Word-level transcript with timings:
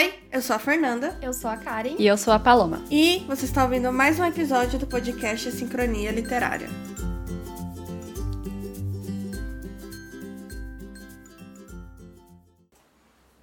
Oi, 0.00 0.14
eu 0.32 0.40
sou 0.40 0.56
a 0.56 0.58
Fernanda. 0.58 1.18
Eu 1.20 1.30
sou 1.34 1.50
a 1.50 1.58
Karen. 1.58 1.94
E 1.98 2.06
eu 2.06 2.16
sou 2.16 2.32
a 2.32 2.38
Paloma. 2.38 2.82
E 2.90 3.18
você 3.28 3.44
está 3.44 3.64
ouvindo 3.64 3.92
mais 3.92 4.18
um 4.18 4.24
episódio 4.24 4.78
do 4.78 4.86
podcast 4.86 5.52
Sincronia 5.52 6.10
Literária. 6.10 6.70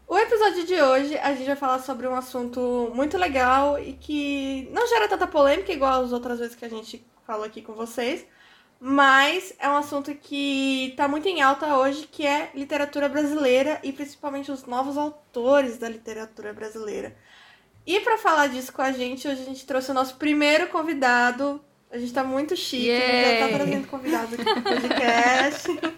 O 0.07 0.17
episódio 0.17 0.65
de 0.65 0.81
hoje 0.81 1.15
a 1.19 1.35
gente 1.35 1.45
vai 1.45 1.55
falar 1.55 1.77
sobre 1.77 2.07
um 2.07 2.15
assunto 2.15 2.91
muito 2.91 3.19
legal 3.19 3.77
e 3.77 3.93
que 3.93 4.67
não 4.73 4.87
gera 4.87 5.07
tanta 5.07 5.27
polêmica 5.27 5.71
igual 5.71 6.03
as 6.03 6.11
outras 6.11 6.39
vezes 6.39 6.55
que 6.55 6.65
a 6.65 6.69
gente 6.69 7.05
falou 7.23 7.45
aqui 7.45 7.61
com 7.61 7.73
vocês, 7.73 8.25
mas 8.79 9.53
é 9.59 9.67
um 9.67 9.77
assunto 9.77 10.13
que 10.13 10.89
está 10.89 11.07
muito 11.07 11.27
em 11.27 11.41
alta 11.41 11.77
hoje, 11.77 12.07
que 12.11 12.25
é 12.25 12.51
literatura 12.53 13.09
brasileira 13.09 13.79
e 13.83 13.91
principalmente 13.91 14.51
os 14.51 14.65
novos 14.65 14.97
autores 14.97 15.77
da 15.77 15.89
literatura 15.89 16.53
brasileira. 16.53 17.15
E 17.85 17.99
para 18.01 18.17
falar 18.17 18.47
disso 18.47 18.71
com 18.71 18.81
a 18.81 18.91
gente, 18.91 19.27
hoje 19.27 19.41
a 19.41 19.45
gente 19.45 19.65
trouxe 19.65 19.89
o 19.91 19.93
nosso 19.93 20.15
primeiro 20.15 20.67
convidado. 20.67 21.61
A 21.89 21.97
gente 21.97 22.09
está 22.09 22.23
muito 22.23 22.55
chique, 22.55 22.85
gente 22.85 23.39
já 23.39 23.47
tá 23.47 23.55
trazendo 23.55 23.87
convidados 23.87 24.33
aqui 24.33 24.43
pro 24.43 24.61
podcast. 24.61 25.67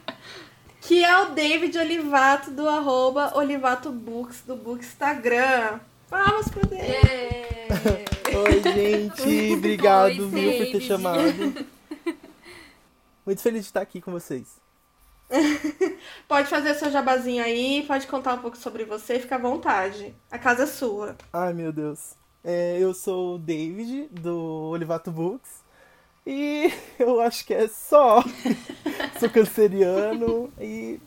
que 0.81 1.03
é 1.03 1.21
o 1.21 1.29
David 1.31 1.77
Olivato, 1.77 2.51
do 2.51 2.69
arroba 2.69 3.35
Olivato 3.35 3.91
Books, 3.91 4.43
do 4.45 4.55
Book 4.55 4.85
Instagram. 4.85 5.79
Palmas 6.09 6.47
pro 6.47 6.65
David! 6.65 6.99
Oi, 8.35 8.73
gente! 8.73 9.53
Obrigado, 9.53 10.21
Oi, 10.21 10.29
viu, 10.29 10.57
por 10.57 10.71
ter 10.71 10.81
chamado. 10.81 11.65
Muito 13.29 13.43
feliz 13.43 13.61
de 13.61 13.67
estar 13.67 13.81
aqui 13.81 14.01
com 14.01 14.11
vocês. 14.11 14.59
Pode 16.27 16.47
fazer 16.47 16.73
seu 16.73 16.89
jabazinho 16.89 17.43
aí, 17.43 17.85
pode 17.85 18.07
contar 18.07 18.33
um 18.33 18.39
pouco 18.39 18.57
sobre 18.57 18.85
você, 18.85 19.19
fica 19.19 19.35
à 19.35 19.37
vontade. 19.37 20.15
A 20.31 20.39
casa 20.39 20.63
é 20.63 20.65
sua. 20.65 21.15
Ai, 21.31 21.53
meu 21.53 21.71
Deus. 21.71 22.15
É, 22.43 22.79
eu 22.79 22.91
sou 22.91 23.35
o 23.35 23.37
David, 23.37 24.07
do 24.07 24.71
Olivato 24.71 25.11
Books. 25.11 25.63
E 26.25 26.73
eu 26.97 27.21
acho 27.21 27.45
que 27.45 27.53
é 27.53 27.67
só. 27.67 28.23
sou 29.19 29.29
canceriano 29.29 30.51
e 30.59 30.99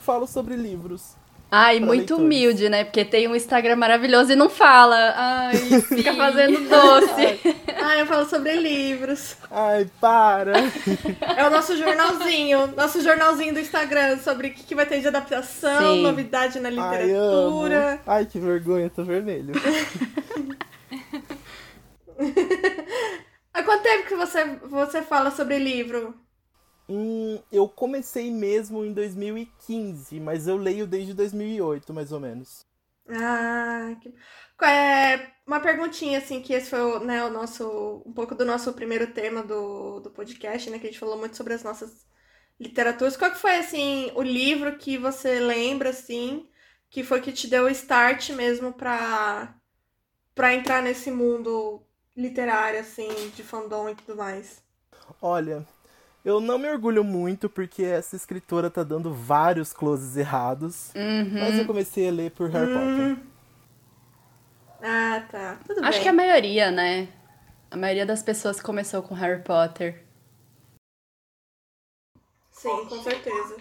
falo 0.00 0.26
sobre 0.26 0.56
livros. 0.56 1.14
Ai, 1.54 1.76
Pra 1.76 1.86
muito 1.86 2.16
leitores. 2.16 2.24
humilde, 2.24 2.68
né? 2.70 2.82
Porque 2.84 3.04
tem 3.04 3.28
um 3.28 3.36
Instagram 3.36 3.76
maravilhoso 3.76 4.32
e 4.32 4.36
não 4.36 4.48
fala. 4.48 4.96
Ai, 5.14 5.54
fica 5.82 6.14
fazendo 6.14 6.58
doce. 6.68 7.40
Ah, 7.84 7.98
eu 7.98 8.06
falo 8.06 8.24
sobre 8.28 8.52
livros. 8.54 9.36
Ai, 9.50 9.90
para! 10.00 10.52
É 11.36 11.44
o 11.44 11.50
nosso 11.50 11.76
jornalzinho, 11.76 12.68
nosso 12.76 13.00
jornalzinho 13.02 13.52
do 13.52 13.58
Instagram 13.58 14.18
sobre 14.18 14.48
o 14.48 14.50
que, 14.52 14.62
que 14.62 14.74
vai 14.74 14.86
ter 14.86 15.00
de 15.00 15.08
adaptação, 15.08 15.96
Sim. 15.96 16.02
novidade 16.02 16.60
na 16.60 16.68
Ai, 16.68 16.74
literatura. 16.76 18.00
Ai, 18.06 18.24
que 18.24 18.38
vergonha, 18.38 18.88
tô 18.88 19.02
vermelho. 19.02 19.52
Há 23.52 23.62
quanto 23.62 23.82
tempo 23.82 24.06
que 24.08 24.14
você, 24.14 24.44
você 24.68 25.02
fala 25.02 25.30
sobre 25.30 25.58
livro? 25.58 26.14
Hum, 26.88 27.40
eu 27.50 27.68
comecei 27.68 28.30
mesmo 28.30 28.84
em 28.84 28.92
2015, 28.92 30.20
mas 30.20 30.46
eu 30.46 30.56
leio 30.56 30.86
desde 30.86 31.14
2008, 31.14 31.92
mais 31.92 32.12
ou 32.12 32.20
menos. 32.20 32.66
Ah, 33.08 33.96
que... 34.00 34.14
é, 34.64 35.32
uma 35.46 35.60
perguntinha 35.60 36.18
assim, 36.18 36.40
que 36.40 36.52
esse 36.52 36.70
foi 36.70 36.80
o, 36.80 37.00
né, 37.00 37.24
o 37.24 37.30
nosso, 37.30 38.02
um 38.06 38.12
pouco 38.12 38.34
do 38.34 38.44
nosso 38.44 38.72
primeiro 38.74 39.12
tema 39.12 39.42
do, 39.42 40.00
do 40.00 40.10
podcast, 40.10 40.70
né, 40.70 40.78
que 40.78 40.86
a 40.86 40.90
gente 40.90 41.00
falou 41.00 41.18
muito 41.18 41.36
sobre 41.36 41.52
as 41.54 41.62
nossas 41.62 42.06
literaturas. 42.60 43.16
Qual 43.16 43.30
que 43.32 43.38
foi 43.38 43.56
assim 43.58 44.12
o 44.14 44.22
livro 44.22 44.78
que 44.78 44.98
você 44.98 45.40
lembra 45.40 45.90
assim, 45.90 46.48
que 46.90 47.04
foi 47.04 47.20
que 47.20 47.32
te 47.32 47.48
deu 47.48 47.64
o 47.64 47.70
start 47.70 48.30
mesmo 48.30 48.72
pra 48.72 49.56
para 50.34 50.54
entrar 50.54 50.82
nesse 50.82 51.10
mundo 51.10 51.86
literário 52.16 52.80
assim, 52.80 53.30
de 53.30 53.42
fandom 53.42 53.90
e 53.90 53.96
tudo 53.96 54.16
mais? 54.16 54.62
Olha, 55.22 55.66
eu 56.24 56.40
não 56.40 56.58
me 56.58 56.68
orgulho 56.68 57.02
muito 57.02 57.48
porque 57.48 57.82
essa 57.82 58.14
escritora 58.16 58.70
tá 58.70 58.82
dando 58.82 59.12
vários 59.12 59.72
closes 59.72 60.16
errados, 60.16 60.92
mas 61.32 61.58
eu 61.58 61.66
comecei 61.66 62.08
a 62.08 62.12
ler 62.12 62.30
por 62.30 62.48
Harry 62.50 62.72
Potter. 62.72 63.32
Ah, 64.82 65.24
tá. 65.30 65.58
Tudo 65.66 65.80
Acho 65.84 65.92
bem. 65.92 66.02
que 66.02 66.08
a 66.08 66.12
maioria, 66.12 66.70
né? 66.70 67.08
A 67.70 67.76
maioria 67.76 68.04
das 68.04 68.22
pessoas 68.22 68.60
começou 68.60 69.02
com 69.02 69.14
Harry 69.14 69.42
Potter. 69.42 70.04
Sim, 72.50 72.86
com 72.88 73.02
certeza. 73.02 73.56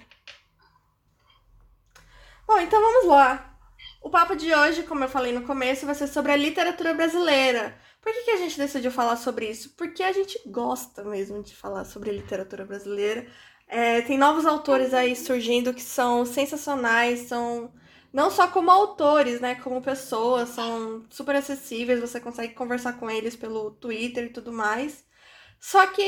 Bom, 2.48 2.60
então 2.60 2.82
vamos 2.82 3.08
lá. 3.08 3.58
O 4.02 4.10
papo 4.10 4.36
de 4.36 4.54
hoje, 4.54 4.84
como 4.84 5.04
eu 5.04 5.10
falei 5.10 5.32
no 5.32 5.44
começo, 5.44 5.86
vai 5.86 5.96
ser 5.96 6.08
sobre 6.08 6.32
a 6.32 6.36
literatura 6.36 6.94
brasileira. 6.94 7.78
Por 8.02 8.12
que, 8.14 8.24
que 8.24 8.32
a 8.32 8.38
gente 8.38 8.58
decidiu 8.58 8.92
falar 8.92 9.16
sobre 9.18 9.50
isso? 9.50 9.76
Porque 9.78 10.04
a 10.04 10.12
gente 10.12 10.40
gosta 10.48 11.04
mesmo 11.04 11.42
de 11.44 11.56
falar 11.56 11.86
sobre 11.86 12.12
literatura 12.12 12.66
brasileira. 12.66 13.28
É, 13.68 14.02
tem 14.02 14.18
novos 14.18 14.46
autores 14.46 14.94
aí 14.94 15.16
surgindo 15.16 15.74
que 15.74 15.82
são 15.82 16.26
sensacionais, 16.26 17.22
são 17.22 17.72
não 18.12 18.30
só 18.30 18.48
como 18.48 18.70
autores, 18.72 19.40
né, 19.40 19.56
como 19.56 19.82
pessoas, 19.82 20.50
são 20.50 21.06
super 21.10 21.36
acessíveis, 21.36 22.02
você 22.02 22.20
consegue 22.20 22.54
conversar 22.54 22.94
com 23.00 23.10
eles 23.10 23.36
pelo 23.36 23.72
Twitter 23.72 24.26
e 24.26 24.30
tudo 24.34 24.52
mais. 24.52 25.06
Só 25.60 25.88
que 25.88 26.02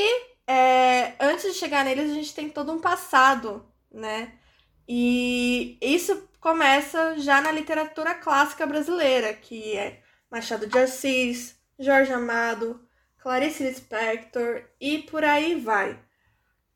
é, 0.46 1.14
antes 1.20 1.44
de 1.52 1.58
chegar 1.58 1.84
neles, 1.84 2.10
a 2.10 2.14
gente 2.14 2.34
tem 2.34 2.50
todo 2.50 2.72
um 2.72 2.80
passado, 2.80 3.66
né? 3.90 4.38
E 4.88 5.78
isso 5.80 6.28
começa 6.40 7.18
já 7.18 7.40
na 7.40 7.50
literatura 7.50 8.14
clássica 8.14 8.66
brasileira, 8.66 9.32
que 9.34 9.76
é 9.76 10.02
Machado 10.30 10.66
de 10.66 10.78
Assis, 10.78 11.58
Jorge 11.78 12.12
Amado, 12.12 12.80
Clarice 13.18 13.64
Lispector 13.64 14.62
e 14.80 14.98
por 14.98 15.24
aí 15.24 15.60
vai. 15.60 15.98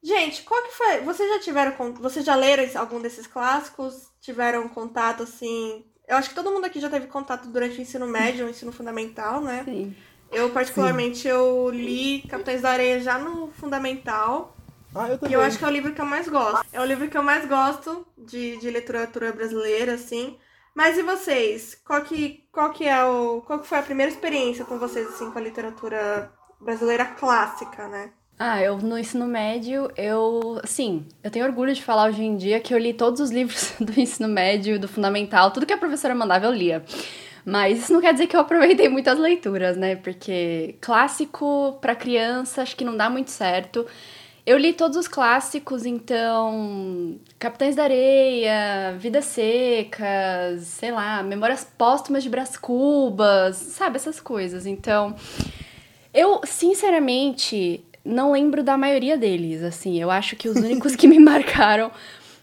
Gente, 0.02 0.42
qual 0.42 0.62
que 0.62 0.72
foi? 0.76 1.00
Vocês 1.00 1.28
já 1.28 1.40
tiveram, 1.40 1.94
vocês 1.94 2.24
já 2.24 2.34
leram 2.34 2.64
algum 2.80 3.00
desses 3.00 3.26
clássicos? 3.26 4.08
Tiveram 4.20 4.68
contato 4.68 5.22
assim? 5.24 5.84
Eu 6.06 6.16
acho 6.16 6.30
que 6.30 6.34
todo 6.34 6.50
mundo 6.50 6.64
aqui 6.64 6.80
já 6.80 6.88
teve 6.88 7.06
contato 7.08 7.48
durante 7.48 7.78
o 7.78 7.82
ensino 7.82 8.06
médio, 8.06 8.46
o 8.46 8.50
ensino 8.50 8.72
fundamental, 8.72 9.40
né? 9.40 9.66
Sim. 9.66 9.96
Eu, 10.30 10.50
particularmente, 10.50 11.26
eu 11.28 11.70
li 11.70 12.22
Capitães 12.28 12.62
da 12.62 12.70
Areia 12.70 13.00
já 13.00 13.18
no 13.18 13.50
Fundamental. 13.52 14.56
Ah, 14.94 15.08
eu 15.08 15.18
E 15.20 15.20
também. 15.20 15.34
eu 15.34 15.40
acho 15.42 15.58
que 15.58 15.64
é 15.64 15.68
o 15.68 15.70
livro 15.70 15.94
que 15.94 16.00
eu 16.00 16.06
mais 16.06 16.28
gosto. 16.28 16.66
É 16.72 16.80
o 16.80 16.84
livro 16.84 17.08
que 17.10 17.16
eu 17.16 17.22
mais 17.22 17.46
gosto 17.46 18.06
de, 18.16 18.56
de 18.58 18.70
literatura 18.70 19.32
brasileira, 19.32 19.94
assim. 19.94 20.38
Mas 20.78 20.96
e 20.96 21.02
vocês? 21.02 21.74
Qual 21.84 22.00
que, 22.02 22.44
qual 22.52 22.70
que 22.70 22.86
é 22.86 23.04
o. 23.04 23.42
Qual 23.44 23.58
que 23.58 23.66
foi 23.66 23.78
a 23.78 23.82
primeira 23.82 24.12
experiência 24.12 24.64
com 24.64 24.78
vocês, 24.78 25.08
assim, 25.08 25.28
com 25.28 25.36
a 25.36 25.42
literatura 25.42 26.30
brasileira 26.60 27.04
clássica, 27.04 27.88
né? 27.88 28.12
Ah, 28.38 28.62
eu 28.62 28.78
no 28.78 28.96
ensino 28.96 29.26
médio, 29.26 29.90
eu, 29.96 30.60
sim, 30.62 31.08
eu 31.20 31.32
tenho 31.32 31.44
orgulho 31.44 31.74
de 31.74 31.82
falar 31.82 32.08
hoje 32.08 32.22
em 32.22 32.36
dia 32.36 32.60
que 32.60 32.72
eu 32.72 32.78
li 32.78 32.94
todos 32.94 33.20
os 33.20 33.30
livros 33.34 33.72
do 33.80 33.98
ensino 33.98 34.28
médio, 34.28 34.78
do 34.78 34.86
fundamental, 34.86 35.50
tudo 35.50 35.66
que 35.66 35.72
a 35.72 35.78
professora 35.78 36.14
mandava 36.14 36.46
eu 36.46 36.52
lia. 36.52 36.84
Mas 37.44 37.80
isso 37.80 37.92
não 37.92 38.00
quer 38.00 38.12
dizer 38.12 38.28
que 38.28 38.36
eu 38.36 38.40
aproveitei 38.40 38.88
muitas 38.88 39.18
leituras, 39.18 39.76
né? 39.76 39.96
Porque 39.96 40.76
clássico 40.80 41.76
pra 41.80 41.96
criança 41.96 42.62
acho 42.62 42.76
que 42.76 42.84
não 42.84 42.96
dá 42.96 43.10
muito 43.10 43.32
certo. 43.32 43.84
Eu 44.48 44.56
li 44.56 44.72
todos 44.72 44.96
os 44.96 45.06
clássicos, 45.06 45.84
então. 45.84 47.16
Capitães 47.38 47.76
da 47.76 47.82
Areia, 47.82 48.96
Vidas 48.98 49.26
Secas, 49.26 50.62
sei 50.62 50.90
lá, 50.90 51.22
Memórias 51.22 51.64
Póstumas 51.76 52.22
de 52.22 52.30
Brás 52.30 52.56
Cubas, 52.56 53.56
sabe? 53.56 53.96
Essas 53.96 54.20
coisas. 54.20 54.64
Então. 54.64 55.14
Eu, 56.14 56.40
sinceramente, 56.44 57.84
não 58.02 58.32
lembro 58.32 58.62
da 58.62 58.78
maioria 58.78 59.18
deles, 59.18 59.62
assim. 59.62 60.00
Eu 60.00 60.10
acho 60.10 60.34
que 60.34 60.48
os 60.48 60.56
únicos 60.56 60.96
que 60.96 61.06
me 61.06 61.18
marcaram 61.20 61.90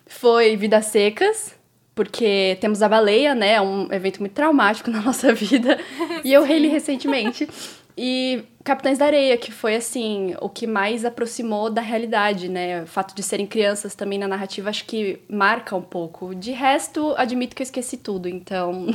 foi 0.05 0.55
Vidas 0.55 0.85
Secas, 0.85 1.55
porque 1.95 2.55
temos 2.61 2.83
a 2.83 2.87
baleia, 2.87 3.33
né? 3.33 3.53
É 3.53 3.61
um 3.61 3.91
evento 3.91 4.19
muito 4.19 4.33
traumático 4.33 4.91
na 4.91 5.01
nossa 5.01 5.33
vida. 5.33 5.79
e 6.23 6.31
eu 6.31 6.43
reli 6.43 6.67
recentemente. 6.67 7.49
E 7.97 8.43
Capitães 8.63 8.97
da 8.97 9.05
Areia, 9.05 9.37
que 9.37 9.51
foi, 9.51 9.75
assim, 9.75 10.35
o 10.41 10.49
que 10.49 10.67
mais 10.67 11.05
aproximou 11.05 11.69
da 11.69 11.81
realidade, 11.81 12.49
né? 12.49 12.83
O 12.83 12.87
fato 12.87 13.15
de 13.15 13.23
serem 13.23 13.47
crianças 13.47 13.95
também 13.95 14.19
na 14.19 14.27
narrativa, 14.27 14.69
acho 14.69 14.85
que 14.85 15.21
marca 15.29 15.75
um 15.75 15.81
pouco. 15.81 16.35
De 16.35 16.51
resto, 16.51 17.13
admito 17.15 17.55
que 17.55 17.61
eu 17.61 17.65
esqueci 17.65 17.95
tudo, 17.95 18.27
então... 18.27 18.87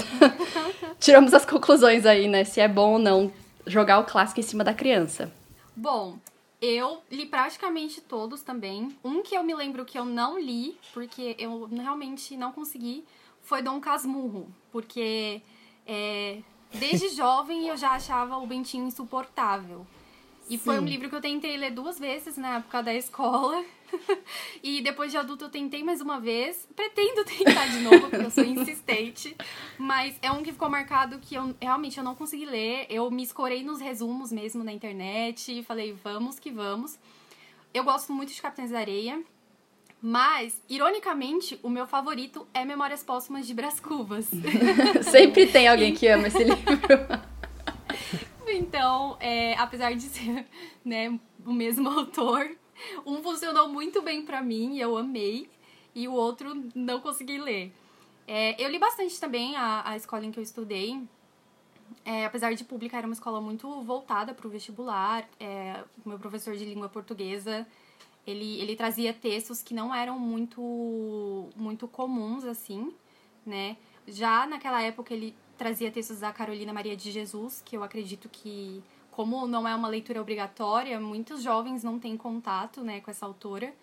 Tiramos 1.00 1.32
as 1.32 1.46
conclusões 1.46 2.04
aí, 2.04 2.28
né? 2.28 2.44
Se 2.44 2.60
é 2.60 2.68
bom 2.68 2.94
ou 2.94 2.98
não 2.98 3.32
jogar 3.66 4.00
o 4.00 4.04
clássico 4.04 4.40
em 4.40 4.42
cima 4.42 4.62
da 4.62 4.74
criança. 4.74 5.32
Bom, 5.74 6.18
eu 6.60 7.00
li 7.10 7.24
praticamente 7.24 8.02
todos 8.02 8.42
também. 8.42 8.94
Um 9.02 9.22
que 9.22 9.34
eu 9.34 9.42
me 9.42 9.54
lembro 9.54 9.84
que 9.84 9.98
eu 9.98 10.04
não 10.04 10.38
li, 10.38 10.76
porque 10.92 11.34
eu 11.38 11.64
realmente 11.64 12.36
não 12.36 12.52
consegui, 12.52 13.04
foi 13.40 13.62
Dom 13.62 13.80
Casmurro. 13.80 14.48
Porque 14.70 15.40
é, 15.86 16.40
desde 16.72 17.08
jovem 17.10 17.68
eu 17.68 17.76
já 17.76 17.90
achava 17.90 18.36
o 18.38 18.46
Bentinho 18.46 18.86
insuportável. 18.86 19.86
E 20.50 20.58
foi 20.58 20.80
um 20.80 20.82
Sim. 20.82 20.86
livro 20.86 21.08
que 21.08 21.14
eu 21.14 21.20
tentei 21.20 21.56
ler 21.56 21.70
duas 21.70 21.96
vezes 21.96 22.36
na 22.36 22.56
época 22.56 22.82
da 22.82 22.92
escola. 22.92 23.64
e 24.62 24.82
depois 24.82 25.12
de 25.12 25.16
adulto 25.16 25.44
eu 25.44 25.48
tentei 25.48 25.84
mais 25.84 26.00
uma 26.00 26.18
vez. 26.18 26.68
Pretendo 26.74 27.24
tentar 27.24 27.66
de 27.68 27.78
novo, 27.78 28.10
porque 28.10 28.16
eu 28.26 28.30
sou 28.32 28.44
insistente. 28.44 29.36
Mas 29.78 30.18
é 30.20 30.32
um 30.32 30.42
que 30.42 30.50
ficou 30.50 30.68
marcado 30.68 31.20
que 31.20 31.36
eu 31.36 31.54
realmente 31.60 31.98
eu 31.98 32.02
não 32.02 32.16
consegui 32.16 32.46
ler. 32.46 32.84
Eu 32.90 33.08
me 33.12 33.22
escorei 33.22 33.62
nos 33.62 33.80
resumos 33.80 34.32
mesmo 34.32 34.64
na 34.64 34.72
internet 34.72 35.56
e 35.56 35.62
falei, 35.62 35.92
vamos 36.02 36.40
que 36.40 36.50
vamos. 36.50 36.98
Eu 37.72 37.84
gosto 37.84 38.12
muito 38.12 38.32
de 38.32 38.42
Capitães 38.42 38.72
da 38.72 38.80
Areia. 38.80 39.22
Mas, 40.02 40.60
ironicamente, 40.68 41.60
o 41.62 41.68
meu 41.68 41.86
favorito 41.86 42.46
é 42.54 42.64
Memórias 42.64 43.02
Póstumas 43.02 43.46
de 43.46 43.52
Brás 43.52 43.78
Cubas. 43.78 44.30
Sempre 45.10 45.46
tem 45.46 45.68
alguém 45.68 45.94
que 45.94 46.08
ama 46.08 46.28
esse 46.28 46.42
livro. 46.42 46.78
Então, 48.48 49.16
é, 49.20 49.54
apesar 49.54 49.94
de 49.94 50.02
ser 50.02 50.46
né, 50.84 51.18
o 51.44 51.52
mesmo 51.52 51.88
autor, 51.88 52.50
um 53.06 53.22
funcionou 53.22 53.68
muito 53.68 54.02
bem 54.02 54.24
pra 54.24 54.42
mim 54.42 54.76
e 54.76 54.80
eu 54.80 54.96
amei, 54.96 55.48
e 55.94 56.08
o 56.08 56.12
outro 56.12 56.52
não 56.74 57.00
consegui 57.00 57.38
ler. 57.38 57.72
É, 58.26 58.62
eu 58.62 58.70
li 58.70 58.78
bastante 58.78 59.18
também 59.20 59.56
a, 59.56 59.90
a 59.90 59.96
escola 59.96 60.24
em 60.24 60.30
que 60.30 60.38
eu 60.38 60.42
estudei. 60.42 61.02
É, 62.04 62.24
apesar 62.24 62.54
de 62.54 62.64
pública, 62.64 62.96
era 62.96 63.06
uma 63.06 63.12
escola 63.12 63.40
muito 63.40 63.82
voltada 63.82 64.32
para 64.32 64.46
o 64.46 64.50
vestibular. 64.50 65.28
É, 65.38 65.82
meu 66.06 66.18
professor 66.18 66.56
de 66.56 66.64
língua 66.64 66.88
portuguesa, 66.88 67.66
ele, 68.26 68.60
ele 68.60 68.76
trazia 68.76 69.12
textos 69.12 69.62
que 69.62 69.74
não 69.74 69.94
eram 69.94 70.18
muito, 70.18 71.48
muito 71.56 71.88
comuns, 71.88 72.44
assim, 72.44 72.92
né? 73.44 73.76
Já 74.06 74.46
naquela 74.46 74.82
época, 74.82 75.12
ele 75.14 75.34
trazia 75.56 75.90
textos 75.90 76.20
da 76.20 76.32
Carolina 76.32 76.72
Maria 76.72 76.96
de 76.96 77.10
Jesus, 77.10 77.62
que 77.64 77.76
eu 77.76 77.82
acredito 77.82 78.28
que, 78.28 78.82
como 79.10 79.46
não 79.46 79.66
é 79.68 79.74
uma 79.74 79.88
leitura 79.88 80.20
obrigatória, 80.20 80.98
muitos 81.00 81.42
jovens 81.42 81.82
não 81.84 81.98
têm 81.98 82.16
contato, 82.16 82.82
né, 82.82 83.00
com 83.00 83.10
essa 83.10 83.26
autora. 83.26 83.74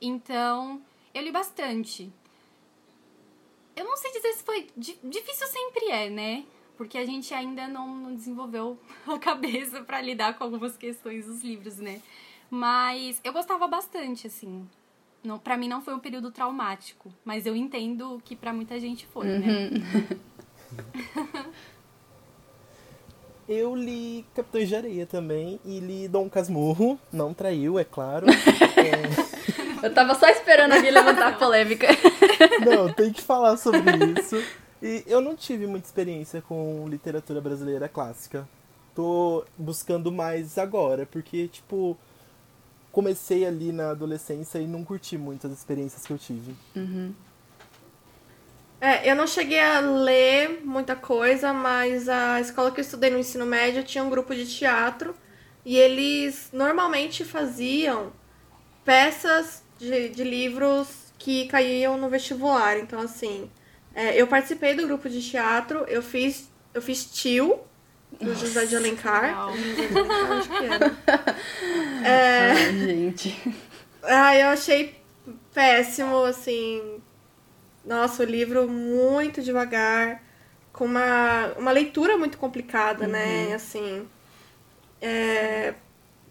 Então, 0.00 0.82
eu 1.14 1.22
li 1.22 1.30
bastante. 1.30 2.12
Eu 3.76 3.84
não 3.84 3.96
sei 3.96 4.12
dizer 4.12 4.32
se 4.34 4.42
foi... 4.44 4.68
di- 4.76 4.98
Difícil 5.02 5.46
sempre 5.48 5.86
é, 5.90 6.10
né? 6.10 6.44
Porque 6.76 6.98
a 6.98 7.04
gente 7.06 7.32
ainda 7.32 7.68
não, 7.68 7.88
não 7.96 8.14
desenvolveu 8.14 8.78
a 9.06 9.18
cabeça 9.18 9.82
pra 9.82 10.00
lidar 10.00 10.36
com 10.36 10.44
algumas 10.44 10.76
questões 10.76 11.26
dos 11.26 11.42
livros, 11.42 11.76
né? 11.78 12.00
Mas 12.54 13.20
eu 13.24 13.32
gostava 13.32 13.66
bastante, 13.66 14.28
assim. 14.28 14.64
Não, 15.24 15.40
para 15.40 15.56
mim 15.56 15.66
não 15.66 15.82
foi 15.82 15.92
um 15.92 15.98
período 15.98 16.30
traumático, 16.30 17.12
mas 17.24 17.46
eu 17.46 17.56
entendo 17.56 18.22
que 18.24 18.36
pra 18.36 18.52
muita 18.52 18.78
gente 18.78 19.04
foi, 19.06 19.26
né? 19.26 19.70
Eu 23.46 23.74
li 23.74 24.24
Capitães 24.34 24.68
de 24.68 24.76
Areia 24.76 25.04
também 25.04 25.60
e 25.64 25.78
li 25.80 26.08
Dom 26.08 26.30
Casmurro. 26.30 26.98
Não 27.12 27.34
traiu, 27.34 27.78
é 27.78 27.84
claro. 27.84 28.26
É, 28.28 29.82
Eu 29.84 29.92
tava 29.92 30.14
só 30.14 30.28
esperando 30.28 30.72
alguém 30.72 30.92
levantar 30.92 31.28
a 31.28 31.32
polêmica. 31.32 31.88
não, 32.64 32.90
tem 32.92 33.12
que 33.12 33.20
falar 33.20 33.56
sobre 33.56 33.82
isso. 34.18 34.42
E 34.80 35.02
eu 35.06 35.20
não 35.20 35.34
tive 35.34 35.66
muita 35.66 35.86
experiência 35.86 36.40
com 36.40 36.86
literatura 36.88 37.40
brasileira 37.40 37.88
clássica. 37.88 38.48
Tô 38.94 39.44
buscando 39.58 40.12
mais 40.12 40.56
agora, 40.56 41.04
porque, 41.04 41.48
tipo, 41.48 41.98
comecei 42.94 43.44
ali 43.44 43.72
na 43.72 43.90
adolescência 43.90 44.60
e 44.60 44.68
não 44.68 44.84
curti 44.84 45.18
muito 45.18 45.48
as 45.48 45.52
experiências 45.52 46.06
que 46.06 46.12
eu 46.12 46.18
tive. 46.18 46.54
É, 48.80 49.10
eu 49.10 49.16
não 49.16 49.26
cheguei 49.26 49.58
a 49.58 49.80
ler 49.80 50.60
muita 50.64 50.94
coisa, 50.94 51.52
mas 51.52 52.08
a 52.08 52.40
escola 52.40 52.70
que 52.70 52.78
eu 52.78 52.82
estudei 52.82 53.10
no 53.10 53.18
ensino 53.18 53.44
médio 53.44 53.82
tinha 53.82 54.04
um 54.04 54.08
grupo 54.08 54.32
de 54.32 54.46
teatro 54.46 55.12
e 55.64 55.76
eles 55.76 56.50
normalmente 56.52 57.24
faziam 57.24 58.12
peças 58.84 59.64
de, 59.76 60.10
de 60.10 60.22
livros 60.22 61.12
que 61.18 61.48
caíam 61.48 61.96
no 61.96 62.08
vestibular. 62.08 62.78
Então, 62.78 63.00
assim, 63.00 63.50
é, 63.92 64.14
eu 64.20 64.28
participei 64.28 64.74
do 64.74 64.86
grupo 64.86 65.08
de 65.08 65.20
teatro, 65.20 65.84
eu 65.88 66.02
fiz, 66.02 66.48
eu 66.72 66.80
fiz 66.80 67.06
Tio, 67.06 67.58
do 68.20 68.34
José 68.34 68.66
de 68.66 68.76
Alencar. 68.76 69.22
legal. 69.22 69.62
José 69.62 69.86
de 69.88 69.96
Alencar, 69.96 70.32
acho 70.32 70.52
que 70.52 70.64
era. 70.64 70.96
É, 72.00 72.52
Ai, 72.52 72.78
gente. 72.78 73.40
ah, 74.02 74.36
eu 74.38 74.48
achei 74.48 75.02
péssimo, 75.52 76.24
assim. 76.24 77.02
Nossa, 77.84 78.22
o 78.22 78.26
livro 78.26 78.68
muito 78.68 79.42
devagar, 79.42 80.22
com 80.72 80.84
uma, 80.86 81.52
uma 81.58 81.70
leitura 81.72 82.16
muito 82.18 82.38
complicada, 82.38 83.06
né? 83.06 83.52
Assim. 83.54 84.10
é, 85.00 85.74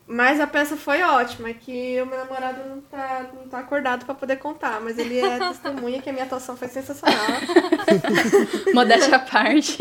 Mas 0.07 0.39
a 0.41 0.47
peça 0.47 0.77
foi 0.77 1.01
ótima, 1.03 1.49
é 1.49 1.53
que 1.53 2.01
o 2.01 2.05
meu 2.05 2.17
namorado 2.19 2.67
não 2.69 2.81
tá, 2.81 3.31
não 3.33 3.47
tá 3.49 3.59
acordado 3.59 4.05
pra 4.05 4.15
poder 4.15 4.37
contar, 4.37 4.81
mas 4.81 4.97
ele 4.97 5.19
é 5.19 5.39
testemunha 5.47 6.01
que 6.01 6.09
a 6.09 6.13
minha 6.13 6.25
atuação 6.25 6.57
foi 6.57 6.67
sensacional. 6.69 7.43
Modéstia 8.73 9.17
à 9.17 9.19
parte. 9.19 9.77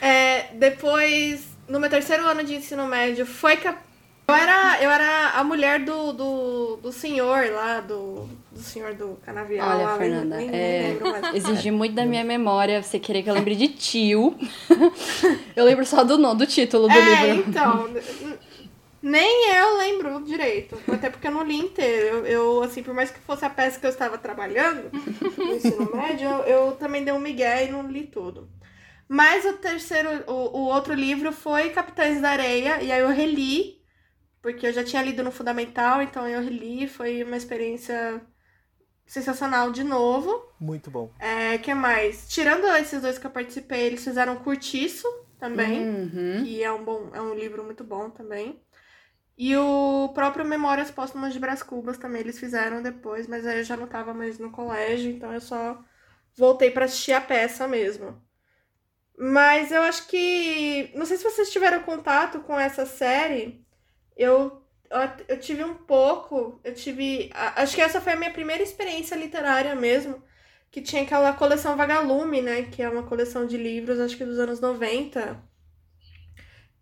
É, 0.00 0.48
depois, 0.54 1.44
no 1.68 1.78
meu 1.80 1.90
terceiro 1.90 2.24
ano 2.26 2.42
de 2.44 2.54
ensino 2.54 2.86
médio, 2.86 3.26
foi 3.26 3.56
que 3.56 3.68
eu 3.68 3.74
era, 4.34 4.80
eu 4.80 4.88
era 4.90 5.30
a 5.30 5.42
mulher 5.44 5.80
do, 5.80 6.12
do, 6.12 6.76
do 6.76 6.92
senhor 6.92 7.50
lá, 7.50 7.80
do, 7.80 8.28
do 8.52 8.60
senhor 8.60 8.94
do 8.94 9.18
canavial. 9.24 9.68
Olha, 9.68 9.86
lá, 9.86 9.96
Fernanda, 9.98 10.36
nem, 10.36 10.48
nem 10.48 10.60
é, 10.60 10.96
exigir 11.34 11.72
muito 11.72 11.94
da 11.96 12.06
minha 12.06 12.24
memória 12.24 12.80
você 12.82 12.98
querer 13.00 13.24
que 13.24 13.30
eu 13.30 13.34
lembre 13.34 13.56
de 13.56 13.68
tio. 13.68 14.36
Eu 15.56 15.64
lembro 15.64 15.84
só 15.84 16.04
do 16.04 16.16
nome, 16.16 16.38
do 16.38 16.46
título 16.46 16.86
do 16.88 16.94
É, 16.94 17.32
livro. 17.32 17.50
então, 17.50 17.90
nem 19.02 19.50
eu 19.56 19.78
lembro 19.78 20.22
direito, 20.22 20.76
até 20.92 21.10
porque 21.10 21.26
eu 21.26 21.30
não 21.32 21.42
li 21.42 21.56
inteiro. 21.56 22.18
Eu, 22.18 22.26
eu, 22.26 22.62
assim, 22.62 22.82
por 22.82 22.94
mais 22.94 23.10
que 23.10 23.18
fosse 23.20 23.44
a 23.44 23.50
peça 23.50 23.80
que 23.80 23.86
eu 23.86 23.90
estava 23.90 24.16
trabalhando 24.18 24.90
no 25.36 25.54
ensino 25.54 25.90
médio, 25.96 26.28
eu, 26.28 26.38
eu 26.44 26.72
também 26.72 27.02
dei 27.02 27.12
um 27.12 27.18
migué 27.18 27.66
e 27.66 27.72
não 27.72 27.82
li 27.90 28.04
tudo. 28.04 28.48
Mas 29.12 29.44
o 29.44 29.54
terceiro, 29.54 30.08
o, 30.28 30.58
o 30.58 30.64
outro 30.66 30.94
livro 30.94 31.32
foi 31.32 31.70
Capitães 31.70 32.20
da 32.20 32.30
Areia, 32.30 32.80
e 32.80 32.92
aí 32.92 33.00
eu 33.00 33.08
reli, 33.08 33.82
porque 34.40 34.68
eu 34.68 34.72
já 34.72 34.84
tinha 34.84 35.02
lido 35.02 35.24
no 35.24 35.32
Fundamental, 35.32 36.00
então 36.00 36.28
eu 36.28 36.40
reli, 36.40 36.86
foi 36.86 37.24
uma 37.24 37.36
experiência 37.36 38.24
sensacional 39.04 39.72
de 39.72 39.82
novo. 39.82 40.48
Muito 40.60 40.92
bom. 40.92 41.10
É, 41.18 41.58
que 41.58 41.74
mais? 41.74 42.28
Tirando 42.28 42.64
esses 42.76 43.02
dois 43.02 43.18
que 43.18 43.26
eu 43.26 43.32
participei, 43.32 43.80
eles 43.80 44.04
fizeram 44.04 44.36
Curtiço 44.36 45.08
também 45.40 45.80
Uhum. 45.80 46.44
que 46.44 46.62
é 46.62 46.70
um 46.70 46.84
bom, 46.84 47.10
é 47.12 47.20
um 47.20 47.34
livro 47.34 47.64
muito 47.64 47.82
bom 47.82 48.10
também. 48.10 48.62
E 49.36 49.56
o 49.56 50.10
próprio 50.14 50.44
Memórias 50.44 50.92
Póstumas 50.92 51.32
de 51.32 51.40
Brás 51.40 51.64
Cubas 51.64 51.98
também 51.98 52.20
eles 52.20 52.38
fizeram 52.38 52.80
depois, 52.80 53.26
mas 53.26 53.44
aí 53.44 53.58
eu 53.58 53.64
já 53.64 53.76
não 53.76 53.88
tava 53.88 54.14
mais 54.14 54.38
no 54.38 54.52
colégio, 54.52 55.10
então 55.10 55.32
eu 55.32 55.40
só 55.40 55.82
voltei 56.36 56.70
pra 56.70 56.84
assistir 56.84 57.12
a 57.12 57.20
peça 57.20 57.66
mesmo. 57.66 58.29
Mas 59.22 59.70
eu 59.70 59.82
acho 59.82 60.06
que. 60.08 60.90
Não 60.94 61.04
sei 61.04 61.18
se 61.18 61.24
vocês 61.24 61.52
tiveram 61.52 61.82
contato 61.82 62.40
com 62.40 62.58
essa 62.58 62.86
série. 62.86 63.62
Eu, 64.16 64.62
eu, 65.28 65.38
tive 65.38 65.62
um 65.62 65.74
pouco. 65.74 66.58
Eu 66.64 66.72
tive. 66.72 67.30
Acho 67.34 67.74
que 67.74 67.82
essa 67.82 68.00
foi 68.00 68.14
a 68.14 68.16
minha 68.16 68.32
primeira 68.32 68.62
experiência 68.62 69.14
literária 69.14 69.74
mesmo. 69.74 70.22
Que 70.70 70.80
tinha 70.80 71.02
aquela 71.02 71.34
coleção 71.34 71.76
Vagalume, 71.76 72.40
né? 72.40 72.62
Que 72.62 72.82
é 72.82 72.88
uma 72.88 73.02
coleção 73.02 73.46
de 73.46 73.58
livros, 73.58 74.00
acho 74.00 74.16
que 74.16 74.24
dos 74.24 74.38
anos 74.38 74.58
90. 74.58 75.38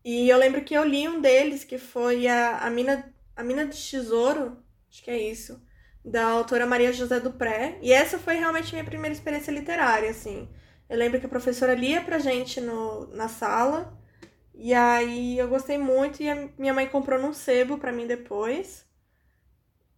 E 0.05 0.29
eu 0.29 0.39
lembro 0.39 0.63
que 0.63 0.75
eu 0.75 0.85
li 0.85 1.09
um 1.09 1.21
deles, 1.21 1.65
que 1.65 1.77
foi 1.77 2.29
a, 2.29 2.59
a, 2.59 2.71
Mina, 2.71 3.13
a 3.35 3.43
Mina 3.43 3.67
de 3.67 3.77
Tesouro, 3.77 4.63
acho 4.89 5.03
que 5.03 5.11
é 5.11 5.19
isso, 5.19 5.61
da 6.05 6.25
autora 6.25 6.67
Maria 6.67 6.93
José 6.93 7.19
Dupré. 7.19 7.79
E 7.83 7.93
essa 7.93 8.17
foi 8.17 8.37
realmente 8.37 8.73
minha 8.73 8.85
primeira 8.85 9.13
experiência 9.15 9.51
literária, 9.51 10.11
assim. 10.11 10.49
Eu 10.89 10.97
lembro 10.99 11.21
que 11.21 11.27
a 11.27 11.29
professora 11.29 11.75
lia 11.75 12.03
pra 12.05 12.19
gente 12.19 12.61
no, 12.61 13.07
na 13.15 13.29
sala, 13.29 13.97
e 14.55 14.75
aí 14.75 15.39
eu 15.39 15.49
gostei 15.49 15.79
muito, 15.79 16.23
e 16.23 16.29
a 16.31 16.49
minha 16.59 16.75
mãe 16.75 16.89
comprou 16.89 17.21
num 17.21 17.33
sebo 17.33 17.79
pra 17.79 17.93
mim 17.93 18.07
depois. 18.07 18.87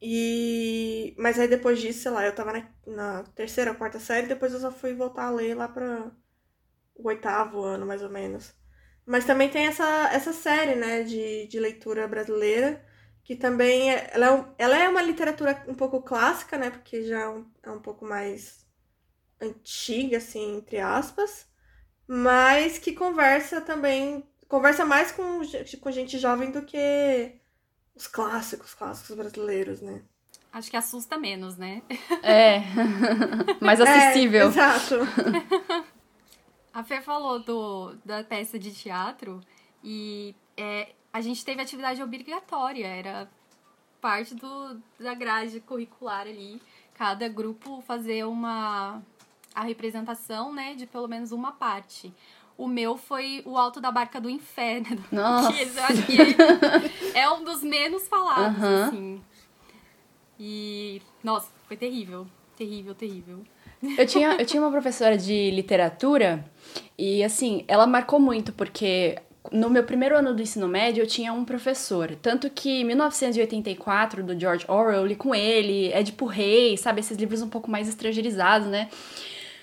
E... 0.03 1.15
Mas 1.19 1.39
aí 1.39 1.49
depois 1.49 1.81
disso, 1.81 2.03
sei 2.03 2.11
lá, 2.11 2.25
eu 2.25 2.35
tava 2.35 2.53
na, 2.53 2.69
na 2.87 3.23
terceira, 3.35 3.75
quarta 3.75 3.99
série, 4.01 4.27
depois 4.27 4.53
eu 4.53 4.61
só 4.61 4.71
fui 4.73 4.95
voltar 4.95 5.25
a 5.27 5.31
ler 5.31 5.55
lá 5.55 5.69
pra 5.69 6.11
o 6.97 7.09
oitavo 7.09 7.63
ano, 7.63 7.87
mais 7.87 8.03
ou 8.03 8.11
menos. 8.11 8.55
Mas 9.07 9.27
também 9.27 9.51
tem 9.51 9.67
essa, 9.67 9.85
essa 10.13 10.33
série, 10.33 10.77
né, 10.77 11.05
de, 11.05 11.47
de 11.49 11.61
leitura 11.61 12.09
brasileira, 12.09 12.85
que 13.25 13.37
também 13.37 13.93
é, 13.95 14.11
ela, 14.15 14.55
é 14.59 14.65
ela 14.65 14.79
é 14.79 14.89
uma 14.89 15.03
literatura 15.03 15.65
um 15.69 15.75
pouco 15.75 16.03
clássica, 16.03 16.59
né, 16.59 16.71
porque 16.71 17.05
já 17.05 17.21
é 17.23 17.29
um, 17.29 17.47
é 17.63 17.71
um 17.71 17.81
pouco 17.83 18.05
mais 18.07 18.60
antiga, 19.41 20.19
assim, 20.19 20.57
entre 20.59 20.79
aspas, 20.79 21.47
mas 22.07 22.79
que 22.79 22.93
conversa 22.93 23.61
também, 23.61 24.29
conversa 24.49 24.85
mais 24.85 25.13
com, 25.13 25.41
com 25.81 25.91
gente 25.91 26.19
jovem 26.19 26.51
do 26.51 26.63
que 26.63 27.41
os 27.95 28.07
clássicos, 28.07 28.75
clássicos 28.75 29.17
brasileiros, 29.17 29.81
né. 29.81 30.03
Acho 30.53 30.71
que 30.71 30.77
assusta 30.77 31.17
menos, 31.17 31.57
né? 31.57 31.81
É. 32.23 32.63
Mais 33.63 33.81
acessível. 33.81 34.47
É, 34.47 34.49
exato. 34.49 34.97
A 36.75 36.83
Fê 36.83 37.01
falou 37.01 37.41
do, 37.41 37.95
da 38.05 38.23
peça 38.25 38.59
de 38.59 38.73
teatro 38.73 39.41
e 39.83 40.35
é, 40.57 40.93
a 41.13 41.21
gente 41.21 41.45
teve 41.45 41.61
atividade 41.61 42.03
obrigatória, 42.03 42.87
era 42.87 43.29
parte 44.01 44.35
do, 44.35 44.81
da 44.99 45.15
grade 45.15 45.61
curricular 45.61 46.23
ali. 46.23 46.61
Cada 46.95 47.29
grupo 47.29 47.81
fazer 47.83 48.25
uma 48.25 49.03
a 49.61 49.63
representação, 49.63 50.53
né, 50.53 50.75
de 50.75 50.87
pelo 50.87 51.07
menos 51.07 51.33
uma 51.33 51.53
parte. 51.53 52.13
O 52.57 52.67
meu 52.67 52.97
foi 52.97 53.43
o 53.45 53.57
Alto 53.57 53.81
da 53.81 53.91
Barca 53.91 54.21
do 54.21 54.29
Inferno. 54.29 55.03
Nossa. 55.13 55.53
Que 55.53 55.63
eu 55.63 55.85
acho 55.85 56.03
que 56.07 57.19
é, 57.19 57.31
um 57.31 57.45
dos 57.45 57.63
menos 57.63 58.09
falados, 58.09 58.63
assim. 58.63 59.21
E, 60.39 61.03
nossa, 61.23 61.49
foi 61.69 61.77
terrível. 61.77 62.27
Terrível, 62.57 62.95
terrível. 62.95 63.41
Eu 63.97 64.07
tinha, 64.07 64.37
eu 64.37 64.47
tinha 64.47 64.63
uma 64.63 64.71
professora 64.71 65.17
de 65.17 65.51
literatura 65.51 66.45
e, 66.97 67.23
assim, 67.23 67.65
ela 67.69 67.87
marcou 67.87 68.19
muito 68.19 68.53
porque 68.53 69.19
no 69.53 69.71
meu 69.71 69.85
primeiro 69.85 70.17
ano 70.17 70.35
do 70.35 70.43
ensino 70.43 70.69
médio 70.69 71.03
eu 71.03 71.07
tinha 71.07 71.33
um 71.33 71.45
professor. 71.45 72.15
Tanto 72.21 72.49
que 72.51 72.85
1984, 72.85 74.23
do 74.23 74.39
George 74.39 74.65
Orwell, 74.69 75.01
eu 75.01 75.07
li 75.07 75.17
com 75.17 75.35
ele, 75.35 75.93
Édipo 75.93 76.27
Rei, 76.27 76.77
sabe? 76.77 77.01
Esses 77.01 77.17
livros 77.17 77.43
um 77.43 77.49
pouco 77.49 77.71
mais 77.71 77.89
estrangeirizados, 77.89 78.69
né? 78.69 78.89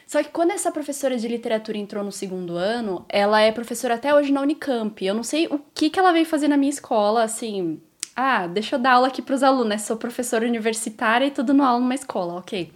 Só 0.07 0.23
que 0.23 0.29
quando 0.29 0.51
essa 0.51 0.71
professora 0.71 1.17
de 1.17 1.27
literatura 1.27 1.77
entrou 1.77 2.01
no 2.01 2.13
segundo 2.13 2.55
ano, 2.55 3.05
ela 3.09 3.41
é 3.41 3.51
professora 3.51 3.95
até 3.95 4.15
hoje 4.15 4.31
na 4.31 4.41
Unicamp. 4.41 5.05
Eu 5.05 5.13
não 5.13 5.21
sei 5.23 5.47
o 5.47 5.59
que, 5.75 5.89
que 5.89 5.99
ela 5.99 6.13
veio 6.13 6.25
fazer 6.25 6.47
na 6.47 6.55
minha 6.55 6.69
escola, 6.69 7.23
assim. 7.23 7.81
Ah, 8.15 8.47
deixa 8.47 8.75
eu 8.77 8.79
dar 8.79 8.93
aula 8.93 9.07
aqui 9.09 9.21
pros 9.21 9.43
alunos, 9.43 9.67
né? 9.67 9.77
Sou 9.77 9.97
professora 9.97 10.47
universitária 10.47 11.25
e 11.25 11.31
tô 11.31 11.43
dando 11.43 11.61
aula 11.61 11.81
numa 11.81 11.93
escola, 11.93 12.35
ok. 12.35 12.71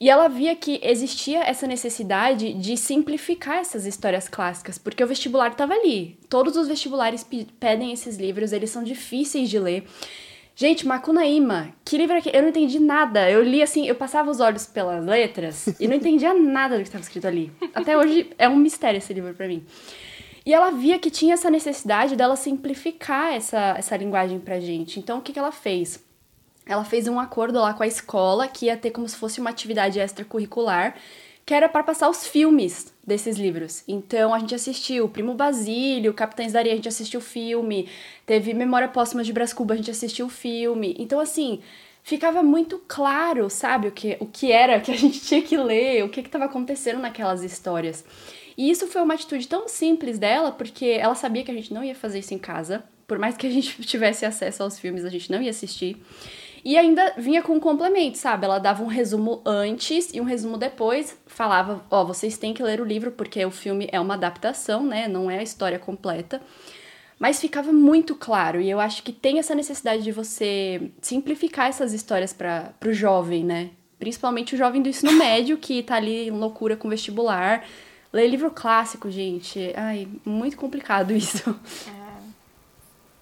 E 0.00 0.10
ela 0.10 0.26
via 0.26 0.56
que 0.56 0.80
existia 0.82 1.44
essa 1.44 1.64
necessidade 1.64 2.52
de 2.54 2.76
simplificar 2.76 3.58
essas 3.58 3.86
histórias 3.86 4.26
clássicas, 4.28 4.76
porque 4.76 5.02
o 5.02 5.06
vestibular 5.06 5.52
estava 5.52 5.74
ali. 5.74 6.18
Todos 6.28 6.56
os 6.56 6.66
vestibulares 6.66 7.22
pe- 7.22 7.46
pedem 7.60 7.92
esses 7.92 8.16
livros, 8.16 8.52
eles 8.52 8.68
são 8.68 8.82
difíceis 8.82 9.48
de 9.48 9.60
ler. 9.60 9.86
Gente, 10.54 10.86
Macunaíma, 10.86 11.74
que 11.84 11.96
livro 11.96 12.14
é 12.14 12.18
aquele? 12.18 12.36
Eu 12.36 12.42
não 12.42 12.50
entendi 12.50 12.78
nada. 12.78 13.30
Eu 13.30 13.42
li 13.42 13.62
assim, 13.62 13.86
eu 13.86 13.94
passava 13.94 14.30
os 14.30 14.38
olhos 14.38 14.66
pelas 14.66 15.04
letras 15.04 15.66
e 15.80 15.88
não 15.88 15.96
entendia 15.96 16.34
nada 16.34 16.76
do 16.76 16.82
que 16.82 16.88
estava 16.88 17.02
escrito 17.02 17.26
ali. 17.26 17.50
Até 17.74 17.96
hoje 17.96 18.30
é 18.36 18.48
um 18.48 18.56
mistério 18.56 18.98
esse 18.98 19.12
livro 19.14 19.32
pra 19.34 19.48
mim. 19.48 19.64
E 20.44 20.52
ela 20.52 20.70
via 20.70 20.98
que 20.98 21.10
tinha 21.10 21.34
essa 21.34 21.48
necessidade 21.48 22.16
dela 22.16 22.36
simplificar 22.36 23.32
essa, 23.32 23.74
essa 23.78 23.96
linguagem 23.96 24.40
pra 24.40 24.60
gente. 24.60 24.98
Então, 24.98 25.18
o 25.18 25.22
que, 25.22 25.32
que 25.32 25.38
ela 25.38 25.52
fez? 25.52 26.04
Ela 26.66 26.84
fez 26.84 27.08
um 27.08 27.18
acordo 27.18 27.58
lá 27.58 27.72
com 27.72 27.82
a 27.82 27.86
escola 27.86 28.46
que 28.46 28.66
ia 28.66 28.76
ter 28.76 28.90
como 28.90 29.08
se 29.08 29.16
fosse 29.16 29.40
uma 29.40 29.50
atividade 29.50 29.98
extracurricular, 29.98 30.96
que 31.52 31.56
era 31.56 31.68
para 31.68 31.84
passar 31.84 32.08
os 32.08 32.26
filmes 32.26 32.94
desses 33.06 33.36
livros. 33.36 33.84
Então 33.86 34.32
a 34.32 34.38
gente 34.38 34.54
assistiu 34.54 35.06
Primo 35.06 35.34
Basílio, 35.34 36.14
Capitães 36.14 36.54
da 36.54 36.60
Areia, 36.60 36.72
a 36.72 36.76
gente 36.76 36.88
assistiu 36.88 37.20
o 37.20 37.22
filme, 37.22 37.90
teve 38.24 38.54
Memória 38.54 38.88
Póstuma 38.88 39.22
de 39.22 39.34
Brás 39.34 39.52
Cuba, 39.52 39.74
a 39.74 39.76
gente 39.76 39.90
assistiu 39.90 40.24
o 40.24 40.30
filme. 40.30 40.96
Então 40.98 41.20
assim, 41.20 41.60
ficava 42.02 42.42
muito 42.42 42.82
claro, 42.88 43.50
sabe, 43.50 43.88
o 43.88 43.92
que, 43.92 44.16
o 44.18 44.24
que 44.24 44.50
era 44.50 44.80
que 44.80 44.90
a 44.90 44.96
gente 44.96 45.20
tinha 45.20 45.42
que 45.42 45.54
ler, 45.58 46.02
o 46.02 46.08
que 46.08 46.20
estava 46.20 46.46
acontecendo 46.46 47.00
naquelas 47.00 47.42
histórias. 47.42 48.02
E 48.56 48.70
isso 48.70 48.86
foi 48.86 49.02
uma 49.02 49.12
atitude 49.12 49.46
tão 49.46 49.68
simples 49.68 50.18
dela, 50.18 50.52
porque 50.52 50.86
ela 50.86 51.14
sabia 51.14 51.44
que 51.44 51.50
a 51.50 51.54
gente 51.54 51.74
não 51.74 51.84
ia 51.84 51.94
fazer 51.94 52.20
isso 52.20 52.32
em 52.32 52.38
casa. 52.38 52.82
Por 53.06 53.18
mais 53.18 53.36
que 53.36 53.46
a 53.46 53.50
gente 53.50 53.76
tivesse 53.84 54.24
acesso 54.24 54.62
aos 54.62 54.78
filmes, 54.78 55.04
a 55.04 55.10
gente 55.10 55.30
não 55.30 55.42
ia 55.42 55.50
assistir. 55.50 56.02
E 56.64 56.78
ainda 56.78 57.14
vinha 57.18 57.42
com 57.42 57.54
um 57.54 57.60
complemento, 57.60 58.18
sabe? 58.18 58.44
Ela 58.44 58.58
dava 58.58 58.84
um 58.84 58.86
resumo 58.86 59.42
antes 59.44 60.14
e 60.14 60.20
um 60.20 60.24
resumo 60.24 60.56
depois. 60.56 61.18
Falava, 61.26 61.84
ó, 61.90 62.04
vocês 62.04 62.38
têm 62.38 62.54
que 62.54 62.62
ler 62.62 62.80
o 62.80 62.84
livro 62.84 63.10
porque 63.10 63.44
o 63.44 63.50
filme 63.50 63.88
é 63.90 63.98
uma 63.98 64.14
adaptação, 64.14 64.84
né? 64.84 65.08
Não 65.08 65.30
é 65.30 65.38
a 65.38 65.42
história 65.42 65.78
completa. 65.78 66.40
Mas 67.18 67.40
ficava 67.40 67.72
muito 67.72 68.16
claro, 68.16 68.60
e 68.60 68.68
eu 68.68 68.80
acho 68.80 69.04
que 69.04 69.12
tem 69.12 69.38
essa 69.38 69.54
necessidade 69.54 70.02
de 70.02 70.10
você 70.10 70.90
simplificar 71.00 71.68
essas 71.68 71.92
histórias 71.92 72.32
para 72.32 72.74
o 72.84 72.92
jovem, 72.92 73.44
né? 73.44 73.70
Principalmente 73.96 74.56
o 74.56 74.58
jovem 74.58 74.82
do 74.82 74.88
ensino 74.88 75.12
médio 75.12 75.56
que 75.56 75.84
tá 75.84 75.94
ali 75.94 76.26
em 76.26 76.32
loucura 76.32 76.76
com 76.76 76.88
vestibular. 76.88 77.64
Ler 78.12 78.26
livro 78.26 78.50
clássico, 78.50 79.08
gente. 79.08 79.72
Ai, 79.76 80.08
muito 80.24 80.56
complicado 80.56 81.12
isso. 81.12 81.56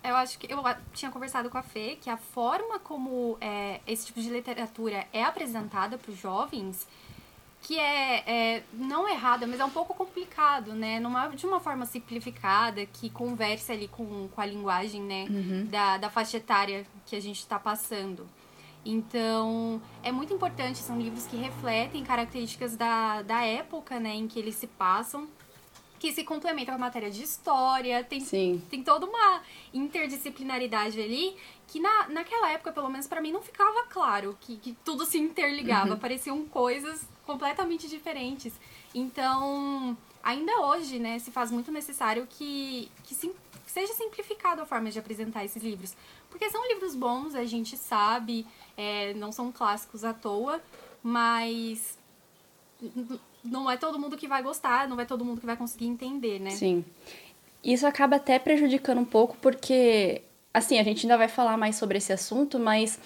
Eu 0.02 0.16
acho 0.16 0.38
que 0.38 0.50
eu 0.50 0.62
tinha 0.94 1.10
conversado 1.10 1.50
com 1.50 1.58
a 1.58 1.62
Fê 1.62 1.96
que 2.00 2.08
a 2.08 2.16
forma 2.16 2.78
como 2.78 3.36
é, 3.40 3.80
esse 3.86 4.06
tipo 4.06 4.20
de 4.20 4.30
literatura 4.30 5.06
é 5.12 5.22
apresentada 5.22 5.98
para 5.98 6.10
os 6.10 6.18
jovens, 6.18 6.86
que 7.62 7.78
é, 7.78 8.24
é 8.26 8.62
não 8.72 9.06
errada, 9.06 9.46
mas 9.46 9.60
é 9.60 9.64
um 9.64 9.70
pouco 9.70 9.94
complicado, 9.94 10.72
né? 10.72 10.98
Numa, 10.98 11.28
de 11.28 11.46
uma 11.46 11.60
forma 11.60 11.84
simplificada, 11.84 12.86
que 12.86 13.10
converse 13.10 13.70
ali 13.70 13.88
com, 13.88 14.28
com 14.28 14.40
a 14.40 14.46
linguagem, 14.46 15.02
né? 15.02 15.26
Da, 15.68 15.98
da 15.98 16.10
faixa 16.10 16.38
etária 16.38 16.86
que 17.04 17.14
a 17.14 17.20
gente 17.20 17.40
está 17.40 17.58
passando. 17.58 18.26
Então, 18.84 19.80
é 20.02 20.10
muito 20.10 20.32
importante, 20.32 20.78
são 20.78 20.98
livros 20.98 21.26
que 21.26 21.36
refletem 21.36 22.02
características 22.02 22.76
da, 22.76 23.22
da 23.22 23.44
época, 23.44 24.00
né, 24.00 24.14
em 24.14 24.26
que 24.26 24.38
eles 24.38 24.54
se 24.54 24.66
passam, 24.66 25.28
que 26.00 26.12
se 26.12 26.24
complementam 26.24 26.74
com 26.74 26.80
a 26.82 26.86
matéria 26.86 27.10
de 27.10 27.22
história, 27.22 28.02
tem 28.02 28.20
Sim. 28.20 28.60
tem 28.70 28.82
toda 28.82 29.04
uma 29.06 29.42
interdisciplinaridade 29.72 31.00
ali 31.00 31.36
que 31.68 31.78
na, 31.78 32.08
naquela 32.08 32.50
época, 32.50 32.72
pelo 32.72 32.88
menos 32.88 33.06
pra 33.06 33.20
mim, 33.20 33.30
não 33.30 33.42
ficava 33.42 33.84
claro 33.84 34.36
que, 34.40 34.56
que 34.56 34.72
tudo 34.84 35.04
se 35.06 35.18
interligava. 35.18 35.96
Pareciam 35.96 36.44
coisas 36.46 37.06
completamente 37.24 37.86
diferentes. 37.86 38.52
Então, 38.92 39.96
ainda 40.22 40.50
hoje, 40.62 40.98
né, 40.98 41.18
se 41.20 41.30
faz 41.30 41.50
muito 41.52 41.70
necessário 41.70 42.26
que, 42.28 42.90
que 43.04 43.14
sim- 43.14 43.34
que 43.64 43.70
seja 43.70 43.92
simplificada 43.92 44.62
a 44.62 44.66
forma 44.66 44.90
de 44.90 44.98
apresentar 44.98 45.44
esses 45.44 45.62
livros. 45.62 45.94
Porque 46.28 46.50
são 46.50 46.66
livros 46.66 46.96
bons, 46.96 47.34
a 47.36 47.44
gente 47.44 47.76
sabe, 47.76 48.44
é, 48.76 49.14
não 49.14 49.30
são 49.30 49.52
clássicos 49.52 50.02
à 50.02 50.12
toa, 50.12 50.60
mas 51.04 51.96
não 53.44 53.70
é 53.70 53.76
todo 53.76 53.98
mundo 53.98 54.16
que 54.16 54.28
vai 54.28 54.42
gostar, 54.42 54.88
não 54.88 55.00
é 55.00 55.04
todo 55.04 55.24
mundo 55.24 55.40
que 55.40 55.46
vai 55.46 55.56
conseguir 55.56 55.86
entender, 55.86 56.38
né? 56.40 56.50
Sim. 56.50 56.84
Isso 57.62 57.86
acaba 57.86 58.16
até 58.16 58.38
prejudicando 58.38 58.98
um 58.98 59.04
pouco, 59.04 59.36
porque, 59.40 60.22
assim, 60.52 60.78
a 60.78 60.82
gente 60.82 61.04
ainda 61.04 61.18
vai 61.18 61.28
falar 61.28 61.56
mais 61.56 61.76
sobre 61.76 61.98
esse 61.98 62.12
assunto, 62.12 62.58
mas 62.58 62.98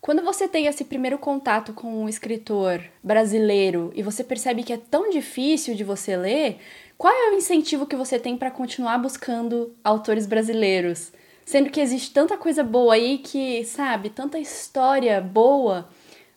quando 0.00 0.22
você 0.22 0.46
tem 0.46 0.66
esse 0.66 0.84
primeiro 0.84 1.18
contato 1.18 1.72
com 1.72 2.04
um 2.04 2.08
escritor 2.08 2.80
brasileiro 3.02 3.90
e 3.94 4.02
você 4.02 4.22
percebe 4.22 4.62
que 4.62 4.72
é 4.72 4.76
tão 4.76 5.10
difícil 5.10 5.74
de 5.74 5.82
você 5.82 6.16
ler, 6.16 6.58
qual 6.98 7.12
é 7.12 7.30
o 7.30 7.34
incentivo 7.34 7.86
que 7.86 7.96
você 7.96 8.18
tem 8.18 8.36
para 8.36 8.50
continuar 8.50 8.98
buscando 8.98 9.74
autores 9.82 10.26
brasileiros? 10.26 11.12
Sendo 11.44 11.70
que 11.70 11.80
existe 11.80 12.12
tanta 12.12 12.36
coisa 12.36 12.62
boa 12.62 12.94
aí 12.94 13.18
que, 13.18 13.64
sabe, 13.64 14.10
tanta 14.10 14.38
história 14.38 15.20
boa, 15.20 15.88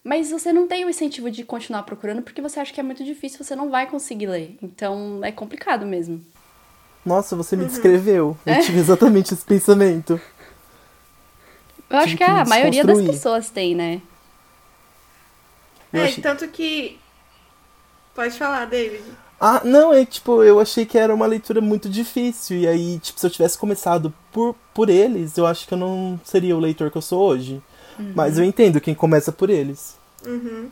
mas 0.03 0.32
você 0.32 0.51
não 0.53 0.68
tem 0.68 0.86
o 0.86 0.89
incentivo 0.89 1.29
de 1.29 1.44
continuar 1.44 1.84
procurando 1.84 2.22
porque 2.22 2.41
você 2.41 2.60
acha 2.60 2.74
que 2.74 2.79
é 2.79 2.84
muito 2.84 3.03
difícil, 3.03 3.44
você 3.44 3.56
não 3.56 3.70
vai 3.70 3.88
conseguir 3.88 4.27
ler. 4.27 4.58
Então 4.62 5.20
é 5.24 5.32
complicado 5.32 5.86
mesmo. 5.86 6.24
Nossa, 7.06 7.36
você 7.36 7.56
me 7.56 7.65
descreveu. 7.65 8.38
Eu 8.46 8.62
tive 8.62 8.79
exatamente 8.79 9.34
esse 9.34 9.44
pensamento. 9.46 10.20
Eu 11.89 11.98
acho 11.98 12.12
que 12.12 12.18
que 12.18 12.24
a 12.24 12.46
maioria 12.46 12.84
das 12.84 13.01
pessoas 13.01 13.50
tem, 13.50 13.74
né? 13.75 14.01
Eu 15.91 16.01
É, 16.01 16.06
achei- 16.06 16.22
tanto 16.22 16.48
que. 16.50 17.00
Pode 18.13 18.38
falar, 18.38 18.65
David. 18.65 19.03
Ah, 19.41 19.62
não, 19.63 19.94
é 19.94 20.06
tipo, 20.06 20.44
eu 20.44 20.60
achei 20.60 20.86
que 20.86 20.98
era 20.98 21.15
uma 21.15 21.25
leitura 21.25 21.62
muito 21.62 21.89
difícil. 21.89 22.58
E 22.58 22.68
aí, 22.68 23.00
tipo, 23.00 23.20
se 23.20 23.25
eu 23.25 23.29
tivesse 23.32 23.58
começado 23.58 24.13
por, 24.32 24.53
por 24.74 24.89
eles, 24.89 25.38
eu 25.38 25.48
acho 25.48 25.65
que 25.68 25.74
eu 25.74 25.77
não 25.77 26.20
seria 26.25 26.56
o 26.56 26.60
leitor 26.60 26.91
que 26.91 26.98
eu 26.98 27.01
sou 27.01 27.22
hoje. 27.22 27.62
Mas 28.15 28.38
eu 28.38 28.44
entendo 28.44 28.82
quem 28.82 28.96
começa 28.96 29.32
por 29.32 29.50
eles. 29.50 29.98
Uhum. 30.25 30.70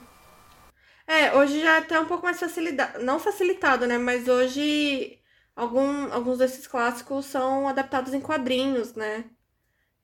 É, 1.05 1.33
hoje 1.35 1.61
já 1.61 1.75
é 1.75 1.77
até 1.79 1.99
um 1.99 2.05
pouco 2.05 2.25
mais 2.25 2.39
facilitado. 2.39 3.03
Não 3.03 3.19
facilitado, 3.19 3.87
né? 3.87 3.97
Mas 3.97 4.27
hoje 4.27 5.19
algum, 5.55 6.11
alguns 6.11 6.37
desses 6.37 6.67
clássicos 6.67 7.25
são 7.25 7.67
adaptados 7.67 8.13
em 8.13 8.19
quadrinhos, 8.21 8.93
né? 8.93 9.25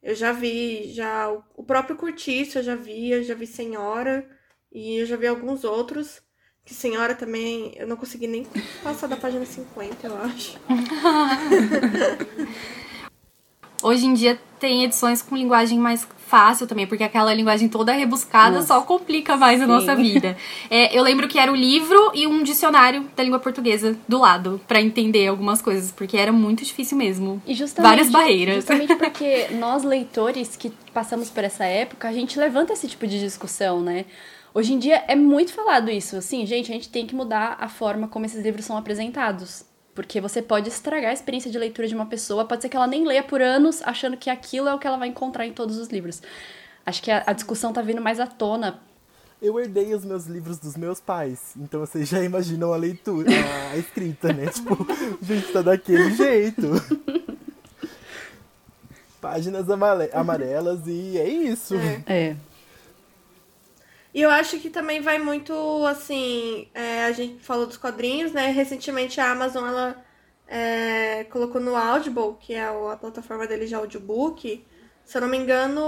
Eu 0.02 0.16
já 0.16 0.32
vi, 0.34 0.92
já 0.94 1.30
o- 1.32 1.44
o 1.56 1.64
próprio 1.64 1.96
Curtiço 1.96 2.60
eu 2.60 2.64
já 2.64 2.76
vi, 2.76 3.12
eu 3.12 3.24
já 3.24 3.34
vi 3.36 3.48
Senhora 3.48 4.28
e 4.72 4.98
eu 5.02 5.06
já 5.06 5.16
vi 5.16 5.28
alguns 5.28 5.64
outros. 5.64 6.22
Que 6.66 6.74
Senhora 6.74 7.14
também, 7.14 7.74
eu 7.76 7.86
não 7.86 7.98
consegui 7.98 8.26
nem 8.28 8.48
passar 8.82 9.08
da 9.08 9.18
página 9.18 9.46
50, 9.46 10.08
eu 10.08 10.18
acho. 10.18 10.58
Hoje 13.84 14.06
em 14.06 14.14
dia 14.14 14.40
tem 14.60 14.86
edições 14.86 15.22
com 15.22 15.36
linguagem 15.36 15.78
mais 15.78 16.08
fácil 16.26 16.66
também, 16.66 16.88
porque 16.88 17.04
aquela 17.04 17.34
linguagem 17.34 17.68
toda 17.68 17.92
rebuscada 17.92 18.56
Nossa. 18.56 18.68
só 18.68 18.82
complica 18.82 19.36
mais 19.36 19.62
a 19.62 19.66
Sim. 19.66 19.72
nossa 19.72 19.96
vida. 19.96 20.38
É, 20.70 20.98
eu 20.98 21.04
lembro 21.04 21.28
que 21.28 21.38
era 21.38 21.52
o 21.52 21.56
livro 21.56 22.12
e 22.14 22.26
um 22.26 22.42
dicionário 22.42 23.06
da 23.16 23.22
língua 23.22 23.40
portuguesa 23.40 23.96
do 24.08 24.20
lado, 24.20 24.60
pra 24.68 24.82
entender 24.82 25.28
algumas 25.28 25.62
coisas, 25.62 25.92
porque 25.92 26.18
era 26.18 26.32
muito 26.32 26.64
difícil 26.64 26.98
mesmo. 26.98 27.42
E 27.46 27.54
justamente, 27.54 27.90
Várias 27.90 28.10
barreiras. 28.10 28.56
Justamente 28.56 28.96
porque 28.98 29.50
nós, 29.52 29.84
leitores 29.84 30.56
que 30.56 30.72
passamos 30.94 31.30
por 31.30 31.44
essa 31.44 31.66
época, 31.66 32.08
a 32.08 32.14
gente 32.14 32.40
levanta 32.40 32.72
esse 32.72 32.88
tipo 32.88 33.06
de 33.06 33.20
discussão, 33.20 33.82
né? 33.82 34.06
Hoje 34.54 34.74
em 34.74 34.80
dia 34.80 35.04
é 35.08 35.16
muito 35.16 35.52
falado 35.52 35.92
isso. 35.92 36.16
Assim, 36.16 36.46
gente, 36.46 36.72
a 36.72 36.74
gente 36.74 36.90
tem 36.90 37.06
que 37.06 37.14
mudar 37.14 37.58
a 37.60 37.68
forma 37.68 38.08
como 38.08 38.26
esses 38.26 38.42
livros 38.42 38.66
são 38.66 38.78
apresentados. 38.78 39.66
Porque 39.94 40.20
você 40.20 40.42
pode 40.42 40.70
estragar 40.70 41.12
a 41.12 41.14
experiência 41.14 41.52
de 41.52 41.58
leitura 41.58 41.88
de 41.88 41.96
uma 41.96 42.06
pessoa, 42.06 42.46
pode 42.46 42.62
ser 42.62 42.70
que 42.70 42.76
ela 42.76 42.88
nem 42.88 43.06
leia 43.06 43.24
por 43.24 43.42
anos, 43.42 43.82
achando 43.84 44.18
que 44.18 44.30
aquilo 44.30 44.68
é 44.68 44.74
o 44.74 44.80
que 44.80 44.88
ela 44.88 44.98
vai 44.98 45.08
encontrar 45.08 45.46
em 45.46 45.54
todos 45.54 45.78
os 45.78 45.90
livros. 45.90 46.22
Acho 46.86 47.02
que 47.02 47.12
a, 47.12 47.24
a 47.28 47.34
discussão 47.34 47.72
tá 47.72 47.82
vindo 47.82 48.02
mais 48.02 48.20
à 48.20 48.28
tona. 48.28 48.80
Eu 49.42 49.60
herdei 49.60 49.94
os 49.94 50.06
meus 50.06 50.26
livros 50.26 50.58
dos 50.58 50.78
meus 50.78 51.02
pais, 51.02 51.54
então 51.58 51.82
vocês 51.82 52.08
já 52.08 52.24
imaginam 52.24 52.74
a 52.74 52.78
leitura, 52.78 53.30
a 53.72 53.78
escrita, 53.78 54.32
né? 54.32 54.48
Tipo, 54.54 54.88
gente, 55.22 55.52
tá 55.52 55.62
daquele 55.62 56.16
jeito. 56.16 56.72
Páginas 59.20 59.70
amarelas 59.70 60.88
e 60.88 61.18
é 61.18 61.28
isso. 61.28 61.76
É. 61.76 62.04
É. 62.08 62.36
E 64.14 64.22
eu 64.22 64.30
acho 64.30 64.60
que 64.60 64.70
também 64.70 65.02
vai 65.02 65.18
muito, 65.20 65.54
assim, 65.88 66.70
é, 66.74 67.06
a 67.06 67.12
gente 67.12 67.44
falou 67.44 67.66
dos 67.66 67.78
quadrinhos, 67.78 68.32
né? 68.32 68.48
Recentemente 68.52 69.20
a 69.20 69.32
Amazon, 69.32 69.68
ela 69.68 70.06
é, 70.48 71.24
colocou 71.26 71.60
no 71.60 71.76
Audible, 71.76 72.36
que 72.40 72.54
é 72.54 72.64
a 72.64 72.98
plataforma 72.98 73.48
dele 73.48 73.66
de 73.66 73.74
audiobook, 73.76 74.66
se 75.04 75.18
eu 75.18 75.22
não 75.22 75.28
me 75.28 75.38
engano, 75.38 75.82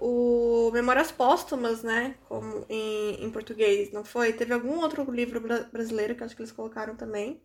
o 0.00 0.70
Memórias 0.72 1.12
Póstumas, 1.12 1.82
né? 1.82 2.16
Como 2.28 2.64
em, 2.70 3.22
em 3.24 3.30
português, 3.30 3.92
não 3.92 4.04
foi? 4.04 4.32
Teve 4.32 4.52
algum 4.54 4.78
outro 4.80 5.08
livro 5.10 5.38
bra- 5.40 5.68
brasileiro 5.72 6.14
que 6.16 6.24
acho 6.24 6.34
que 6.34 6.40
eles 6.42 6.52
colocaram 6.52 6.96
também. 6.96 7.40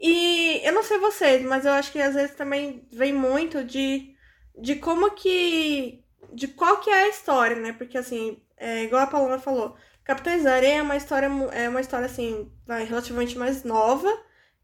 E 0.00 0.60
eu 0.66 0.72
não 0.72 0.82
sei 0.82 0.98
vocês, 0.98 1.42
mas 1.44 1.64
eu 1.66 1.72
acho 1.72 1.92
que 1.92 2.00
às 2.00 2.14
vezes 2.14 2.34
também 2.36 2.86
vem 2.90 3.12
muito 3.12 3.62
de, 3.64 4.14
de 4.58 4.76
como 4.76 5.10
que. 5.14 6.02
de 6.32 6.48
qual 6.48 6.80
que 6.80 6.88
é 6.90 7.04
a 7.04 7.08
história, 7.08 7.56
né? 7.56 7.72
Porque 7.72 7.98
assim, 7.98 8.42
é, 8.60 8.84
igual 8.84 9.02
a 9.02 9.06
Paloma 9.06 9.38
falou, 9.38 9.76
Capitães 10.04 10.44
da 10.44 10.54
Areia 10.54 10.78
é 10.78 10.82
uma 10.82 10.96
história, 10.96 11.30
é 11.52 11.68
uma 11.68 11.80
história 11.80 12.06
assim, 12.06 12.52
vai, 12.66 12.84
relativamente 12.84 13.38
mais 13.38 13.64
nova 13.64 14.08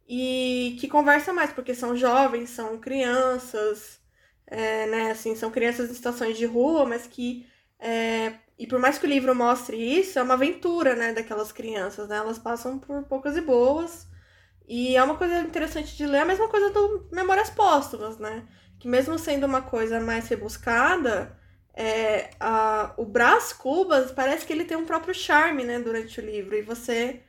e 0.08 0.76
que 0.80 0.88
conversa 0.88 1.32
mais, 1.32 1.52
porque 1.52 1.74
são 1.74 1.96
jovens, 1.96 2.50
são 2.50 2.78
crianças, 2.78 4.00
é, 4.46 4.86
né? 4.86 5.10
Assim, 5.10 5.34
são 5.36 5.50
crianças 5.50 5.90
em 5.90 5.94
situações 5.94 6.36
de 6.36 6.46
rua, 6.46 6.84
mas 6.86 7.06
que. 7.06 7.46
é, 7.78 8.34
e 8.58 8.66
por 8.66 8.78
mais 8.78 8.98
que 8.98 9.06
o 9.06 9.08
livro 9.08 9.34
mostre 9.34 9.76
isso, 9.76 10.18
é 10.18 10.22
uma 10.22 10.34
aventura, 10.34 10.94
né, 10.96 11.12
daquelas 11.12 11.52
crianças, 11.52 12.08
né? 12.08 12.16
Elas 12.16 12.38
passam 12.38 12.78
por 12.78 13.04
poucas 13.04 13.36
e 13.36 13.40
boas. 13.40 14.06
E 14.68 14.96
é 14.96 15.02
uma 15.02 15.16
coisa 15.16 15.40
interessante 15.40 15.96
de 15.96 16.06
ler, 16.06 16.20
a 16.20 16.24
mesma 16.24 16.48
coisa 16.48 16.70
do 16.70 17.08
Memórias 17.12 17.50
Póstumas, 17.50 18.18
né? 18.18 18.46
Que 18.78 18.88
mesmo 18.88 19.18
sendo 19.18 19.46
uma 19.46 19.62
coisa 19.62 20.00
mais 20.00 20.28
rebuscada, 20.28 21.38
é, 21.76 22.30
a, 22.40 22.92
o 22.96 23.04
Brás 23.04 23.52
Cubas 23.52 24.10
parece 24.10 24.46
que 24.46 24.52
ele 24.52 24.64
tem 24.64 24.76
um 24.76 24.86
próprio 24.86 25.14
charme, 25.14 25.62
né, 25.62 25.78
durante 25.78 26.18
o 26.18 26.24
livro. 26.24 26.56
E 26.56 26.62
você 26.62 27.20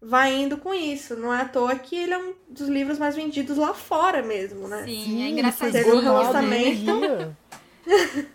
vai 0.00 0.34
indo 0.34 0.58
com 0.58 0.74
isso. 0.74 1.16
Não 1.16 1.32
é 1.32 1.40
à 1.40 1.48
toa 1.48 1.74
que 1.76 1.96
ele 1.96 2.12
é 2.12 2.18
um 2.18 2.34
dos 2.48 2.68
livros 2.68 2.98
mais 2.98 3.16
vendidos 3.16 3.56
lá 3.56 3.72
fora 3.72 4.22
mesmo, 4.22 4.68
né? 4.68 4.84
Sim, 4.84 5.40
é 5.40 5.50
foi 5.52 5.72
Teve 5.72 5.90
um 5.90 6.00
engraçadinho. 6.00 7.36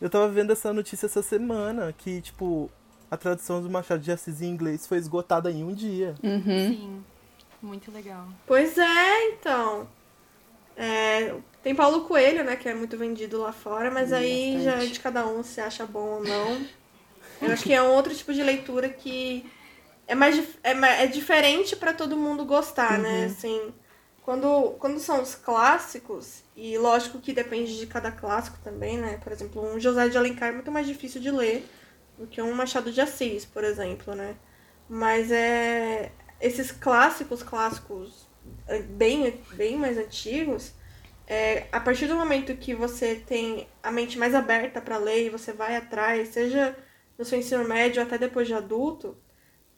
Eu 0.00 0.10
tava 0.10 0.28
vendo 0.28 0.52
essa 0.52 0.72
notícia 0.72 1.06
essa 1.06 1.22
semana, 1.22 1.94
que, 1.96 2.20
tipo, 2.20 2.68
a 3.08 3.16
tradução 3.16 3.62
do 3.62 3.70
Machado 3.70 4.02
de 4.02 4.10
Assis 4.10 4.42
em 4.42 4.46
inglês 4.46 4.84
foi 4.86 4.98
esgotada 4.98 5.50
em 5.50 5.62
um 5.62 5.72
dia. 5.72 6.16
Uhum. 6.22 6.42
Sim, 6.42 7.04
muito 7.60 7.92
legal. 7.92 8.26
Pois 8.44 8.76
é, 8.78 9.28
então. 9.28 9.86
É, 10.76 11.32
tem 11.62 11.74
Paulo 11.74 12.02
Coelho, 12.02 12.44
né, 12.44 12.56
que 12.56 12.68
é 12.68 12.74
muito 12.74 12.96
vendido 12.96 13.40
lá 13.40 13.52
fora, 13.52 13.90
mas 13.90 14.12
aí 14.12 14.62
já 14.62 14.72
é 14.72 14.74
bastante. 14.74 14.92
de 14.92 15.00
cada 15.00 15.26
um 15.26 15.42
se 15.42 15.60
acha 15.60 15.86
bom 15.86 16.16
ou 16.16 16.22
não. 16.24 16.66
Eu 17.40 17.52
acho 17.52 17.64
que 17.64 17.72
é 17.72 17.82
um 17.82 17.92
outro 17.92 18.14
tipo 18.14 18.32
de 18.32 18.42
leitura 18.42 18.88
que 18.88 19.44
é 20.06 20.14
mais 20.14 20.38
é, 20.62 20.72
é 21.04 21.06
diferente 21.06 21.76
pra 21.76 21.92
todo 21.92 22.16
mundo 22.16 22.44
gostar, 22.44 22.98
né? 22.98 23.26
Assim, 23.26 23.72
quando, 24.22 24.76
quando 24.78 24.98
são 25.00 25.22
os 25.22 25.34
clássicos, 25.34 26.42
e 26.56 26.76
lógico 26.78 27.20
que 27.20 27.32
depende 27.32 27.78
de 27.78 27.86
cada 27.86 28.10
clássico 28.10 28.58
também, 28.62 28.98
né? 28.98 29.18
Por 29.22 29.32
exemplo, 29.32 29.62
um 29.62 29.80
José 29.80 30.08
de 30.08 30.16
Alencar 30.18 30.50
é 30.50 30.52
muito 30.52 30.70
mais 30.70 30.86
difícil 30.86 31.20
de 31.20 31.30
ler 31.30 31.68
do 32.18 32.26
que 32.26 32.40
um 32.40 32.52
Machado 32.54 32.92
de 32.92 33.00
Assis, 33.00 33.44
por 33.44 33.64
exemplo, 33.64 34.14
né? 34.14 34.36
Mas 34.88 35.30
é 35.30 36.12
esses 36.40 36.72
clássicos, 36.72 37.42
clássicos 37.42 38.26
bem, 38.90 39.40
bem 39.54 39.76
mais 39.76 39.96
antigos, 39.96 40.72
é, 41.26 41.66
a 41.72 41.80
partir 41.80 42.06
do 42.06 42.16
momento 42.16 42.56
que 42.56 42.74
você 42.74 43.16
tem 43.16 43.68
a 43.82 43.90
mente 43.90 44.18
mais 44.18 44.34
aberta 44.34 44.80
para 44.80 44.98
ler 44.98 45.26
e 45.26 45.30
você 45.30 45.52
vai 45.52 45.76
atrás, 45.76 46.28
seja 46.28 46.76
no 47.16 47.24
seu 47.24 47.38
ensino 47.38 47.64
médio 47.64 48.02
até 48.02 48.18
depois 48.18 48.46
de 48.46 48.54
adulto, 48.54 49.16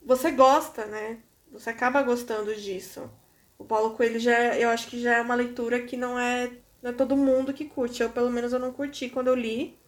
você 0.03 0.31
gosta, 0.31 0.87
né? 0.87 1.19
Você 1.53 1.71
acaba 1.71 2.03
gostando 2.03 2.55
disso. 2.55 3.11
O 3.59 3.65
Paulo 3.65 3.95
Coelho 3.95 4.19
já, 4.19 4.57
eu 4.59 4.69
acho 4.69 4.89
que 4.89 5.01
já 5.01 5.19
é 5.19 5.21
uma 5.21 5.35
leitura 5.35 5.83
que 5.83 5.97
não 5.97 6.19
é, 6.19 6.51
não 6.83 6.91
é 6.91 6.95
todo 6.95 7.17
mundo 7.17 7.55
que 7.55 7.65
curte. 7.65 8.03
Eu, 8.03 8.11
pelo 8.11 8.31
menos, 8.31 8.53
eu 8.53 8.59
não 8.59 8.73
curti 8.73 9.09
quando 9.09 9.29
eu 9.29 9.35
li. 9.35 9.79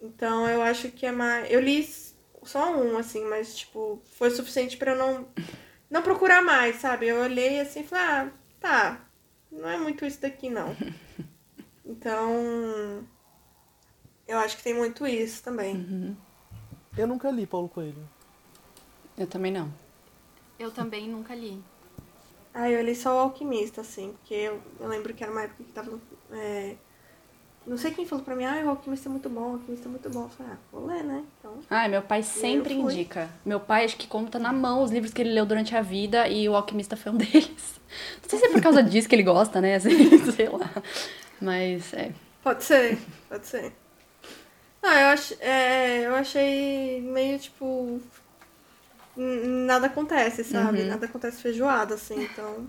Então, 0.00 0.48
eu 0.48 0.62
acho 0.62 0.90
que 0.90 1.04
é 1.04 1.12
mais... 1.12 1.50
Eu 1.50 1.60
li 1.60 1.86
só 2.42 2.74
um, 2.74 2.96
assim, 2.96 3.24
mas, 3.24 3.56
tipo, 3.56 4.02
foi 4.16 4.30
suficiente 4.30 4.76
para 4.76 4.92
eu 4.92 4.96
não, 4.98 5.28
não 5.90 6.02
procurar 6.02 6.42
mais, 6.42 6.76
sabe? 6.76 7.08
Eu 7.08 7.20
olhei 7.20 7.60
assim 7.60 7.80
e 7.80 7.86
falei, 7.86 8.04
ah, 8.04 8.32
tá, 8.60 9.09
não 9.50 9.68
é 9.68 9.76
muito 9.78 10.04
isso 10.04 10.20
daqui, 10.20 10.48
não. 10.50 10.74
Então, 11.82 13.04
eu 14.28 14.38
acho 14.38 14.56
que 14.56 14.62
tem 14.62 14.72
muito 14.72 15.04
isso 15.04 15.42
também. 15.42 16.16
Eu 16.96 17.06
nunca 17.08 17.28
li 17.32 17.46
Paulo 17.48 17.68
Coelho. 17.68 18.08
Eu 19.18 19.26
também 19.26 19.50
não. 19.50 19.72
Eu 20.56 20.70
também 20.70 21.08
nunca 21.08 21.34
li. 21.34 21.60
Ah, 22.54 22.70
eu 22.70 22.82
li 22.82 22.94
só 22.94 23.16
o 23.16 23.18
Alquimista, 23.18 23.80
assim, 23.80 24.12
porque 24.12 24.34
eu, 24.34 24.60
eu 24.78 24.88
lembro 24.88 25.12
que 25.14 25.22
era 25.24 25.32
uma 25.32 25.42
época 25.42 25.64
que 25.64 25.72
tava. 25.72 26.00
é, 26.30 26.76
Não 27.66 27.76
sei 27.76 27.90
quem 27.90 28.06
falou 28.06 28.24
pra 28.24 28.34
mim, 28.34 28.44
ah, 28.44 28.62
o 28.64 28.70
Alquimista 28.70 29.08
é 29.08 29.12
muito 29.12 29.28
bom, 29.28 29.50
o 29.50 29.52
Alquimista 29.52 29.86
é 29.86 29.90
muito 29.90 30.10
bom. 30.10 30.22
Eu 30.24 30.28
falei, 30.30 30.52
ah, 30.52 30.56
vou 30.72 30.86
ler, 30.86 31.04
né? 31.04 31.22
Então. 31.38 31.52
Ai, 31.68 31.88
meu 31.88 32.02
pai 32.02 32.22
sempre 32.22 32.74
indica. 32.74 33.28
Meu 33.44 33.60
pai 33.60 33.84
acho 33.84 33.96
que 33.96 34.06
conta 34.06 34.38
na 34.38 34.52
mão 34.52 34.82
os 34.82 34.90
livros 34.90 35.12
que 35.12 35.20
ele 35.20 35.32
leu 35.32 35.44
durante 35.44 35.76
a 35.76 35.82
vida 35.82 36.26
e 36.26 36.48
o 36.48 36.56
Alquimista 36.56 36.96
foi 36.96 37.12
um 37.12 37.16
deles. 37.18 37.80
Não 38.22 38.28
sei 38.28 38.38
se 38.38 38.46
é 38.46 38.50
por 38.50 38.62
causa 38.62 38.82
disso 38.82 39.08
que 39.08 39.14
ele 39.14 39.22
gosta, 39.22 39.60
né? 39.60 39.76
Assim, 39.76 40.32
sei 40.32 40.48
lá. 40.48 40.70
Mas 41.40 41.92
é. 41.92 42.12
Pode 42.42 42.64
ser, 42.64 42.98
pode 43.28 43.46
ser. 43.46 43.72
Não, 44.82 44.92
eu, 44.92 45.08
ach, 45.08 45.32
é, 45.40 46.06
eu 46.06 46.14
achei 46.14 47.02
meio 47.02 47.38
tipo. 47.38 48.00
Nada 49.16 49.86
acontece, 49.86 50.42
sabe? 50.44 50.84
Nada 50.84 51.04
acontece 51.04 51.42
feijoada, 51.42 51.94
assim, 51.94 52.22
então. 52.22 52.66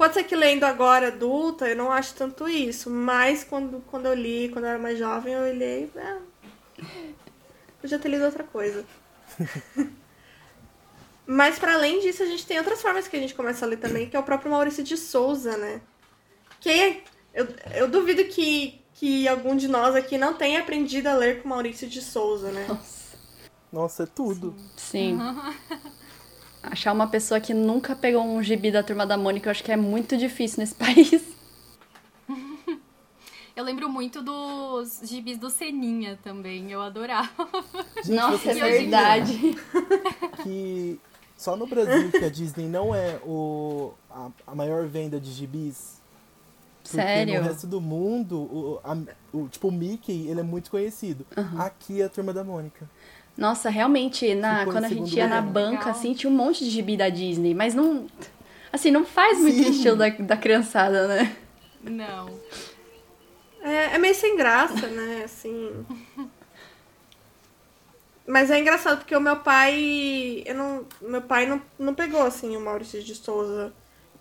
Pode 0.00 0.14
ser 0.14 0.24
que 0.24 0.34
lendo 0.34 0.64
agora 0.64 1.08
adulta 1.08 1.68
eu 1.68 1.76
não 1.76 1.92
acho 1.92 2.14
tanto 2.14 2.48
isso, 2.48 2.88
mas 2.88 3.44
quando, 3.44 3.84
quando 3.90 4.06
eu 4.06 4.14
li, 4.14 4.48
quando 4.48 4.64
eu 4.64 4.70
era 4.70 4.78
mais 4.78 4.98
jovem, 4.98 5.34
eu 5.34 5.42
olhei. 5.42 5.92
Ah, 5.94 6.20
podia 7.78 7.98
ter 7.98 8.08
lido 8.08 8.24
outra 8.24 8.42
coisa. 8.42 8.82
mas 11.26 11.58
para 11.58 11.74
além 11.74 12.00
disso, 12.00 12.22
a 12.22 12.26
gente 12.26 12.46
tem 12.46 12.56
outras 12.56 12.80
formas 12.80 13.06
que 13.08 13.14
a 13.14 13.20
gente 13.20 13.34
começa 13.34 13.66
a 13.66 13.68
ler 13.68 13.76
também, 13.76 14.08
que 14.08 14.16
é 14.16 14.18
o 14.18 14.22
próprio 14.22 14.50
Maurício 14.50 14.82
de 14.82 14.96
Souza, 14.96 15.58
né? 15.58 15.82
Que 16.62 17.02
eu, 17.34 17.46
eu 17.74 17.86
duvido 17.86 18.24
que, 18.24 18.80
que 18.94 19.28
algum 19.28 19.54
de 19.54 19.68
nós 19.68 19.94
aqui 19.94 20.16
não 20.16 20.32
tenha 20.32 20.60
aprendido 20.60 21.08
a 21.08 21.14
ler 21.14 21.42
com 21.42 21.48
Maurício 21.50 21.86
de 21.86 22.00
Souza, 22.00 22.50
né? 22.50 22.66
Nossa, 23.70 24.04
é 24.04 24.06
tudo. 24.06 24.56
Sim. 24.78 25.18
Achar 26.62 26.92
uma 26.92 27.06
pessoa 27.06 27.40
que 27.40 27.54
nunca 27.54 27.96
pegou 27.96 28.22
um 28.22 28.42
gibi 28.42 28.70
da 28.70 28.82
turma 28.82 29.06
da 29.06 29.16
Mônica, 29.16 29.48
eu 29.48 29.50
acho 29.50 29.64
que 29.64 29.72
é 29.72 29.76
muito 29.76 30.16
difícil 30.16 30.60
nesse 30.60 30.74
país. 30.76 31.22
Eu 33.56 33.64
lembro 33.64 33.88
muito 33.90 34.22
dos 34.22 35.00
gibis 35.04 35.36
do 35.36 35.50
Seninha 35.50 36.18
também, 36.22 36.70
eu 36.70 36.80
adorava. 36.80 37.30
Gente, 37.96 38.10
Nossa, 38.16 38.50
é 38.50 38.54
verdade. 38.54 39.56
que 40.42 40.98
só 41.36 41.56
no 41.56 41.66
Brasil 41.66 42.10
que 42.10 42.24
a 42.24 42.30
Disney 42.30 42.66
não 42.68 42.94
é 42.94 43.18
o, 43.24 43.92
a, 44.10 44.30
a 44.46 44.54
maior 44.54 44.86
venda 44.86 45.18
de 45.20 45.30
gibis. 45.32 46.00
Porque 46.82 46.96
Sério? 46.96 47.40
no 47.42 47.46
resto 47.48 47.66
do 47.66 47.80
mundo, 47.80 48.38
o, 48.40 48.80
a- 48.82 48.96
o- 49.32 49.48
tipo, 49.48 49.68
o 49.68 49.72
Mickey, 49.72 50.26
ele 50.28 50.40
é 50.40 50.42
muito 50.44 50.70
conhecido. 50.70 51.26
Aqui 51.58 52.00
é 52.00 52.04
a 52.04 52.08
Turma 52.08 52.32
da 52.32 52.42
Mônica. 52.42 52.88
Nossa, 53.40 53.70
realmente, 53.70 54.34
na, 54.34 54.58
Ficou 54.58 54.74
quando 54.74 54.84
a 54.84 54.88
gente 54.88 55.16
ia 55.16 55.26
na 55.26 55.40
banca, 55.40 55.88
assim, 55.88 56.12
tinha 56.12 56.30
um 56.30 56.36
monte 56.36 56.62
de 56.62 56.68
gibi 56.68 56.94
da 56.94 57.08
Disney, 57.08 57.54
mas 57.54 57.74
não. 57.74 58.06
Assim, 58.70 58.90
não 58.90 59.02
faz 59.02 59.38
muito 59.40 59.56
Sim. 59.56 59.70
estilo 59.70 59.96
da, 59.96 60.10
da 60.10 60.36
criançada, 60.36 61.08
né? 61.08 61.34
Não. 61.82 62.38
É, 63.62 63.94
é 63.94 63.98
meio 63.98 64.14
sem 64.14 64.36
graça, 64.36 64.86
né? 64.88 65.22
Assim. 65.24 65.86
Mas 68.26 68.50
é 68.50 68.60
engraçado 68.60 68.98
porque 68.98 69.16
o 69.16 69.20
meu 69.20 69.38
pai. 69.38 70.42
Eu 70.44 70.54
não, 70.54 70.86
meu 71.00 71.22
pai 71.22 71.46
não, 71.46 71.62
não 71.78 71.94
pegou 71.94 72.20
assim 72.22 72.54
o 72.58 72.60
Maurício 72.60 73.02
de 73.02 73.14
Souza. 73.14 73.72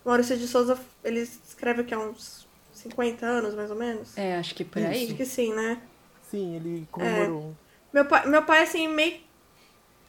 O 0.06 0.08
Maurício 0.08 0.38
de 0.38 0.48
Souza, 0.48 0.80
ele 1.04 1.20
escreve 1.20 1.82
aqui 1.82 1.94
há 1.94 2.00
uns 2.00 2.48
50 2.72 3.26
anos, 3.26 3.54
mais 3.54 3.70
ou 3.70 3.76
menos. 3.76 4.18
É, 4.18 4.38
acho 4.38 4.56
que 4.56 4.64
por 4.64 4.80
Isso. 4.80 4.90
aí. 4.90 5.06
Acho 5.08 5.16
que 5.16 5.26
sim, 5.26 5.54
né? 5.54 5.82
Sim, 6.32 6.56
ele 6.56 6.88
comemorou. 6.90 7.54
Meu 7.94 8.06
pai, 8.06 8.28
meu 8.28 8.44
pai, 8.44 8.64
assim, 8.64 8.88
meio. 8.88 9.18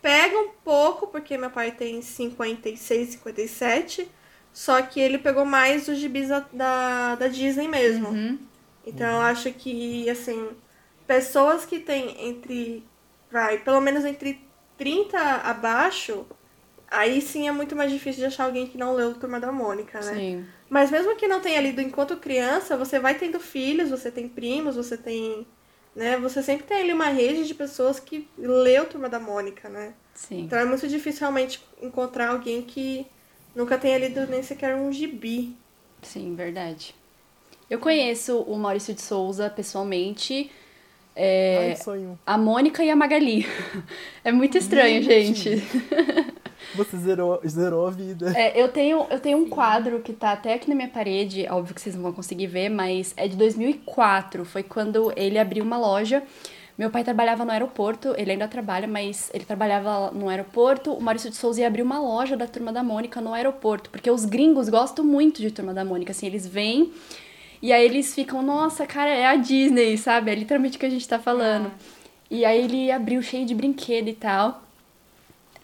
Pega 0.02 0.38
um 0.38 0.50
pouco, 0.64 1.08
porque 1.08 1.36
meu 1.36 1.50
pai 1.50 1.72
tem 1.72 2.00
56, 2.00 3.10
57. 3.10 4.08
só 4.50 4.80
que 4.80 4.98
ele 4.98 5.18
pegou 5.18 5.44
mais 5.44 5.88
os 5.88 5.98
gibis 5.98 6.28
da, 6.28 6.40
da, 6.52 7.14
da 7.16 7.28
Disney 7.28 7.68
mesmo. 7.68 8.08
Uhum. 8.08 8.38
Então 8.86 9.06
eu 9.06 9.20
acho 9.20 9.52
que, 9.52 10.08
assim, 10.08 10.50
pessoas 11.06 11.66
que 11.66 11.78
têm 11.78 12.28
entre. 12.28 12.82
Vai, 13.30 13.58
pelo 13.58 13.80
menos 13.80 14.04
entre 14.04 14.42
30 14.76 15.18
abaixo, 15.18 16.26
aí 16.90 17.20
sim 17.20 17.46
é 17.46 17.52
muito 17.52 17.76
mais 17.76 17.92
difícil 17.92 18.20
de 18.20 18.26
achar 18.26 18.44
alguém 18.44 18.66
que 18.66 18.78
não 18.78 18.94
leu 18.94 19.14
Turma 19.14 19.38
da 19.38 19.52
Mônica, 19.52 20.00
né? 20.00 20.14
Sim. 20.14 20.46
Mas 20.68 20.90
mesmo 20.90 21.16
que 21.16 21.28
não 21.28 21.40
tenha 21.40 21.60
lido 21.60 21.80
enquanto 21.80 22.16
criança, 22.16 22.76
você 22.76 22.98
vai 22.98 23.14
tendo 23.14 23.38
filhos, 23.38 23.90
você 23.90 24.10
tem 24.10 24.28
primos, 24.28 24.76
você 24.76 24.96
tem. 24.96 25.46
Né? 25.94 26.16
Você 26.18 26.42
sempre 26.42 26.66
tem 26.66 26.82
ali 26.82 26.92
uma 26.92 27.08
rede 27.08 27.46
de 27.46 27.54
pessoas 27.54 27.98
que 27.98 28.28
leu 28.38 28.86
Turma 28.86 29.08
da 29.08 29.18
Mônica, 29.18 29.68
né? 29.68 29.92
Sim. 30.14 30.42
Então 30.42 30.58
é 30.58 30.64
muito 30.64 30.86
difícil 30.86 31.20
realmente 31.20 31.62
encontrar 31.82 32.28
alguém 32.30 32.62
que 32.62 33.06
nunca 33.54 33.76
tenha 33.76 33.98
lido 33.98 34.26
nem 34.26 34.42
sequer 34.42 34.74
um 34.76 34.92
gibi. 34.92 35.56
Sim, 36.02 36.34
verdade. 36.34 36.94
Eu 37.68 37.78
conheço 37.78 38.40
o 38.42 38.56
Maurício 38.58 38.94
de 38.94 39.00
Souza 39.00 39.50
pessoalmente. 39.50 40.50
É, 41.14 41.70
Ai, 41.70 41.76
sonho. 41.76 42.18
a 42.26 42.38
Mônica 42.38 42.82
e 42.84 42.90
a 42.90 42.96
Magali. 42.96 43.46
É 44.24 44.30
muito 44.30 44.56
estranho, 44.58 45.02
Gente. 45.02 45.56
gente. 45.56 45.62
Você 46.74 46.96
zerou, 46.96 47.40
zerou 47.46 47.86
a 47.86 47.90
vida. 47.90 48.32
É, 48.36 48.60
eu 48.60 48.68
tenho, 48.68 49.06
eu 49.10 49.18
tenho 49.18 49.38
um 49.38 49.48
quadro 49.48 50.00
que 50.00 50.12
tá 50.12 50.32
até 50.32 50.54
aqui 50.54 50.68
na 50.68 50.74
minha 50.74 50.88
parede, 50.88 51.46
óbvio 51.50 51.74
que 51.74 51.80
vocês 51.80 51.94
não 51.94 52.02
vão 52.02 52.12
conseguir 52.12 52.46
ver, 52.46 52.68
mas 52.68 53.12
é 53.16 53.26
de 53.26 53.36
2004. 53.36 54.44
Foi 54.44 54.62
quando 54.62 55.12
ele 55.16 55.38
abriu 55.38 55.64
uma 55.64 55.78
loja. 55.78 56.22
Meu 56.78 56.90
pai 56.90 57.04
trabalhava 57.04 57.44
no 57.44 57.50
aeroporto, 57.50 58.14
ele 58.16 58.32
ainda 58.32 58.48
trabalha, 58.48 58.88
mas 58.88 59.30
ele 59.34 59.44
trabalhava 59.44 60.10
no 60.12 60.28
aeroporto. 60.28 60.92
O 60.92 61.02
Maurício 61.02 61.28
de 61.28 61.36
Souza 61.36 61.60
ia 61.60 61.66
abrir 61.66 61.82
uma 61.82 62.00
loja 62.00 62.36
da 62.36 62.46
Turma 62.46 62.72
da 62.72 62.82
Mônica 62.82 63.20
no 63.20 63.34
aeroporto, 63.34 63.90
porque 63.90 64.10
os 64.10 64.24
gringos 64.24 64.68
gostam 64.68 65.04
muito 65.04 65.42
de 65.42 65.50
Turma 65.50 65.74
da 65.74 65.84
Mônica, 65.84 66.12
assim, 66.12 66.26
eles 66.26 66.46
vêm 66.46 66.90
e 67.62 67.72
aí 67.72 67.84
eles 67.84 68.14
ficam, 68.14 68.42
nossa, 68.42 68.86
cara, 68.86 69.10
é 69.10 69.26
a 69.26 69.36
Disney, 69.36 69.98
sabe? 69.98 70.30
É 70.30 70.34
literalmente 70.34 70.76
o 70.76 70.80
que 70.80 70.86
a 70.86 70.90
gente 70.90 71.06
tá 71.06 71.18
falando. 71.18 71.70
E 72.30 72.44
aí 72.44 72.64
ele 72.64 72.90
abriu 72.90 73.20
cheio 73.20 73.44
de 73.44 73.54
brinquedo 73.54 74.08
e 74.08 74.14
tal. 74.14 74.62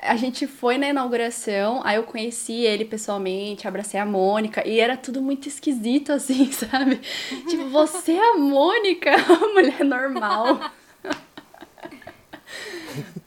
A 0.02 0.16
gente 0.16 0.46
foi 0.46 0.76
na 0.76 0.88
inauguração, 0.88 1.80
aí 1.84 1.96
eu 1.96 2.02
conheci 2.02 2.52
ele 2.52 2.84
pessoalmente, 2.84 3.66
abracei 3.66 3.98
a 3.98 4.04
Mônica, 4.04 4.66
e 4.66 4.78
era 4.78 4.96
tudo 4.96 5.22
muito 5.22 5.48
esquisito, 5.48 6.12
assim, 6.12 6.50
sabe? 6.52 7.00
tipo, 7.48 7.68
você 7.68 8.12
é 8.12 8.32
a 8.34 8.36
Mônica, 8.36 9.10
a 9.16 9.48
mulher 9.48 9.84
normal. 9.84 10.60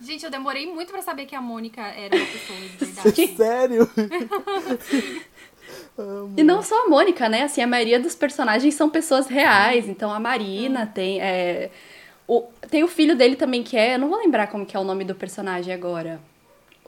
Gente, 0.01 0.25
eu 0.25 0.31
demorei 0.31 0.65
muito 0.65 0.91
pra 0.91 1.01
saber 1.01 1.25
que 1.25 1.35
a 1.35 1.41
Mônica 1.41 1.81
era 1.81 2.15
uma 2.15 2.25
pessoa 2.25 2.59
de 2.59 2.67
verdade. 2.67 3.27
Sério? 3.37 3.89
E 6.35 6.43
não 6.43 6.63
só 6.63 6.85
a 6.85 6.89
Mônica, 6.89 7.29
né? 7.29 7.43
Assim, 7.43 7.61
a 7.61 7.67
maioria 7.67 7.99
dos 7.99 8.15
personagens 8.15 8.73
são 8.73 8.89
pessoas 8.89 9.27
reais. 9.27 9.87
Então 9.87 10.11
a 10.11 10.19
Marina 10.19 10.87
tem. 10.87 11.21
é, 11.21 11.69
o, 12.27 12.43
tem 12.69 12.83
o 12.83 12.87
filho 12.87 13.15
dele 13.15 13.35
também, 13.35 13.61
que 13.61 13.77
é. 13.77 13.95
Eu 13.95 13.99
não 13.99 14.09
vou 14.09 14.17
lembrar 14.17 14.47
como 14.47 14.65
que 14.65 14.75
é 14.75 14.79
o 14.79 14.83
nome 14.83 15.03
do 15.03 15.13
personagem 15.13 15.73
agora. 15.73 16.19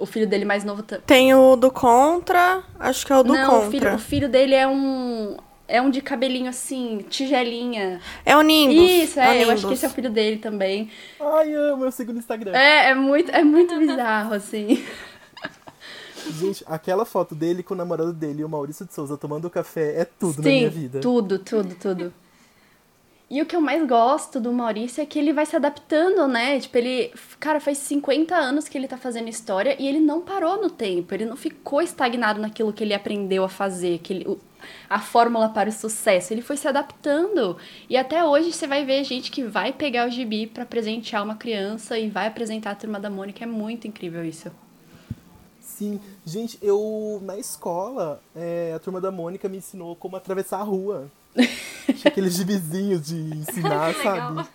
O 0.02 0.06
filho 0.08 0.26
dele 0.28 0.46
mais 0.46 0.64
novo 0.64 0.82
também. 0.82 1.04
Tem 1.06 1.34
o 1.36 1.56
do 1.56 1.70
Contra, 1.70 2.64
acho 2.80 3.06
que 3.06 3.14
é 3.14 3.18
o 3.18 3.22
do 3.24 3.34
Não, 3.34 3.46
o 3.46 3.52
Contra. 3.62 3.70
filho, 3.70 3.96
o 3.96 4.00
filho 4.00 4.28
dele 4.30 4.56
é 4.56 4.68
um. 4.68 5.38
É 5.68 5.82
um 5.82 5.90
de 5.90 6.02
cabelinho 6.02 6.50
assim, 6.50 7.06
tigelinha. 7.10 8.02
É 8.26 8.36
o 8.36 8.42
Nimbus. 8.42 8.76
Isso, 8.76 9.20
é, 9.20 9.30
o 9.30 9.34
eu 9.34 9.40
acho 9.42 9.46
Nimbus. 9.48 9.66
que 9.66 9.74
esse 9.76 9.86
é 9.86 9.88
o 9.88 9.92
filho 9.92 10.10
dele 10.10 10.38
também. 10.38 10.90
Ai, 11.20 11.54
amo, 11.54 11.86
eu 11.86 11.92
sigo 11.92 12.12
no 12.12 12.20
Instagram. 12.20 12.52
É, 12.54 12.90
é 12.90 12.96
muito, 12.96 13.32
é 13.32 13.44
muito 13.44 13.78
bizarro, 13.78 14.34
assim. 14.34 14.84
Gente, 16.40 16.64
aquela 16.68 17.06
foto 17.06 17.34
dele 17.34 17.64
com 17.64 17.74
o 17.74 17.78
namorado 17.78 18.12
dele 18.14 18.42
e 18.42 18.44
o 18.44 18.50
Maurício 18.50 18.86
de 18.86 18.94
Souza 18.94 19.18
tomando 19.18 19.50
café 19.50 20.02
é 20.02 20.06
tudo 20.06 20.42
na 20.42 20.50
minha 20.50 20.70
vida. 20.70 21.00
Tudo, 21.00 21.40
tudo, 21.40 21.76
tudo. 21.76 22.14
E 23.32 23.42
o 23.42 23.46
que 23.46 23.56
eu 23.56 23.62
mais 23.62 23.88
gosto 23.88 24.42
do 24.42 24.52
Maurício 24.52 25.02
é 25.02 25.06
que 25.06 25.18
ele 25.18 25.32
vai 25.32 25.46
se 25.46 25.56
adaptando, 25.56 26.28
né? 26.28 26.60
Tipo, 26.60 26.78
ele. 26.78 27.14
Cara, 27.40 27.62
faz 27.62 27.78
50 27.78 28.36
anos 28.36 28.68
que 28.68 28.78
ele 28.78 28.90
tá 28.90 28.98
fazendo 28.98 29.30
história 29.30 29.74
e 29.80 29.88
ele 29.88 30.02
não 30.02 30.20
parou 30.20 30.62
no 30.62 30.70
tempo. 30.70 31.14
Ele 31.14 31.26
não 31.26 31.38
ficou 31.38 31.82
estagnado 31.82 32.42
naquilo 32.42 32.74
que 32.74 32.84
ele 32.84 32.94
aprendeu 32.94 33.46
a 33.46 33.48
fazer, 33.48 34.00
que 34.00 34.12
ele, 34.12 34.38
a 34.90 35.00
fórmula 35.00 35.48
para 35.48 35.70
o 35.70 35.72
sucesso. 35.72 36.34
Ele 36.34 36.42
foi 36.42 36.58
se 36.58 36.68
adaptando. 36.68 37.56
E 37.90 37.96
até 37.96 38.22
hoje 38.22 38.52
você 38.52 38.68
vai 38.68 38.84
ver 38.84 39.02
gente 39.06 39.32
que 39.32 39.46
vai 39.46 39.72
pegar 39.72 40.10
o 40.10 40.12
gibi 40.12 40.46
pra 40.46 40.66
presentear 40.66 41.24
uma 41.24 41.38
criança 41.38 41.98
e 41.98 42.10
vai 42.10 42.28
apresentar 42.28 42.72
a 42.72 42.76
turma 42.76 43.00
da 43.00 43.10
Mônica. 43.10 43.46
É 43.46 43.48
muito 43.48 43.88
incrível 43.88 44.26
isso. 44.26 44.52
Sim, 45.62 46.02
gente, 46.26 46.60
eu 46.62 47.22
na 47.24 47.38
escola, 47.38 48.22
é, 48.36 48.74
a 48.76 48.80
turma 48.80 49.00
da 49.00 49.10
Mônica 49.10 49.48
me 49.48 49.56
ensinou 49.56 49.96
como 49.96 50.18
atravessar 50.18 50.60
a 50.60 50.64
rua. 50.64 51.10
Tinha 51.36 52.08
aqueles 52.08 52.34
gibizinhos 52.34 53.08
de 53.08 53.16
ensinar, 53.16 53.94
sabe? 54.02 54.48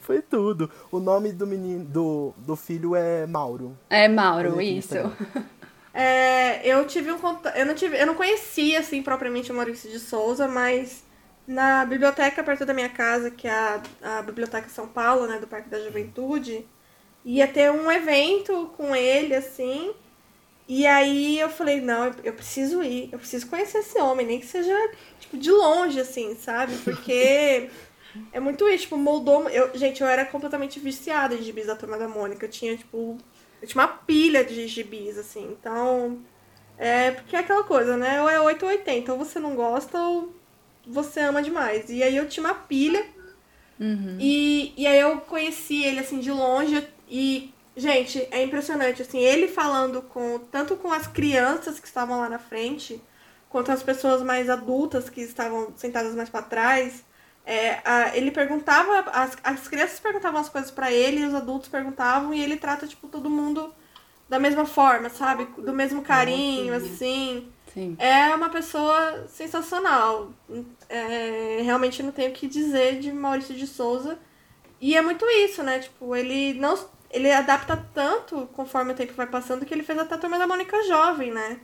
Foi 0.00 0.20
tudo. 0.20 0.70
O 0.90 0.98
nome 0.98 1.32
do 1.32 1.46
menino, 1.46 1.84
do, 1.84 2.34
do 2.38 2.56
filho 2.56 2.94
é 2.96 3.26
Mauro. 3.26 3.76
É, 3.88 4.08
Mauro, 4.08 4.60
isso. 4.60 4.94
É, 5.94 6.66
eu 6.66 6.86
tive 6.86 7.12
um 7.12 7.18
contato. 7.18 7.54
Eu 7.54 7.66
não 7.66 7.74
tive. 7.74 8.00
Eu 8.00 8.06
não 8.06 8.14
conhecia, 8.14 8.80
assim, 8.80 9.02
propriamente 9.02 9.52
o 9.52 9.54
Maurício 9.54 9.90
de 9.90 9.98
Souza, 9.98 10.48
mas 10.48 11.04
na 11.46 11.84
biblioteca 11.84 12.42
perto 12.42 12.64
da 12.64 12.72
minha 12.72 12.88
casa, 12.88 13.30
que 13.30 13.46
é 13.46 13.52
a, 13.52 13.82
a 14.02 14.22
Biblioteca 14.22 14.68
São 14.68 14.88
Paulo, 14.88 15.26
né, 15.26 15.38
do 15.38 15.46
Parque 15.46 15.68
da 15.68 15.80
Juventude, 15.80 16.66
ia 17.24 17.46
ter 17.46 17.70
um 17.70 17.90
evento 17.90 18.72
com 18.76 18.94
ele, 18.94 19.34
assim. 19.34 19.92
E 20.68 20.86
aí 20.86 21.38
eu 21.38 21.50
falei, 21.50 21.80
não, 21.80 22.10
eu 22.24 22.32
preciso 22.32 22.82
ir, 22.82 23.10
eu 23.12 23.18
preciso 23.18 23.46
conhecer 23.48 23.78
esse 23.78 23.98
homem, 24.00 24.26
nem 24.26 24.40
que 24.40 24.46
seja, 24.46 24.74
tipo, 25.32 25.38
de 25.38 25.50
longe, 25.50 26.00
assim, 26.00 26.34
sabe? 26.36 26.76
Porque 26.84 27.70
é 28.32 28.40
muito 28.40 28.68
isso, 28.68 28.84
tipo, 28.84 28.96
moldou. 28.96 29.48
Eu, 29.48 29.76
gente, 29.76 30.02
eu 30.02 30.06
era 30.06 30.24
completamente 30.24 30.78
viciada 30.78 31.34
em 31.34 31.42
gibis 31.42 31.66
da 31.66 31.76
turma 31.76 31.98
da 31.98 32.06
Mônica. 32.06 32.46
Eu 32.46 32.50
tinha, 32.50 32.76
tipo, 32.76 33.16
eu 33.60 33.66
tinha 33.68 33.82
uma 33.82 33.88
pilha 33.88 34.44
de 34.44 34.66
gibis, 34.68 35.18
assim. 35.18 35.56
Então, 35.58 36.20
é 36.78 37.10
porque 37.12 37.36
é 37.36 37.38
aquela 37.38 37.64
coisa, 37.64 37.96
né? 37.96 38.20
Ou 38.22 38.28
é 38.28 38.40
8 38.40 38.64
ou 38.64 38.70
80. 38.70 39.12
Ou 39.12 39.18
você 39.18 39.38
não 39.38 39.54
gosta 39.54 39.98
ou 39.98 40.34
você 40.86 41.20
ama 41.20 41.42
demais. 41.42 41.88
E 41.88 42.02
aí 42.02 42.16
eu 42.16 42.28
tinha 42.28 42.44
uma 42.44 42.54
pilha. 42.54 43.04
E, 44.20 44.72
e 44.76 44.86
aí 44.86 45.00
eu 45.00 45.18
conheci 45.20 45.82
ele, 45.82 46.00
assim, 46.00 46.20
de 46.20 46.30
longe. 46.30 46.86
E, 47.08 47.52
gente, 47.76 48.26
é 48.30 48.42
impressionante, 48.42 49.02
assim, 49.02 49.18
ele 49.18 49.48
falando 49.48 50.02
com 50.02 50.38
tanto 50.38 50.76
com 50.76 50.92
as 50.92 51.06
crianças 51.06 51.80
que 51.80 51.86
estavam 51.86 52.18
lá 52.20 52.28
na 52.28 52.38
frente, 52.38 53.00
quanto 53.52 53.70
as 53.70 53.82
pessoas 53.82 54.22
mais 54.22 54.48
adultas 54.50 55.08
que 55.10 55.20
estavam 55.20 55.72
sentadas 55.76 56.14
mais 56.16 56.30
pra 56.30 56.42
trás. 56.42 57.04
É, 57.44 57.80
a- 57.84 58.16
ele 58.16 58.30
perguntava, 58.30 59.10
as, 59.10 59.36
as 59.44 59.68
crianças 59.68 60.00
perguntavam 60.00 60.40
as 60.40 60.48
coisas 60.48 60.70
pra 60.70 60.90
ele, 60.90 61.26
os 61.26 61.34
adultos 61.34 61.68
perguntavam, 61.68 62.32
e 62.32 62.42
ele 62.42 62.56
trata, 62.56 62.86
tipo, 62.86 63.08
todo 63.08 63.28
mundo 63.28 63.72
da 64.28 64.38
mesma 64.38 64.64
forma, 64.64 65.10
sabe? 65.10 65.44
Do 65.58 65.72
mesmo 65.74 66.00
carinho, 66.02 66.74
assim. 66.74 67.52
Sim. 67.74 67.94
É 67.98 68.34
uma 68.34 68.48
pessoa 68.48 69.26
sensacional. 69.28 70.30
É, 70.88 71.60
realmente 71.62 72.02
não 72.02 72.12
tenho 72.12 72.30
o 72.30 72.32
que 72.34 72.46
dizer 72.46 72.98
de 73.00 73.12
Maurício 73.12 73.54
de 73.54 73.66
Souza. 73.66 74.18
E 74.80 74.96
é 74.96 75.02
muito 75.02 75.24
isso, 75.26 75.62
né? 75.62 75.78
Tipo, 75.80 76.16
ele 76.16 76.54
não. 76.54 76.78
Ele 77.10 77.30
adapta 77.30 77.76
tanto 77.92 78.48
conforme 78.54 78.92
o 78.92 78.96
tempo 78.96 79.12
vai 79.12 79.26
passando 79.26 79.66
que 79.66 79.74
ele 79.74 79.82
fez 79.82 79.98
até 79.98 80.14
a 80.14 80.18
turma 80.18 80.38
da 80.38 80.46
Mônica 80.46 80.82
Jovem, 80.84 81.30
né? 81.30 81.60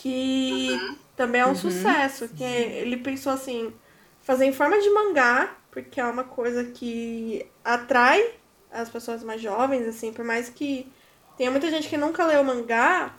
Que 0.00 0.96
também 1.16 1.40
é 1.40 1.46
um 1.46 1.54
sucesso. 1.54 2.28
Que 2.28 2.44
ele 2.44 2.96
pensou 2.98 3.32
assim, 3.32 3.72
fazer 4.20 4.44
em 4.44 4.52
forma 4.52 4.80
de 4.80 4.88
mangá, 4.90 5.56
porque 5.70 6.00
é 6.00 6.04
uma 6.04 6.24
coisa 6.24 6.64
que 6.64 7.44
atrai 7.64 8.34
as 8.70 8.88
pessoas 8.88 9.24
mais 9.24 9.40
jovens, 9.40 9.86
assim, 9.86 10.12
por 10.12 10.24
mais 10.24 10.48
que 10.48 10.90
tenha 11.36 11.50
muita 11.50 11.70
gente 11.70 11.88
que 11.88 11.96
nunca 11.96 12.24
leu 12.26 12.44
mangá, 12.44 13.14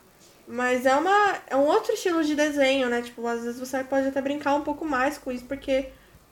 mas 0.47 0.85
é, 0.85 0.95
uma, 0.95 1.37
é 1.47 1.55
um 1.55 1.65
outro 1.65 1.93
estilo 1.93 2.23
de 2.23 2.35
desenho, 2.35 2.89
né? 2.89 3.01
Tipo, 3.01 3.25
às 3.27 3.43
vezes 3.43 3.59
você 3.59 3.83
pode 3.83 4.07
até 4.07 4.21
brincar 4.21 4.55
um 4.55 4.61
pouco 4.61 4.85
mais 4.85 5.17
com 5.17 5.31
isso, 5.31 5.45
porque 5.45 5.89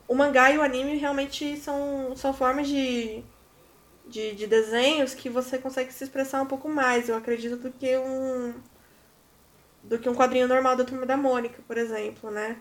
o 0.07 0.15
mangá 0.15 0.51
e 0.51 0.57
o 0.57 0.62
anime 0.62 0.97
realmente 0.97 1.57
são, 1.57 2.15
são 2.15 2.33
formas 2.33 2.67
de, 2.67 3.23
de, 4.07 4.33
de 4.36 4.47
desenhos 4.47 5.13
que 5.13 5.29
você 5.29 5.57
consegue 5.57 5.91
se 5.93 6.03
expressar 6.03 6.41
um 6.41 6.45
pouco 6.45 6.69
mais, 6.69 7.10
eu 7.10 7.15
acredito, 7.15 7.57
do 7.57 7.71
que 7.71 7.97
um 7.97 8.53
do 9.88 9.97
que 9.97 10.10
um 10.10 10.15
quadrinho 10.15 10.47
normal 10.47 10.76
da 10.76 10.84
Turma 10.84 11.06
da 11.06 11.17
Mônica, 11.17 11.62
por 11.67 11.78
exemplo, 11.78 12.30
né? 12.30 12.58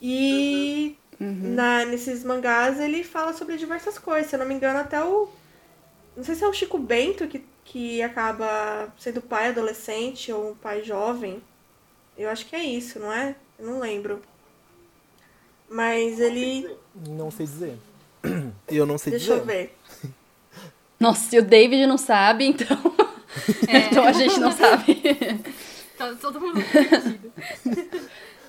E 0.00 0.96
na, 1.20 1.84
nesses 1.84 2.24
mangás 2.24 2.80
ele 2.80 3.04
fala 3.04 3.32
sobre 3.32 3.56
diversas 3.56 3.98
coisas. 3.98 4.28
Se 4.28 4.36
eu 4.36 4.40
não 4.40 4.46
me 4.46 4.54
engano, 4.54 4.78
até 4.78 5.02
o. 5.02 5.28
Não 6.16 6.24
sei 6.24 6.34
se 6.34 6.44
é 6.44 6.48
o 6.48 6.52
Chico 6.52 6.78
Bento 6.78 7.26
que, 7.26 7.44
que 7.64 8.02
acaba 8.02 8.92
sendo 8.98 9.20
pai 9.20 9.48
adolescente 9.48 10.32
ou 10.32 10.50
um 10.50 10.54
pai 10.54 10.82
jovem. 10.82 11.42
Eu 12.16 12.28
acho 12.28 12.46
que 12.46 12.56
é 12.56 12.62
isso, 12.62 12.98
não 12.98 13.12
é? 13.12 13.34
Eu 13.58 13.66
não 13.66 13.80
lembro. 13.80 14.20
Mas 15.68 16.20
ele. 16.20 16.68
Não 17.08 17.30
sei 17.30 17.46
dizer. 17.46 17.78
Eu 18.68 18.86
não 18.86 18.98
sei 18.98 19.12
Deixa 19.12 19.26
dizer. 19.26 19.40
eu 19.40 19.44
ver. 19.44 19.78
Nossa, 20.98 21.30
se 21.30 21.38
o 21.38 21.42
David 21.42 21.86
não 21.86 21.98
sabe, 21.98 22.46
então. 22.46 22.76
então 23.68 24.04
a 24.06 24.12
gente 24.12 24.38
não 24.38 24.52
sabe. 24.52 25.00
Tá 26.02 26.16
todo 26.20 26.40
mundo 26.40 26.60
perdido. 26.72 27.32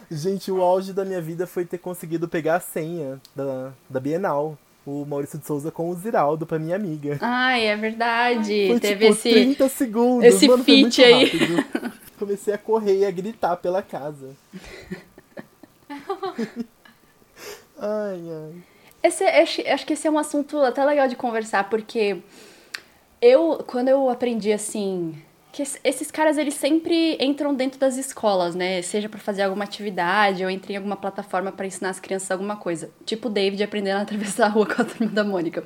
Gente, 0.09 0.51
o 0.51 0.61
auge 0.61 0.91
da 0.93 1.05
minha 1.05 1.21
vida 1.21 1.45
foi 1.47 1.65
ter 1.65 1.77
conseguido 1.77 2.27
pegar 2.27 2.55
a 2.55 2.59
senha 2.59 3.21
da, 3.35 3.71
da 3.89 3.99
Bienal. 3.99 4.57
O 4.85 5.05
Maurício 5.05 5.39
de 5.39 5.45
Souza 5.47 5.71
com 5.71 5.89
o 5.89 5.95
Ziraldo 5.95 6.45
pra 6.45 6.59
minha 6.59 6.75
amiga. 6.75 7.17
Ai, 7.21 7.67
é 7.67 7.75
verdade. 7.77 8.67
Foi 8.67 8.79
Teve 8.81 9.05
tipo 9.07 9.13
esse. 9.13 9.31
30 9.31 9.69
segundos. 9.69 10.25
esse 10.25 10.45
Mano, 10.47 10.61
foi 10.63 10.77
muito 10.81 10.95
feat 10.95 11.03
aí. 11.05 11.23
rápido. 11.23 11.91
Comecei 12.19 12.53
a 12.53 12.57
correr 12.57 12.97
e 12.99 13.05
a 13.05 13.11
gritar 13.11 13.55
pela 13.57 13.81
casa. 13.81 14.31
ai, 17.79 18.19
ai. 18.29 18.53
Esse, 19.01 19.23
acho, 19.23 19.61
acho 19.67 19.85
que 19.85 19.93
esse 19.93 20.07
é 20.07 20.11
um 20.11 20.17
assunto 20.17 20.57
até 20.59 20.83
legal 20.83 21.07
de 21.07 21.15
conversar, 21.15 21.69
porque 21.69 22.17
eu, 23.21 23.63
quando 23.65 23.87
eu 23.89 24.09
aprendi 24.09 24.51
assim. 24.51 25.15
Que 25.53 25.61
es- 25.61 25.79
esses 25.83 26.09
caras, 26.09 26.37
eles 26.39 26.55
sempre 26.55 27.15
entram 27.23 27.53
dentro 27.53 27.79
das 27.79 27.95
escolas, 27.95 28.55
né? 28.55 28.81
Seja 28.81 29.07
pra 29.07 29.19
fazer 29.19 29.43
alguma 29.43 29.63
atividade 29.63 30.43
ou 30.43 30.49
entram 30.49 30.73
em 30.73 30.77
alguma 30.77 30.97
plataforma 30.97 31.51
pra 31.51 31.67
ensinar 31.67 31.91
as 31.91 31.99
crianças 31.99 32.31
alguma 32.31 32.55
coisa. 32.55 32.89
Tipo 33.05 33.27
o 33.27 33.31
David 33.31 33.61
aprendendo 33.63 33.99
a 33.99 34.01
atravessar 34.01 34.47
a 34.47 34.49
rua 34.49 34.65
com 34.65 34.81
a 34.81 34.85
turma 34.85 35.11
da 35.13 35.23
Mônica. 35.23 35.63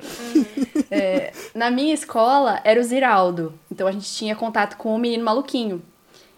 É, 0.90 1.32
na 1.54 1.70
minha 1.70 1.94
escola, 1.94 2.60
era 2.64 2.78
o 2.78 2.82
Ziraldo. 2.84 3.58
Então 3.72 3.86
a 3.86 3.92
gente 3.92 4.12
tinha 4.12 4.36
contato 4.36 4.76
com 4.76 4.94
o 4.94 4.98
menino 4.98 5.24
maluquinho. 5.24 5.82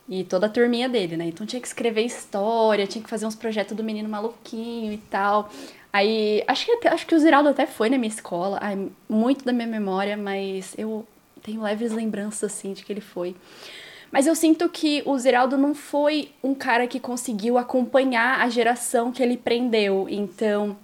E 0.08 0.24
toda 0.24 0.46
a 0.46 0.48
turminha 0.48 0.88
dele, 0.88 1.16
né? 1.16 1.26
Então 1.26 1.46
tinha 1.46 1.60
que 1.60 1.66
escrever 1.68 2.02
história, 2.02 2.86
tinha 2.86 3.02
que 3.02 3.10
fazer 3.10 3.26
uns 3.26 3.34
projetos 3.36 3.76
do 3.76 3.82
menino 3.84 4.08
maluquinho 4.08 4.92
e 4.92 4.96
tal. 4.96 5.48
Aí, 5.92 6.42
acho 6.46 6.66
que, 6.66 6.72
até- 6.72 6.88
acho 6.88 7.06
que 7.06 7.14
o 7.14 7.18
Ziraldo 7.18 7.48
até 7.48 7.66
foi 7.66 7.88
na 7.90 7.98
minha 7.98 8.08
escola. 8.12 8.58
Ai, 8.60 8.88
muito 9.08 9.44
da 9.44 9.52
minha 9.52 9.66
memória, 9.68 10.16
mas 10.16 10.72
eu 10.78 11.04
tenho 11.42 11.62
leves 11.62 11.92
lembranças, 11.92 12.52
assim, 12.52 12.72
de 12.72 12.84
que 12.84 12.92
ele 12.92 13.00
foi. 13.00 13.34
Mas 14.12 14.26
eu 14.26 14.34
sinto 14.34 14.68
que 14.68 15.02
o 15.06 15.16
Ziraldo 15.18 15.56
não 15.56 15.74
foi 15.74 16.32
um 16.42 16.54
cara 16.54 16.86
que 16.86 16.98
conseguiu 16.98 17.56
acompanhar 17.56 18.40
a 18.40 18.48
geração 18.48 19.12
que 19.12 19.22
ele 19.22 19.36
prendeu. 19.36 20.08
Então, 20.08 20.76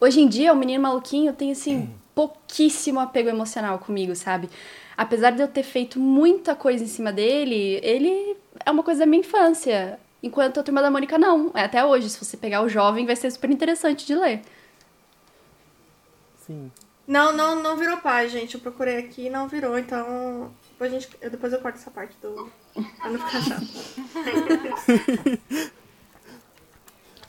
hoje 0.00 0.20
em 0.20 0.28
dia, 0.28 0.52
o 0.52 0.56
menino 0.56 0.82
maluquinho 0.82 1.32
tem, 1.32 1.50
assim, 1.50 1.90
pouquíssimo 2.14 3.00
apego 3.00 3.28
emocional 3.28 3.78
comigo, 3.78 4.14
sabe? 4.14 4.50
Apesar 4.96 5.30
de 5.30 5.40
eu 5.40 5.48
ter 5.48 5.62
feito 5.62 5.98
muita 5.98 6.54
coisa 6.54 6.84
em 6.84 6.88
cima 6.88 7.12
dele, 7.12 7.80
ele 7.82 8.36
é 8.66 8.70
uma 8.70 8.82
coisa 8.82 9.00
da 9.00 9.06
minha 9.06 9.20
infância. 9.20 9.98
Enquanto 10.22 10.58
a 10.58 10.62
turma 10.62 10.82
da 10.82 10.90
Mônica 10.90 11.16
não. 11.16 11.50
É 11.54 11.62
Até 11.62 11.84
hoje, 11.84 12.10
se 12.10 12.22
você 12.22 12.36
pegar 12.36 12.62
o 12.62 12.68
jovem, 12.68 13.06
vai 13.06 13.14
ser 13.14 13.30
super 13.30 13.50
interessante 13.50 14.04
de 14.04 14.14
ler. 14.14 14.42
Sim. 16.44 16.70
Não, 17.08 17.32
não, 17.32 17.62
não 17.62 17.76
virou 17.76 17.96
pai, 17.96 18.28
gente. 18.28 18.54
Eu 18.56 18.60
procurei 18.60 18.98
aqui 18.98 19.26
e 19.26 19.30
não 19.30 19.48
virou, 19.48 19.78
então. 19.78 20.52
Depois, 20.72 20.92
a 20.92 20.98
gente, 21.00 21.08
eu, 21.22 21.30
depois 21.30 21.52
eu 21.54 21.58
corto 21.60 21.78
essa 21.78 21.90
parte 21.90 22.14
do. 22.20 22.52
Pra 22.98 23.10
não 23.10 23.18
ficar 23.26 23.40
chato. 23.42 23.64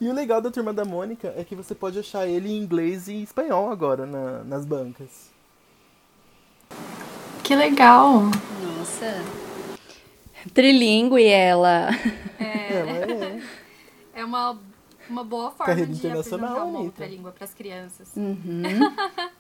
E 0.02 0.08
o 0.08 0.14
legal 0.14 0.40
da 0.42 0.50
Turma 0.50 0.72
da 0.72 0.86
Mônica 0.86 1.34
é 1.36 1.44
que 1.44 1.54
você 1.54 1.76
pode 1.76 2.00
achar 2.00 2.26
ele 2.26 2.48
em 2.50 2.58
inglês 2.58 3.10
e 3.10 3.22
espanhol 3.22 3.70
agora 3.70 4.06
na- 4.06 4.46
nas 4.46 4.66
bancas. 4.66 5.30
Que 7.44 7.54
legal. 7.54 8.22
Nossa. 8.78 9.22
Trilingue 10.54 11.26
ela. 11.26 11.90
Ela 12.40 12.90
é. 13.14 13.42
É 14.16 14.24
uma, 14.24 14.58
uma 15.10 15.24
boa 15.26 15.52
forma 15.52 15.66
Carreira 15.66 15.92
de 15.92 15.98
internacional, 15.98 16.48
apresentar 16.50 16.66
uma 16.70 16.80
outra 16.80 17.06
língua 17.06 17.32
para 17.34 17.44
as 17.44 17.54
crianças. 17.54 18.08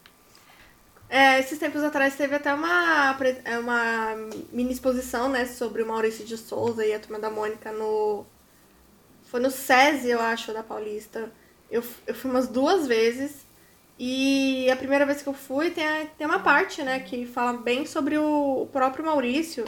É, 1.09 1.39
esses 1.39 1.57
tempos 1.57 1.83
atrás 1.83 2.15
teve 2.15 2.35
até 2.35 2.53
uma, 2.53 3.17
é, 3.43 3.57
uma 3.57 4.15
mini 4.51 4.71
exposição, 4.71 5.27
né, 5.29 5.45
sobre 5.45 5.81
o 5.81 5.87
Maurício 5.87 6.23
de 6.25 6.37
Souza 6.37 6.85
e 6.85 6.93
a 6.93 6.99
turma 6.99 7.19
da 7.19 7.29
Mônica 7.31 7.71
no. 7.71 8.25
Foi 9.25 9.39
no 9.39 9.51
SESI, 9.51 10.09
eu 10.09 10.19
acho, 10.21 10.53
da 10.53 10.63
Paulista. 10.63 11.31
Eu, 11.69 11.83
eu 12.07 12.15
fui 12.15 12.29
umas 12.31 12.47
duas 12.47 12.87
vezes. 12.87 13.45
E 13.99 14.69
a 14.71 14.75
primeira 14.77 15.05
vez 15.05 15.21
que 15.21 15.29
eu 15.29 15.33
fui 15.33 15.71
tem, 15.71 15.85
a- 15.87 16.05
tem 16.17 16.25
uma 16.27 16.39
parte, 16.39 16.81
né, 16.83 16.99
que 17.01 17.25
fala 17.25 17.53
bem 17.53 17.85
sobre 17.85 18.17
o, 18.17 18.63
o 18.63 18.67
próprio 18.67 19.05
Maurício. 19.05 19.65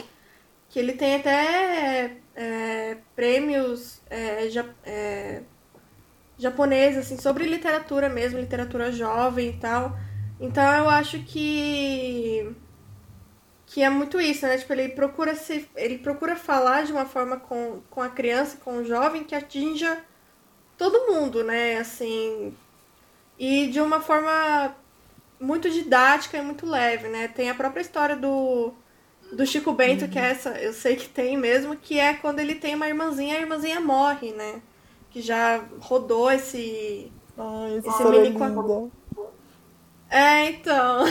Que 0.70 0.78
ele 0.80 0.94
tem 0.94 1.16
até 1.16 2.16
é, 2.36 2.98
prêmios 3.16 4.00
é, 4.10 4.48
ja- 4.50 4.74
é, 4.84 5.42
japoneses, 6.38 7.06
assim, 7.06 7.18
sobre 7.20 7.44
literatura 7.46 8.08
mesmo, 8.08 8.38
literatura 8.40 8.90
jovem 8.92 9.50
e 9.50 9.58
tal. 9.58 9.96
Então 10.42 10.64
eu 10.74 10.88
acho 10.90 11.20
que 11.24 12.54
que 13.66 13.82
é 13.82 13.88
muito 13.88 14.20
isso, 14.20 14.46
né? 14.46 14.58
Tipo, 14.58 14.72
ele 14.74 14.88
procura 14.90 15.34
se 15.34 15.66
ele 15.76 15.98
procura 15.98 16.36
falar 16.36 16.84
de 16.84 16.92
uma 16.92 17.06
forma 17.06 17.38
com, 17.38 17.80
com 17.90 18.02
a 18.02 18.08
criança, 18.10 18.58
com 18.58 18.78
o 18.78 18.84
jovem 18.84 19.24
que 19.24 19.34
atinja 19.34 20.04
todo 20.78 21.06
mundo, 21.12 21.44
né? 21.44 21.78
Assim, 21.78 22.54
e 23.38 23.68
de 23.68 23.80
uma 23.80 24.00
forma 24.00 24.76
muito 25.40 25.70
didática 25.70 26.38
e 26.38 26.42
muito 26.42 26.66
leve, 26.66 27.08
né? 27.08 27.28
Tem 27.28 27.50
a 27.50 27.54
própria 27.54 27.82
história 27.82 28.16
do 28.16 28.74
do 29.32 29.46
Chico 29.46 29.72
Bento, 29.72 30.08
que 30.08 30.18
é 30.18 30.30
essa, 30.30 30.50
eu 30.60 30.72
sei 30.74 30.96
que 30.96 31.08
tem 31.08 31.36
mesmo, 31.38 31.76
que 31.76 31.98
é 31.98 32.14
quando 32.14 32.40
ele 32.40 32.54
tem 32.56 32.74
uma 32.74 32.88
irmãzinha, 32.88 33.36
a 33.38 33.40
irmãzinha 33.40 33.80
morre, 33.80 34.32
né? 34.32 34.62
Que 35.10 35.22
já 35.22 35.64
rodou 35.80 36.30
esse 36.30 37.12
Ai, 37.36 37.78
essa 37.78 37.88
Esse 37.90 38.02
é 38.02 38.06
mini 38.06 38.30
linda. 38.30 38.90
É, 40.12 40.50
então. 40.50 41.04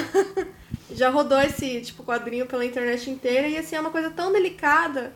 Já 0.93 1.09
rodou 1.09 1.41
esse 1.41 1.81
tipo 1.81 2.03
quadrinho 2.03 2.45
pela 2.45 2.65
internet 2.65 3.09
inteira 3.09 3.47
e 3.47 3.57
assim 3.57 3.75
é 3.75 3.79
uma 3.79 3.89
coisa 3.89 4.11
tão 4.11 4.31
delicada 4.31 5.15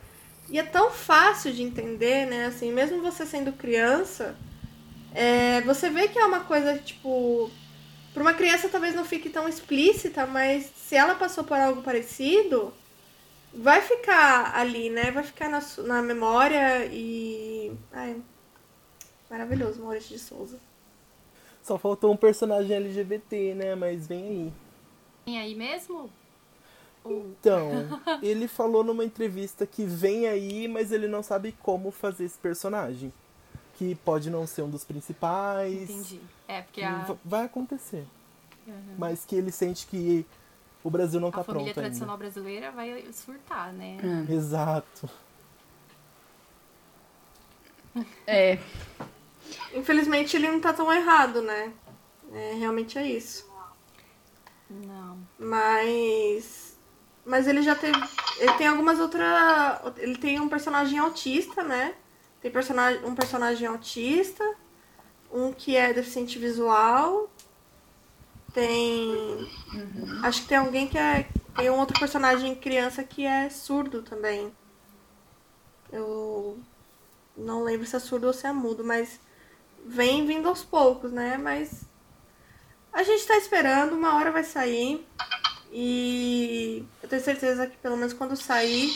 e 0.50 0.58
é 0.58 0.63
tão 0.63 0.89
fácil 0.89 1.54
de 1.54 1.62
entender, 1.62 2.26
né? 2.26 2.45
Assim, 2.48 2.71
mesmo 2.71 3.02
você 3.02 3.26
sendo 3.26 3.52
criança, 3.54 4.36
é, 5.13 5.62
você 5.62 5.89
vê 5.89 6.08
que 6.08 6.17
é 6.17 6.26
uma 6.26 6.41
coisa 6.41 6.78
tipo 6.78 7.52
para 8.13 8.24
uma 8.24 8.34
criança 8.34 8.69
talvez 8.69 8.95
não 8.95 9.06
fique 9.06 9.30
tão 9.30 9.48
explícita, 9.48 10.26
mas 10.26 10.71
se 10.78 10.95
ela 10.95 11.15
passou 11.15 11.43
por 11.43 11.58
algo 11.58 11.82
parecido, 11.84 12.74
vai 13.54 13.82
ficar 13.82 14.56
ali, 14.58 14.89
né? 14.89 15.12
Vai 15.12 15.24
ficar 15.24 15.50
na, 15.50 15.62
na 15.86 16.02
memória 16.02 16.86
e 16.91 17.71
ai, 17.93 18.15
maravilhoso, 19.30 19.82
Maurício 19.82 20.15
de 20.15 20.19
Souza. 20.19 20.58
Só 21.65 21.80
faltou 21.80 22.13
um 22.13 22.15
personagem 22.15 22.75
LGBT, 22.75 23.56
né? 23.56 23.73
Mas 23.73 24.06
vem 24.06 24.23
aí. 24.23 24.54
Tem 25.25 25.39
aí 25.39 25.56
mesmo? 25.56 26.12
Então, 27.04 27.71
ele 28.21 28.47
falou 28.47 28.84
numa 28.84 29.04
entrevista 29.04 29.65
que 29.65 29.84
vem 29.84 30.28
aí, 30.28 30.67
mas 30.67 30.91
ele 30.91 31.08
não 31.08 31.23
sabe 31.23 31.56
como 31.63 31.89
fazer 31.89 32.25
esse 32.25 32.38
personagem. 32.38 33.12
Que 33.80 33.95
pode 33.95 34.30
não 34.30 34.45
ser 34.45 34.62
um 34.62 34.69
dos 34.69 34.84
principais. 34.84 35.89
Entendi. 35.89 36.21
É, 36.47 36.62
porque 36.62 36.82
que 36.82 36.86
a, 36.86 36.99
va- 36.99 37.17
Vai 37.25 37.45
acontecer. 37.45 38.06
Uhum. 38.67 38.95
Mas 38.99 39.25
que 39.25 39.36
ele 39.36 39.51
sente 39.51 39.88
que 39.88 40.23
o 40.84 40.89
Brasil 40.91 41.19
não 41.19 41.30
a 41.30 41.32
tá 41.32 41.43
família 41.43 41.73
pronto 41.73 41.84
tradicional 41.84 42.15
brasileira 42.15 42.71
vai 42.71 43.12
surtar, 43.12 43.73
né? 43.73 43.97
ainda. 44.04 44.32
Exato. 44.32 45.10
É. 48.28 48.60
Infelizmente 49.74 50.36
ele 50.36 50.50
não 50.50 50.60
tá 50.60 50.74
tão 50.74 50.92
errado, 50.92 51.42
né? 51.42 51.74
É, 52.34 52.54
realmente 52.54 52.98
é 52.98 53.08
isso. 53.08 53.50
Não. 54.70 55.20
Mas. 55.38 56.78
Mas 57.26 57.48
ele 57.48 57.62
já 57.62 57.76
teve. 57.76 58.00
Ele 58.38 58.54
tem 58.54 58.68
algumas 58.68 59.00
outras. 59.00 59.26
Ele 59.98 60.18
tem 60.18 60.40
um 60.40 60.50
personagem 60.50 61.00
autista, 61.00 61.64
né? 61.64 61.96
Tem 62.42 62.52
personagem, 62.52 63.04
um 63.06 63.16
personagem 63.16 63.68
autista, 63.68 64.44
um 65.32 65.52
que 65.52 65.76
é 65.76 65.94
deficiente 65.94 66.38
visual. 66.38 67.30
Tem. 68.54 69.50
Acho 70.24 70.42
que 70.42 70.48
tem 70.48 70.58
alguém 70.58 70.88
que 70.88 70.98
é. 70.98 71.28
Tem 71.56 71.70
um 71.70 71.80
outro 71.80 71.98
personagem 72.00 72.54
criança 72.56 73.04
que 73.04 73.26
é 73.26 73.50
surdo 73.50 74.02
também. 74.02 74.54
Eu 75.92 76.60
não 77.38 77.64
lembro 77.64 77.86
se 77.86 77.96
é 77.96 78.00
surdo 78.00 78.28
ou 78.28 78.34
se 78.34 78.46
é 78.46 78.52
mudo, 78.52 78.84
mas 78.84 79.20
vem 79.86 80.26
vindo 80.26 80.50
aos 80.50 80.63
poucos, 80.63 81.12
né? 81.12 81.38
Mas 81.38 81.86
a 82.91 83.04
gente 83.04 83.26
tá 83.26 83.38
esperando, 83.38 83.93
uma 83.93 84.15
hora 84.15 84.32
vai 84.32 84.43
sair. 84.43 85.06
E 85.71 86.86
eu 87.04 87.10
tenho 87.10 87.21
certeza 87.21 87.67
que 87.67 87.78
pelo 87.78 87.98
menos 87.98 88.13
quando 88.13 88.36
sair, 88.36 88.89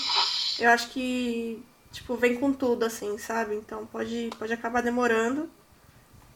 eu 0.57 0.69
acho 0.69 0.89
que, 0.89 1.63
tipo, 1.91 2.15
vem 2.15 2.37
com 2.37 2.51
tudo, 2.51 2.85
assim, 2.85 3.17
sabe? 3.17 3.55
Então 3.55 3.85
pode, 3.85 4.29
pode 4.39 4.53
acabar 4.53 4.81
demorando. 4.81 5.49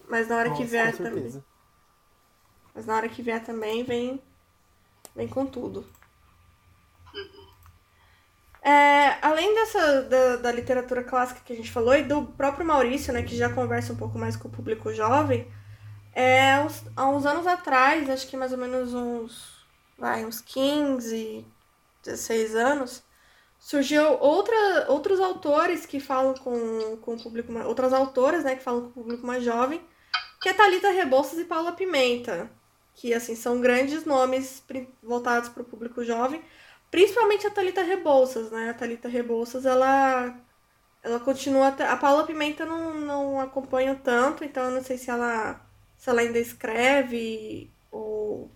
Mas 0.10 0.28
na 0.28 0.38
hora 0.38 0.50
que 0.52 0.60
Nossa, 0.60 0.72
vier 0.72 0.98
com 0.98 1.04
também. 1.04 1.44
Mas 2.76 2.86
na 2.86 2.96
hora 2.96 3.10
que 3.10 3.22
vier 3.22 3.44
também, 3.44 3.84
vem, 3.84 4.22
vem 5.16 5.28
com 5.28 5.46
tudo. 5.46 5.86
É, 8.64 9.18
além 9.22 9.54
dessa 9.56 10.04
da, 10.04 10.36
da 10.38 10.52
literatura 10.52 11.04
clássica 11.04 11.42
que 11.44 11.52
a 11.52 11.56
gente 11.56 11.72
falou 11.72 11.94
e 11.96 12.04
do 12.04 12.26
próprio 12.28 12.66
Maurício, 12.66 13.12
né, 13.14 13.22
que 13.24 13.36
já 13.36 13.50
conversa 13.54 13.92
um 13.92 13.98
pouco 13.98 14.18
mais 14.18 14.38
com 14.38 14.48
o 14.48 14.52
público 14.52 14.94
jovem, 14.94 15.48
é, 16.14 16.60
uns- 16.62 16.84
há 16.96 17.10
uns 17.10 17.26
anos 17.26 17.48
atrás, 17.48 18.10
acho 18.10 18.28
que 18.28 18.38
mais 18.38 18.52
ou 18.54 18.58
menos 18.58 18.94
uns, 18.94 19.66
vai, 19.98 20.26
uns 20.26 20.42
15, 20.42 21.46
16 22.04 22.56
anos, 22.56 23.04
surgiu 23.60 24.04
outra, 24.20 24.56
outros 24.90 25.20
autores 25.20 25.86
que 25.86 26.00
falam 26.00 26.34
com, 26.36 26.98
com 26.98 27.16
o 27.16 27.24
público, 27.24 27.54
outras 27.66 27.94
autoras, 27.94 28.44
né, 28.46 28.56
que 28.56 28.64
falam 28.64 28.84
com 28.84 28.88
o 28.90 29.04
público 29.04 29.26
mais 29.28 29.44
jovem, 29.44 29.82
que 30.42 30.50
é 30.50 30.54
Talita 30.54 30.92
Rebouças 30.92 31.40
e 31.40 31.46
Paula 31.46 31.74
Pimenta, 31.74 32.50
que 32.96 33.14
assim 33.14 33.36
são 33.36 33.60
grandes 33.62 34.06
nomes 34.06 34.64
voltados 35.02 35.50
para 35.50 35.64
o 35.64 35.66
público 35.66 36.04
jovem, 36.04 36.42
principalmente 36.94 37.48
a 37.48 37.50
Talita 37.50 37.82
Rebouças, 37.82 38.52
né? 38.52 38.70
A 38.70 38.74
Talita 38.76 39.10
Rebouças, 39.10 39.66
ela 39.66 40.40
ela 41.02 41.20
continua 41.20 41.70
a 41.70 41.98
Paula 41.98 42.24
Pimenta 42.24 42.68
não, 42.68 42.94
não 42.94 43.40
acompanha 43.42 44.00
tanto, 44.04 44.44
então 44.44 44.66
eu 44.66 44.72
não 44.72 44.84
sei 44.84 45.00
se 45.00 45.10
ela 45.10 45.60
se 45.98 46.08
ela 46.08 46.22
ainda 46.22 46.38
escreve 46.38 47.72
ou, 47.92 48.52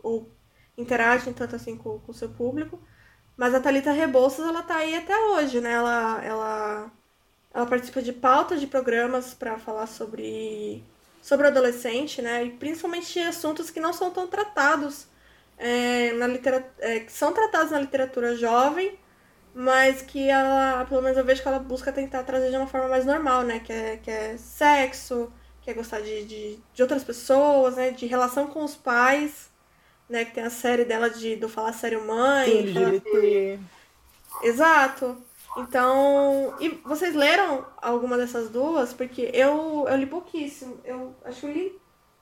ou 0.00 0.30
interage 0.78 1.32
tanto 1.32 1.56
assim 1.56 1.76
com 1.76 2.00
o 2.06 2.14
seu 2.14 2.28
público. 2.28 2.78
Mas 3.36 3.54
a 3.56 3.60
Thalita 3.60 3.90
Rebouças, 3.90 4.46
ela 4.46 4.62
tá 4.62 4.76
aí 4.76 4.94
até 4.94 5.18
hoje, 5.18 5.60
né? 5.60 5.72
Ela, 5.72 6.24
ela, 6.24 6.92
ela 7.52 7.66
participa 7.66 8.00
de 8.00 8.12
pautas 8.12 8.60
de 8.60 8.68
programas 8.68 9.34
para 9.34 9.58
falar 9.58 9.88
sobre, 9.88 10.84
sobre 11.20 11.48
adolescente, 11.48 12.22
né? 12.22 12.44
E 12.44 12.50
principalmente 12.52 13.18
assuntos 13.18 13.68
que 13.68 13.80
não 13.80 13.92
são 13.92 14.12
tão 14.12 14.28
tratados 14.28 15.09
é, 15.60 16.12
na 16.12 16.26
literatura, 16.26 16.74
é, 16.80 17.00
que 17.00 17.12
são 17.12 17.32
tratados 17.32 17.70
na 17.70 17.80
literatura 17.80 18.34
jovem, 18.36 18.98
mas 19.54 20.02
que 20.02 20.28
ela, 20.28 20.84
pelo 20.86 21.02
menos 21.02 21.18
eu 21.18 21.24
vejo 21.24 21.42
que 21.42 21.48
ela 21.48 21.58
busca 21.58 21.92
tentar 21.92 22.22
trazer 22.24 22.50
de 22.50 22.56
uma 22.56 22.66
forma 22.66 22.88
mais 22.88 23.04
normal, 23.06 23.42
né? 23.42 23.60
Que 23.60 23.72
é, 23.72 23.96
que 23.98 24.10
é 24.10 24.36
sexo, 24.36 25.32
que 25.62 25.70
é 25.70 25.74
gostar 25.74 26.00
de, 26.00 26.24
de, 26.24 26.58
de 26.74 26.82
outras 26.82 27.04
pessoas, 27.04 27.76
né? 27.76 27.90
De 27.90 28.06
relação 28.06 28.46
com 28.48 28.64
os 28.64 28.74
pais 28.74 29.50
né? 30.10 30.24
Que 30.24 30.32
tem 30.32 30.44
a 30.44 30.50
série 30.50 30.84
dela 30.84 31.08
de, 31.08 31.36
do 31.36 31.48
Falar 31.48 31.72
Sério 31.72 32.04
Mãe. 32.04 32.50
LGBT. 32.50 33.60
Exato. 34.42 35.16
Então, 35.56 36.54
e 36.60 36.68
vocês 36.84 37.14
leram 37.14 37.64
alguma 37.80 38.16
dessas 38.16 38.50
duas? 38.50 38.92
Porque 38.92 39.30
eu, 39.32 39.86
eu 39.88 39.96
li 39.96 40.06
pouquíssimo. 40.06 40.78
Eu 40.84 41.14
acho 41.24 41.40
que 41.40 41.46
eu 41.46 41.52
li 41.52 41.80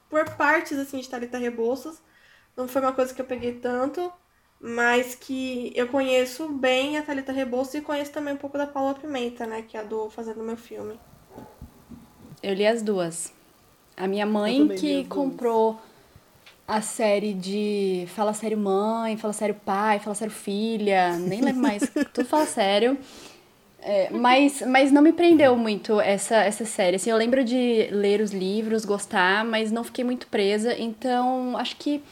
por 0.09 0.25
partes, 0.37 0.79
assim, 0.79 1.01
de 1.01 1.09
Thalita 1.09 1.39
Rebouças. 1.39 2.01
Não 2.59 2.67
foi 2.67 2.83
uma 2.83 2.93
coisa 2.93 3.15
que 3.15 3.21
eu 3.21 3.25
peguei 3.25 3.53
tanto, 3.55 4.13
mas 4.61 5.15
que 5.15 5.73
eu 5.77 5.87
conheço 5.87 6.49
bem 6.49 6.99
a 6.99 7.03
Thalita 7.03 7.31
Rebouças 7.31 7.77
e 7.77 7.81
conheço 7.81 8.11
também 8.11 8.35
um 8.35 8.37
pouco 8.37 8.59
da 8.59 8.67
Paula 8.67 8.95
Pimenta, 8.97 9.47
né? 9.47 9.63
Que 9.63 9.77
é 9.77 9.81
a 9.81 9.85
do 9.85 10.11
Fazendo 10.11 10.43
Meu 10.43 10.57
Filme. 10.57 10.99
Eu 12.43 12.55
li 12.55 12.67
as 12.67 12.83
duas. 12.83 13.33
A 13.97 14.09
minha 14.09 14.27
mãe 14.27 14.67
que 14.71 15.05
comprou 15.05 15.79
a 16.67 16.81
série 16.81 17.33
de 17.33 18.09
Fala 18.09 18.35
Sério 18.35 18.59
Mãe, 18.59 19.17
Fala 19.17 19.33
Sério 19.33 19.55
Pai, 19.55 20.01
Fala 20.01 20.17
Sério 20.17 20.35
Filha, 20.35 21.17
nem 21.17 21.41
lembro 21.41 21.63
mais, 21.63 21.89
tudo 22.13 22.27
fala 22.27 22.45
sério. 22.45 22.99
É, 23.81 24.11
mas, 24.11 24.63
mas 24.63 24.91
não 24.91 25.01
me 25.01 25.13
prendeu 25.13 25.57
muito 25.57 26.01
essa, 26.01 26.39
essa 26.39 26.65
série. 26.65 26.97
Assim, 26.97 27.11
eu 27.11 27.17
lembro 27.17 27.45
de 27.45 27.87
ler 27.93 28.21
os 28.21 28.33
livros, 28.33 28.85
gostar, 28.85 29.45
mas 29.45 29.71
não 29.71 29.85
fiquei 29.85 30.05
muito 30.05 30.27
presa. 30.27 30.77
Então, 30.77 31.57
acho 31.57 31.77
que 31.77 32.03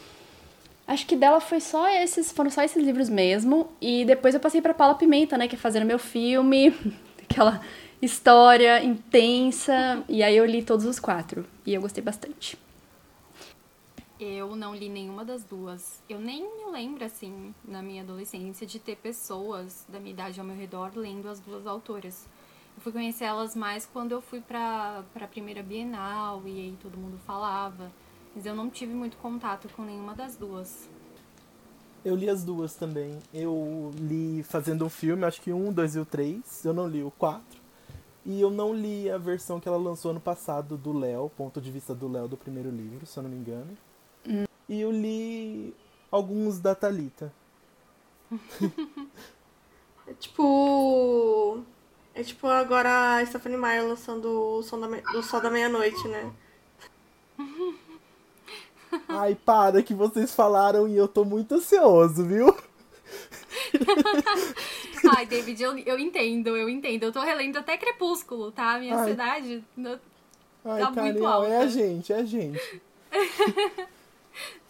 acho 0.86 1.06
que 1.06 1.16
dela 1.16 1.40
foi 1.40 1.60
só 1.60 1.88
esses, 1.88 2.30
foram 2.32 2.50
só 2.50 2.62
esses 2.62 2.82
livros 2.82 3.08
mesmo. 3.08 3.68
E 3.80 4.04
depois 4.04 4.34
eu 4.34 4.40
passei 4.40 4.60
para 4.60 4.74
Paula 4.74 4.94
Pimenta, 4.94 5.36
né, 5.36 5.48
que 5.48 5.56
é 5.56 5.58
fazendo 5.58 5.86
meu 5.86 5.98
filme, 5.98 6.74
aquela 7.28 7.60
história 8.00 8.82
intensa. 8.84 10.04
E 10.08 10.22
aí 10.22 10.36
eu 10.36 10.44
li 10.44 10.62
todos 10.62 10.84
os 10.84 10.98
quatro 10.98 11.46
e 11.64 11.74
eu 11.74 11.80
gostei 11.80 12.02
bastante. 12.02 12.58
Eu 14.18 14.56
não 14.56 14.74
li 14.74 14.88
nenhuma 14.88 15.26
das 15.26 15.44
duas. 15.44 16.00
Eu 16.08 16.18
nem 16.18 16.42
me 16.42 16.72
lembro, 16.72 17.04
assim, 17.04 17.54
na 17.62 17.82
minha 17.82 18.02
adolescência, 18.02 18.66
de 18.66 18.78
ter 18.78 18.96
pessoas 18.96 19.84
da 19.88 20.00
minha 20.00 20.12
idade 20.14 20.40
ao 20.40 20.46
meu 20.46 20.56
redor 20.56 20.92
lendo 20.96 21.28
as 21.28 21.38
duas 21.38 21.66
autoras. 21.66 22.26
Eu 22.74 22.82
fui 22.82 22.92
conhecer 22.92 23.24
elas 23.24 23.54
mais 23.54 23.84
quando 23.84 24.12
eu 24.12 24.22
fui 24.22 24.40
pra, 24.40 25.02
pra 25.12 25.26
primeira 25.26 25.62
Bienal 25.62 26.42
e 26.46 26.60
aí 26.60 26.78
todo 26.80 26.96
mundo 26.96 27.18
falava. 27.26 27.90
Mas 28.36 28.44
eu 28.44 28.54
não 28.54 28.68
tive 28.68 28.92
muito 28.92 29.16
contato 29.16 29.66
com 29.70 29.82
nenhuma 29.82 30.14
das 30.14 30.36
duas. 30.36 30.86
Eu 32.04 32.14
li 32.14 32.28
as 32.28 32.44
duas 32.44 32.74
também. 32.74 33.18
Eu 33.32 33.90
li 33.98 34.42
fazendo 34.42 34.84
um 34.84 34.90
filme, 34.90 35.24
acho 35.24 35.40
que 35.40 35.54
um, 35.54 35.72
dois 35.72 35.96
e 35.96 35.98
o 35.98 36.04
três. 36.04 36.62
Eu 36.62 36.74
não 36.74 36.86
li 36.86 37.02
o 37.02 37.10
quatro. 37.10 37.58
E 38.26 38.38
eu 38.38 38.50
não 38.50 38.74
li 38.74 39.10
a 39.10 39.16
versão 39.16 39.58
que 39.58 39.66
ela 39.66 39.78
lançou 39.78 40.10
ano 40.10 40.20
passado 40.20 40.76
do 40.76 40.92
Léo, 40.92 41.30
ponto 41.30 41.62
de 41.62 41.70
vista 41.70 41.94
do 41.94 42.08
Léo 42.08 42.28
do 42.28 42.36
primeiro 42.36 42.68
livro, 42.68 43.06
se 43.06 43.18
eu 43.18 43.22
não 43.22 43.30
me 43.30 43.36
engano. 43.36 43.74
E 44.68 44.80
eu 44.80 44.90
li 44.90 45.74
alguns 46.10 46.58
da 46.58 46.74
Thalita. 46.74 47.32
é 50.06 50.12
tipo. 50.12 51.62
É 52.14 52.22
tipo 52.22 52.46
agora 52.48 53.16
a 53.16 53.24
Stephanie 53.24 53.56
Meyer 53.56 53.86
lançando 53.86 54.28
o 54.28 54.62
som 54.62 54.78
da, 54.78 54.88
do 54.88 55.22
Sol 55.22 55.40
da 55.40 55.50
Meia-Noite, 55.50 56.06
né? 56.08 56.32
Ai, 59.20 59.34
para 59.34 59.82
que 59.82 59.94
vocês 59.94 60.34
falaram 60.34 60.88
e 60.88 60.96
eu 60.96 61.08
tô 61.08 61.24
muito 61.24 61.54
ansioso, 61.54 62.24
viu? 62.24 62.56
Ai, 65.16 65.26
David, 65.26 65.62
eu, 65.62 65.78
eu 65.78 65.98
entendo, 65.98 66.56
eu 66.56 66.68
entendo. 66.68 67.04
Eu 67.04 67.12
tô 67.12 67.20
relendo 67.20 67.58
até 67.58 67.76
Crepúsculo, 67.76 68.50
tá? 68.52 68.78
Minha 68.78 68.96
Ai. 68.96 69.00
ansiedade 69.02 69.64
Ai, 70.64 70.80
tá 70.80 70.90
muito 70.90 71.24
alta. 71.24 71.48
É 71.48 71.58
a 71.58 71.66
gente, 71.66 72.12
é 72.12 72.16
a 72.16 72.24
gente. 72.24 72.82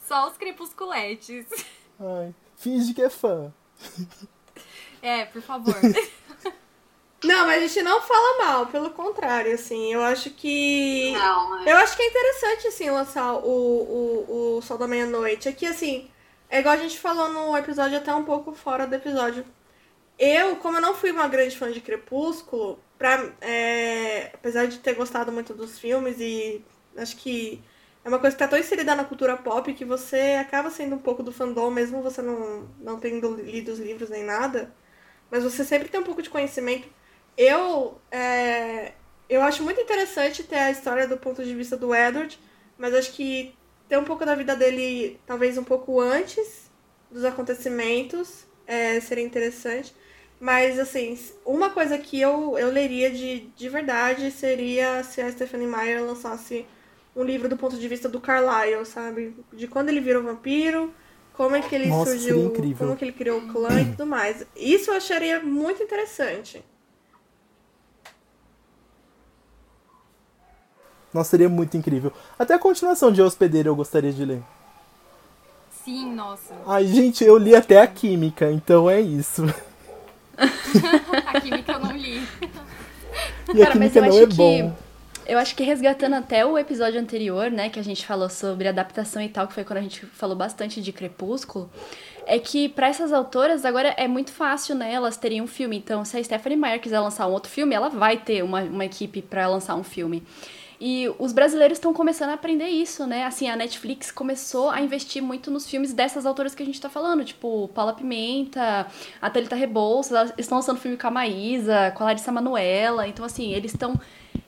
Só 0.07 0.29
os 0.29 0.37
crepusculetes. 0.37 1.47
Ai, 1.99 2.35
finge 2.57 2.95
que 2.95 3.03
é 3.03 3.11
fã. 3.11 3.53
É, 5.03 5.25
por 5.25 5.43
favor. 5.43 5.75
Não, 7.25 7.47
mas 7.47 7.63
a 7.63 7.67
gente 7.67 7.83
não 7.83 8.01
fala 8.03 8.45
mal, 8.45 8.67
pelo 8.67 8.91
contrário, 8.91 9.53
assim, 9.55 9.93
eu 9.93 10.03
acho 10.03 10.31
que. 10.31 11.13
Não, 11.13 11.67
Eu 11.67 11.77
acho 11.79 11.97
que 11.97 12.03
é 12.03 12.07
interessante, 12.07 12.69
assim, 12.69 12.91
lançar 12.91 13.35
o, 13.35 13.41
o, 13.49 14.57
o 14.59 14.63
Sol 14.63 14.79
da 14.79 14.87
Meia-Noite. 14.87 15.49
Aqui, 15.49 15.67
assim, 15.67 16.11
é 16.49 16.61
igual 16.61 16.75
a 16.75 16.79
gente 16.79 16.99
falou 16.99 17.29
no 17.31 17.57
episódio, 17.57 17.97
até 17.99 18.15
um 18.15 18.25
pouco 18.25 18.53
fora 18.55 18.87
do 18.87 18.95
episódio. 18.95 19.45
Eu, 20.19 20.57
como 20.57 20.79
eu 20.79 20.83
não 20.83 20.95
fui 20.95 21.11
uma 21.11 21.29
grande 21.29 21.57
fã 21.59 21.71
de 21.73 21.81
Crepúsculo, 21.81 22.81
pra, 22.99 23.33
é, 23.41 24.31
apesar 24.35 24.67
de 24.67 24.79
ter 24.79 24.95
gostado 24.95 25.33
muito 25.33 25.55
dos 25.55 25.79
filmes 25.79 26.19
e 26.21 26.65
acho 26.97 27.17
que 27.17 27.63
é 28.05 28.09
uma 28.09 28.19
coisa 28.19 28.37
que 28.37 28.39
tá 28.43 28.49
tão 28.49 28.59
inserida 28.59 28.95
na 28.95 29.05
cultura 29.05 29.37
pop 29.37 29.73
que 29.75 29.85
você 29.85 30.39
acaba 30.41 30.71
sendo 30.71 30.97
um 30.97 30.99
pouco 30.99 31.23
do 31.23 31.33
fandom, 31.33 31.71
mesmo 31.71 32.03
você 32.03 32.23
não, 32.23 32.69
não 32.81 32.99
tendo 33.01 33.35
lido 33.37 33.73
os 33.73 33.79
livros 33.79 34.11
nem 34.11 34.25
nada. 34.25 34.73
Mas 35.31 35.45
você 35.45 35.65
sempre 35.65 35.89
tem 35.89 36.01
um 36.01 36.05
pouco 36.05 36.23
de 36.23 36.31
conhecimento. 36.31 36.89
Eu, 37.37 38.01
é, 38.11 38.93
eu 39.29 39.43
acho 39.43 39.63
muito 39.63 39.81
interessante 39.81 40.43
ter 40.43 40.57
a 40.57 40.71
história 40.71 41.07
do 41.07 41.17
ponto 41.17 41.45
de 41.45 41.55
vista 41.55 41.77
do 41.77 41.95
Edward, 41.95 42.39
mas 42.79 42.95
acho 42.95 43.13
que 43.13 43.55
ter 43.89 43.99
um 43.99 44.05
pouco 44.05 44.25
da 44.25 44.35
vida 44.35 44.57
dele, 44.57 45.21
talvez 45.27 45.59
um 45.59 45.65
pouco 45.65 46.01
antes 46.01 46.71
dos 47.11 47.25
acontecimentos, 47.25 48.47
é, 48.67 48.99
seria 49.01 49.25
interessante. 49.25 49.95
Mas, 50.39 50.79
assim, 50.79 51.19
uma 51.45 51.71
coisa 51.71 51.97
que 51.97 52.21
eu, 52.21 52.59
eu 52.59 52.71
leria 52.71 53.11
de, 53.11 53.49
de 53.57 53.69
verdade 53.69 54.31
seria 54.31 55.03
se 55.03 55.21
a 55.21 55.31
Stephanie 55.31 55.67
Meyer 55.67 56.05
lançasse 56.05 56.67
um 57.15 57.23
livro 57.23 57.49
do 57.49 57.57
ponto 57.57 57.79
de 57.79 57.89
vista 57.89 58.09
do 58.09 58.21
Carlyle, 58.21 58.85
sabe? 58.85 59.35
De 59.53 59.67
quando 59.67 59.89
ele 59.89 60.01
virou 60.01 60.23
vampiro, 60.23 60.93
como 61.33 61.57
é 61.57 61.63
que 61.63 61.75
ele 61.75 61.89
Nossa, 61.89 62.11
surgiu, 62.11 62.53
como 62.79 62.97
que 62.97 63.05
ele 63.05 63.13
criou 63.13 63.39
o 63.39 63.49
clã 63.49 63.81
e 63.81 63.87
tudo 63.87 64.07
mais. 64.07 64.47
Isso 64.55 64.91
eu 64.91 64.97
acharia 64.97 65.41
muito 65.41 65.83
interessante. 65.83 66.63
Nossa, 71.17 71.31
seria 71.31 71.49
muito 71.49 71.75
incrível. 71.79 72.13
Até 72.39 72.53
a 72.53 72.59
continuação 72.59 73.11
de 73.11 73.23
Hospedeiro 73.23 73.71
eu 73.71 73.75
gostaria 73.75 74.13
de 74.13 74.23
ler. 74.23 74.43
Sim, 75.83 76.15
nossa. 76.15 76.55
Ai, 76.67 76.87
gente, 76.87 77.25
eu 77.25 77.39
li 77.39 77.57
até 77.57 77.81
a 77.81 77.87
Química, 77.87 78.51
então 78.53 78.91
é 78.91 79.01
isso. 79.01 79.43
a 80.37 81.41
Química 81.41 81.73
eu 81.73 81.79
não 81.79 81.97
li. 81.97 82.23
E 83.55 83.63
a 83.63 83.67
Cara, 83.67 83.73
Química 83.73 84.01
não 84.03 84.19
é 84.19 84.27
bom. 84.27 84.71
Que 84.71 85.33
eu 85.33 85.39
acho 85.39 85.57
que 85.57 85.65
resgatando 85.65 86.15
até 86.15 86.45
o 86.45 86.59
episódio 86.59 87.01
anterior, 87.01 87.51
né, 87.51 87.71
que 87.71 87.81
a 87.81 87.85
gente 87.85 88.05
falou 88.05 88.29
sobre 88.29 88.69
adaptação 88.69 89.23
e 89.23 89.29
tal, 89.31 89.49
que 89.49 89.55
foi 89.55 89.65
quando 89.65 89.79
a 89.79 89.83
gente 89.83 90.05
falou 90.05 90.37
bastante 90.37 90.83
de 90.83 90.93
Crepúsculo, 90.93 91.71
é 92.27 92.39
que 92.39 92.69
para 92.69 92.89
essas 92.89 93.11
autoras 93.11 93.65
agora 93.65 93.89
é 93.97 94.07
muito 94.07 94.33
fácil, 94.33 94.75
né, 94.75 94.93
elas 94.93 95.17
terem 95.17 95.41
um 95.41 95.47
filme. 95.47 95.79
Então, 95.79 96.05
se 96.05 96.19
a 96.19 96.23
Stephanie 96.23 96.59
Meyer 96.59 96.79
quiser 96.79 97.01
lançar 97.01 97.27
um 97.27 97.33
outro 97.33 97.51
filme, 97.51 97.75
ela 97.75 97.89
vai 97.89 98.19
ter 98.19 98.45
uma, 98.45 98.61
uma 98.61 98.85
equipe 98.85 99.23
para 99.23 99.49
lançar 99.49 99.77
um 99.77 99.83
filme. 99.83 100.23
E 100.79 101.11
os 101.19 101.33
brasileiros 101.33 101.79
estão 101.79 101.95
começando 101.95 102.31
a 102.31 102.35
aprender 102.35 102.69
isso, 102.69 103.07
né? 103.07 103.25
Assim, 103.25 103.49
a 103.49 103.57
Netflix 103.57 104.11
começou 104.11 104.69
a 104.69 104.81
investir 104.81 105.23
muito 105.23 105.51
nos 105.51 105.67
filmes 105.67 105.95
dessas 105.95 106.27
autoras 106.27 106.55
que 106.55 106.63
a 106.63 106.67
gente 106.67 106.81
tá 106.81 106.91
falando, 106.91 107.25
tipo 107.25 107.69
Paula 107.75 107.95
Pimenta, 107.95 108.87
a 109.21 109.31
Thalita 109.31 109.57
Rebouças, 109.57 110.35
estão 110.37 110.59
lançando 110.59 110.79
filme 110.79 110.99
com 110.99 111.07
a 111.07 111.11
Maísa, 111.11 111.93
com 111.97 112.03
a 112.03 112.07
Larissa 112.07 112.31
Manoela. 112.31 113.09
Então, 113.09 113.25
assim, 113.25 113.53
eles 113.53 113.73
estão 113.73 113.99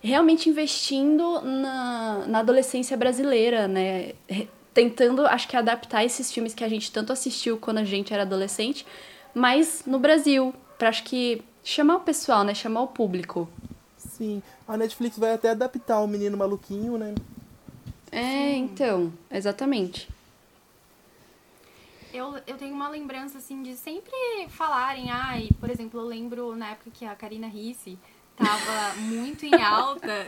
realmente 0.03 0.51
investindo 0.51 1.41
na, 1.41 2.25
na 2.27 2.39
adolescência 2.41 2.97
brasileira, 2.97 3.67
né? 3.67 4.13
Tentando, 4.75 5.27
acho 5.27 5.49
que, 5.49 5.57
adaptar 5.57 6.05
esses 6.05 6.31
filmes 6.31 6.55
que 6.55 6.63
a 6.63 6.69
gente 6.69 6.93
tanto 6.93 7.13
assistiu 7.13 7.57
quando 7.57 7.79
a 7.79 7.85
gente 7.85 8.13
era 8.13 8.23
adolescente, 8.23 8.87
mas 9.35 9.83
no 9.87 9.99
Brasil. 9.99 10.55
pra 10.77 10.91
acho 10.91 11.05
que 11.05 11.43
chamar 11.65 11.97
o 11.97 12.01
pessoal, 12.01 12.45
né? 12.45 12.55
Chamar 12.55 12.83
o 12.83 12.89
público. 12.89 13.49
Sim. 13.97 14.43
A 14.69 14.77
Netflix 14.77 15.19
vai 15.19 15.33
até 15.33 15.49
adaptar 15.49 15.99
o 16.01 16.07
Menino 16.07 16.37
Maluquinho, 16.37 16.99
né? 16.99 17.15
É, 18.13 18.55
então, 18.55 19.11
exatamente. 19.31 20.07
Eu, 22.13 22.35
eu 22.47 22.59
tenho 22.59 22.75
uma 22.75 22.91
lembrança, 22.91 23.39
assim, 23.39 23.63
de 23.63 23.75
sempre 23.75 24.13
falarem, 24.51 25.11
ai, 25.11 25.49
por 25.59 25.71
exemplo, 25.71 25.99
eu 25.99 26.05
lembro 26.05 26.55
na 26.55 26.73
época 26.73 26.91
que 26.91 27.07
a 27.07 27.15
Karina 27.15 27.47
Risse 27.47 27.99
tava 28.37 28.95
muito 29.01 29.47
em 29.47 29.55
alta. 29.63 30.27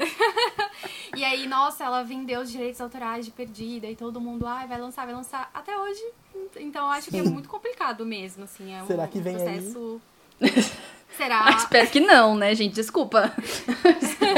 e 1.15 1.23
aí, 1.23 1.47
nossa, 1.47 1.85
ela 1.85 2.03
vendeu 2.03 2.41
os 2.41 2.51
direitos 2.51 2.81
autorais 2.81 3.27
de 3.27 3.31
Perdida 3.31 3.89
e 3.89 3.95
todo 3.95 4.21
mundo, 4.23 4.47
ai, 4.47 4.67
vai 4.67 4.81
lançar, 4.81 5.05
vai 5.05 5.15
lançar. 5.15 5.51
Até 5.53 5.77
hoje, 5.77 6.03
então 6.57 6.87
eu 6.87 6.93
acho 6.93 7.11
que 7.11 7.19
é 7.19 7.23
muito 7.23 7.49
complicado 7.49 8.07
mesmo, 8.07 8.45
assim. 8.45 8.73
É 8.73 8.83
Será 8.87 9.05
um, 9.05 9.09
que 9.09 9.21
vem 9.21 9.37
um 9.37 9.39
processo... 9.39 10.01
Ah, 10.41 10.91
Será? 11.23 11.51
espero 11.57 11.91
que 11.91 12.01
não, 12.01 12.35
né, 12.35 12.55
gente? 12.55 12.75
Desculpa. 12.75 13.33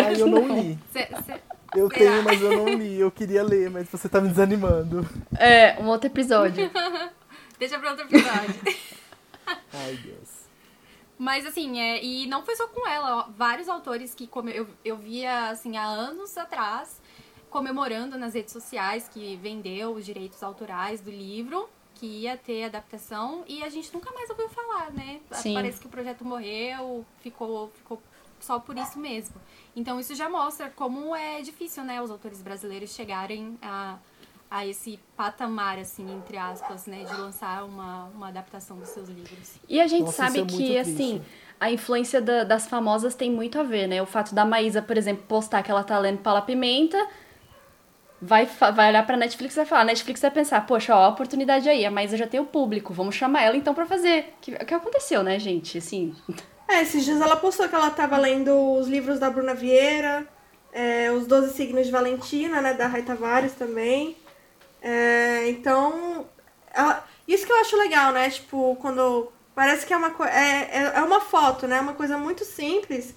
Ai, 0.07 0.21
eu 0.21 0.27
não 0.27 0.47
li. 0.61 0.79
Cê- 0.93 1.09
cê- 1.25 1.41
Eu 1.75 1.89
Será? 1.91 1.99
tenho, 2.11 2.23
mas 2.25 2.41
eu 2.43 2.51
não 2.57 2.69
li. 2.69 2.99
Eu 2.99 3.11
queria 3.11 3.43
ler, 3.43 3.71
mas 3.71 3.89
você 3.89 4.09
tá 4.09 4.21
me 4.21 4.29
desanimando. 4.29 5.09
É, 5.39 5.77
um 5.81 5.87
outro 5.87 6.09
episódio. 6.09 6.71
Deixa 7.59 7.79
pra 7.79 7.91
outro 7.91 8.05
episódio. 8.07 8.55
Ai, 9.73 9.99
Deus. 10.03 10.43
Mas 11.19 11.47
assim, 11.47 11.81
é, 11.81 12.03
e 12.05 12.27
não 12.27 12.45
foi 12.45 12.57
só 12.57 12.67
com 12.67 12.89
ela, 12.89 13.19
ó, 13.19 13.27
vários 13.37 13.69
autores 13.69 14.13
que 14.15 14.27
come- 14.27 14.53
eu, 14.57 14.67
eu 14.85 14.97
via 14.97 15.51
assim 15.51 15.77
há 15.77 15.85
anos 15.85 16.37
atrás 16.37 17.01
comemorando 17.49 18.19
nas 18.19 18.35
redes 18.35 18.53
sociais 18.53 19.09
que 19.09 19.37
vendeu 19.37 19.93
os 19.93 20.05
direitos 20.07 20.43
autorais 20.43 21.01
do 21.01 21.11
livro, 21.11 21.69
que 22.03 22.07
ia 22.07 22.37
ter 22.37 22.65
adaptação 22.65 23.45
e 23.47 23.63
a 23.63 23.69
gente 23.69 23.95
nunca 23.95 24.11
mais 24.11 24.29
ouviu 24.29 24.49
falar, 24.49 24.91
né? 24.91 25.21
Sim. 25.31 25.55
Parece 25.55 25.79
que 25.79 25.87
o 25.87 25.89
projeto 25.89 26.25
morreu, 26.25 27.07
ficou, 27.21 27.71
ficou 27.77 28.03
só 28.41 28.59
por 28.59 28.77
isso 28.77 28.99
mesmo. 28.99 29.37
Então 29.77 30.01
isso 30.01 30.13
já 30.17 30.29
mostra 30.29 30.69
como 30.69 31.15
é 31.15 31.41
difícil, 31.43 31.85
né, 31.85 32.03
os 32.03 32.11
autores 32.11 32.43
brasileiros 32.43 32.91
chegarem 32.93 33.57
a, 33.63 33.99
a 34.51 34.67
esse 34.67 34.99
patamar, 35.17 35.79
assim, 35.79 36.13
entre 36.13 36.37
aspas, 36.37 36.87
né, 36.87 37.05
de 37.05 37.21
lançar 37.21 37.65
uma, 37.65 38.07
uma 38.07 38.29
adaptação 38.31 38.77
dos 38.79 38.89
seus 38.89 39.09
livros. 39.09 39.55
E 39.69 39.81
a 39.81 39.87
gente 39.87 40.07
Nossa, 40.07 40.27
sabe 40.27 40.41
é 40.41 40.45
que, 40.45 40.77
assim, 40.79 41.23
a 41.61 41.71
influência 41.71 42.21
da- 42.21 42.43
das 42.43 42.67
famosas 42.67 43.15
tem 43.15 43.31
muito 43.31 43.61
a 43.61 43.63
ver, 43.63 43.87
né? 43.87 44.03
O 44.03 44.07
fato 44.07 44.35
da 44.35 44.45
Maísa, 44.45 44.83
por 44.83 44.97
exemplo, 44.99 45.23
postar 45.29 45.63
que 45.63 45.71
ela 45.71 45.85
tá 45.85 45.97
lendo 46.01 46.19
Paula 46.19 46.43
Pimenta, 46.43 46.99
vai, 48.23 48.47
vai 48.47 48.89
olhar 48.91 49.05
pra 49.05 49.17
Netflix 49.17 49.55
e 49.55 49.57
vai 49.57 49.67
falar, 49.67 49.85
Netflix 49.85 50.21
vai 50.21 50.31
pensar, 50.31 50.65
poxa, 50.67 50.95
ó, 50.97 51.05
a 51.05 51.09
oportunidade 51.09 51.69
aí, 51.69 51.85
a 51.85 51.91
Maísa 51.91 52.17
já 52.17 52.27
tem 52.27 52.41
o 52.41 52.45
público, 52.47 52.95
vamos 52.95 53.15
chamar 53.17 53.43
ela 53.43 53.57
então 53.57 53.75
pra 53.75 53.85
fazer. 53.85 54.33
Que- 54.41 54.55
O 54.55 54.65
que 54.65 54.73
aconteceu, 54.75 55.23
né, 55.23 55.39
gente? 55.39 55.77
Assim, 55.79 56.15
É, 56.69 56.81
esses 56.81 57.05
dias 57.05 57.21
ela 57.21 57.37
postou 57.37 57.69
que 57.69 57.75
ela 57.75 57.91
tava 57.91 58.17
lendo 58.17 58.55
os 58.79 58.87
livros 58.89 59.19
da 59.19 59.29
Bruna 59.29 59.53
Vieira, 59.55 60.27
é, 60.73 61.11
os 61.11 61.27
12 61.27 61.53
signos 61.55 61.85
de 61.85 61.93
Valentina, 61.93 62.63
né, 62.63 62.73
da 62.73 62.87
Rai 62.87 63.03
Tavares 63.03 63.53
também. 63.53 64.17
É, 64.81 65.49
então, 65.51 66.27
ela- 66.73 67.05
isso 67.29 67.45
que 67.47 67.53
eu 67.53 67.61
acho 67.61 67.77
legal, 67.77 68.13
né? 68.13 68.31
Tipo, 68.31 68.77
quando 68.81 69.31
parece 69.55 69.85
que 69.87 69.93
é 69.93 69.97
uma 69.97 70.11
coisa. 70.11 70.33
É, 70.33 70.71
é, 70.73 70.93
é 70.97 71.03
uma 71.03 71.21
foto, 71.21 71.67
né? 71.67 71.81
Uma 71.81 71.93
coisa 71.95 72.17
muito 72.17 72.45
simples. 72.45 73.15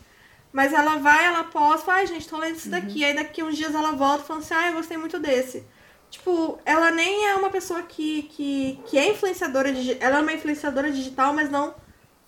Mas 0.55 0.73
ela 0.73 0.97
vai, 0.97 1.25
ela 1.25 1.43
posta, 1.45 1.91
ai 1.93 2.07
gente, 2.07 2.27
tô 2.29 2.37
lendo 2.37 2.57
isso 2.57 2.69
daqui. 2.71 3.03
Aí 3.05 3.15
daqui 3.15 3.43
uns 3.43 3.57
dias 3.57 3.75
ela 3.75 3.91
volta 3.91 4.23
falando 4.25 4.43
assim, 4.43 4.53
ah, 4.55 4.69
eu 4.69 4.75
gostei 4.75 4.97
muito 4.97 5.19
desse. 5.19 5.65
Tipo, 6.09 6.59
ela 6.65 6.91
nem 6.91 7.27
é 7.27 7.35
uma 7.35 7.49
pessoa 7.49 7.83
que, 7.83 8.23
que, 8.23 8.79
que 8.87 8.97
é 8.97 9.11
influenciadora 9.11 9.73
digital. 9.73 10.07
Ela 10.07 10.19
é 10.19 10.21
uma 10.21 10.33
influenciadora 10.33 10.91
digital, 10.91 11.33
mas 11.33 11.49
não 11.51 11.75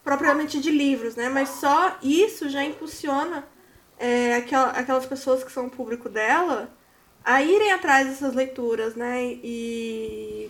propriamente 0.03 0.59
de 0.59 0.71
livros, 0.71 1.15
né? 1.15 1.30
Mas 1.30 1.49
só 1.49 1.97
isso 2.03 2.49
já 2.49 2.63
impulsiona 2.63 3.45
é, 3.99 4.36
aquela- 4.36 4.71
aquelas 4.71 5.05
pessoas 5.05 5.43
que 5.43 5.51
são 5.51 5.67
o 5.67 5.71
público 5.71 6.09
dela 6.09 6.69
a 7.23 7.41
irem 7.41 7.71
atrás 7.73 8.07
dessas 8.07 8.34
leituras, 8.34 8.95
né? 8.95 9.23
E, 9.43 10.49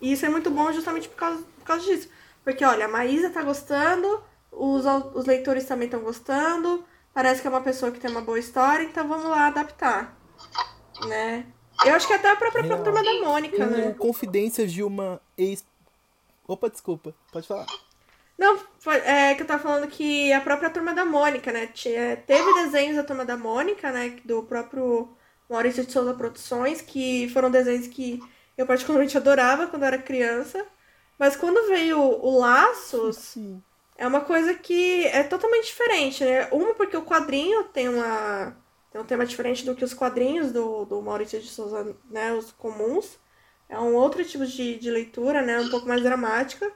e 0.00 0.12
isso 0.12 0.26
é 0.26 0.28
muito 0.28 0.50
bom 0.50 0.72
justamente 0.72 1.08
por 1.08 1.16
causa, 1.16 1.42
por 1.58 1.64
causa 1.64 1.84
disso. 1.84 2.08
Porque, 2.44 2.64
olha, 2.64 2.86
a 2.86 2.88
Maísa 2.88 3.30
tá 3.30 3.42
gostando, 3.42 4.22
os, 4.52 4.84
os 5.14 5.26
leitores 5.26 5.64
também 5.66 5.86
estão 5.86 6.00
gostando, 6.00 6.84
parece 7.16 7.40
que 7.40 7.46
é 7.46 7.50
uma 7.50 7.62
pessoa 7.62 7.90
que 7.90 7.98
tem 7.98 8.10
uma 8.10 8.20
boa 8.20 8.38
história, 8.38 8.84
então 8.84 9.08
vamos 9.08 9.24
lá 9.24 9.46
adaptar, 9.46 10.14
né? 11.08 11.46
Eu 11.82 11.94
acho 11.94 12.06
que 12.06 12.12
até 12.12 12.30
a 12.30 12.36
própria 12.36 12.62
Real. 12.62 12.82
turma 12.82 13.02
da 13.02 13.12
Mônica, 13.20 13.64
O 13.64 13.70
né? 13.70 13.94
Confidências 13.98 14.70
de 14.70 14.82
uma 14.82 15.18
ex. 15.36 15.64
Opa, 16.46 16.68
desculpa. 16.68 17.14
Pode 17.32 17.48
falar. 17.48 17.64
Não, 18.36 18.58
é 19.04 19.34
que 19.34 19.42
eu 19.42 19.46
tava 19.46 19.62
falando 19.62 19.88
que 19.88 20.30
a 20.30 20.42
própria 20.42 20.68
Turma 20.68 20.92
da 20.92 21.06
Mônica, 21.06 21.50
né? 21.50 21.68
tinha- 21.68 22.16
Teve 22.18 22.52
desenhos 22.64 22.96
da 22.96 23.02
Turma 23.02 23.24
da 23.24 23.34
Mônica, 23.36 23.90
né? 23.90 24.18
Do 24.26 24.42
próprio 24.42 25.08
Maurício 25.48 25.86
de 25.86 25.90
Souza 25.92 26.12
Produções, 26.12 26.82
que 26.82 27.30
foram 27.30 27.50
desenhos 27.50 27.86
que 27.86 28.20
eu 28.58 28.66
particularmente 28.66 29.16
adorava 29.18 29.66
quando 29.68 29.82
eu 29.84 29.88
era 29.88 29.98
criança. 29.98 30.66
Mas 31.18 31.34
quando 31.34 31.66
veio 31.68 31.98
o 31.98 32.38
Laços, 32.38 33.16
Sim. 33.16 33.62
É 33.98 34.06
uma 34.06 34.20
coisa 34.20 34.54
que 34.54 35.06
é 35.06 35.22
totalmente 35.22 35.66
diferente, 35.66 36.24
né? 36.24 36.48
Uma 36.52 36.74
porque 36.74 36.96
o 36.96 37.04
quadrinho 37.04 37.64
tem 37.64 37.88
uma 37.88 38.56
tem 38.90 39.00
um 39.00 39.04
tema 39.04 39.26
diferente 39.26 39.64
do 39.64 39.74
que 39.74 39.84
os 39.84 39.94
quadrinhos 39.94 40.52
do, 40.52 40.84
do 40.84 41.02
Maurício 41.02 41.40
de 41.40 41.48
Souza, 41.48 41.96
né? 42.10 42.32
Os 42.32 42.52
comuns. 42.52 43.18
É 43.68 43.78
um 43.78 43.94
outro 43.94 44.24
tipo 44.24 44.46
de, 44.46 44.78
de 44.78 44.90
leitura, 44.90 45.42
né? 45.42 45.60
Um 45.60 45.68
pouco 45.68 45.88
mais 45.88 46.02
dramática. 46.02 46.70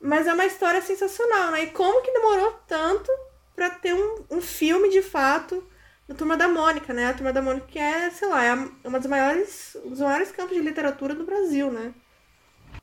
Mas 0.00 0.26
é 0.26 0.32
uma 0.32 0.46
história 0.46 0.80
sensacional, 0.82 1.50
né? 1.52 1.64
E 1.64 1.70
como 1.70 2.02
que 2.02 2.12
demorou 2.12 2.52
tanto 2.66 3.10
pra 3.54 3.70
ter 3.70 3.94
um, 3.94 4.24
um 4.30 4.40
filme 4.40 4.88
de 4.90 5.02
fato 5.02 5.64
da 6.08 6.14
Turma 6.14 6.36
da 6.36 6.48
Mônica, 6.48 6.92
né? 6.92 7.06
A 7.06 7.14
Turma 7.14 7.32
da 7.32 7.42
Mônica 7.42 7.66
que 7.66 7.78
é, 7.78 8.10
sei 8.10 8.28
lá, 8.28 8.44
é 8.44 8.54
uma 8.84 8.98
das 8.98 9.06
maiores, 9.06 9.76
um 9.84 9.90
dos 9.90 10.00
maiores 10.00 10.30
campos 10.32 10.56
de 10.56 10.62
literatura 10.62 11.14
do 11.14 11.24
Brasil, 11.24 11.70
né? 11.70 11.94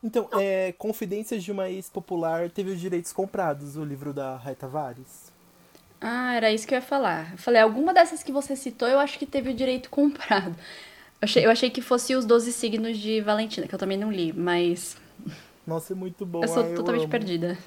Então, 0.03 0.29
é, 0.33 0.73
Confidências 0.73 1.43
de 1.43 1.51
uma 1.51 1.69
ex 1.69 1.89
popular 1.89 2.49
teve 2.49 2.71
os 2.71 2.79
direitos 2.79 3.13
comprados, 3.13 3.77
o 3.77 3.83
livro 3.85 4.13
da 4.13 4.35
Rai 4.37 4.55
Tavares. 4.55 5.31
ah, 6.01 6.33
era 6.35 6.51
isso 6.51 6.67
que 6.67 6.73
eu 6.73 6.77
ia 6.79 6.81
falar. 6.81 7.31
Eu 7.33 7.37
falei, 7.37 7.61
alguma 7.61 7.93
dessas 7.93 8.21
que 8.23 8.31
você 8.31 8.55
citou, 8.55 8.87
eu 8.87 8.99
acho 8.99 9.17
que 9.17 9.25
teve 9.25 9.51
o 9.51 9.53
direito 9.55 9.89
comprado. 9.89 10.55
Eu 11.21 11.25
achei, 11.25 11.45
eu 11.45 11.51
achei 11.51 11.69
que 11.69 11.81
fosse 11.81 12.15
os 12.15 12.25
12 12.25 12.51
signos 12.53 12.97
de 12.97 13.21
Valentina, 13.21 13.67
que 13.67 13.73
eu 13.75 13.79
também 13.79 13.97
não 13.97 14.11
li, 14.11 14.33
mas 14.33 14.97
Nossa, 15.65 15.93
é 15.93 15.95
muito 15.95 16.25
bom. 16.25 16.43
eu 16.43 16.47
sou 16.47 16.63
ai, 16.63 16.73
totalmente 16.73 17.05
amo. 17.05 17.09
perdida. 17.09 17.57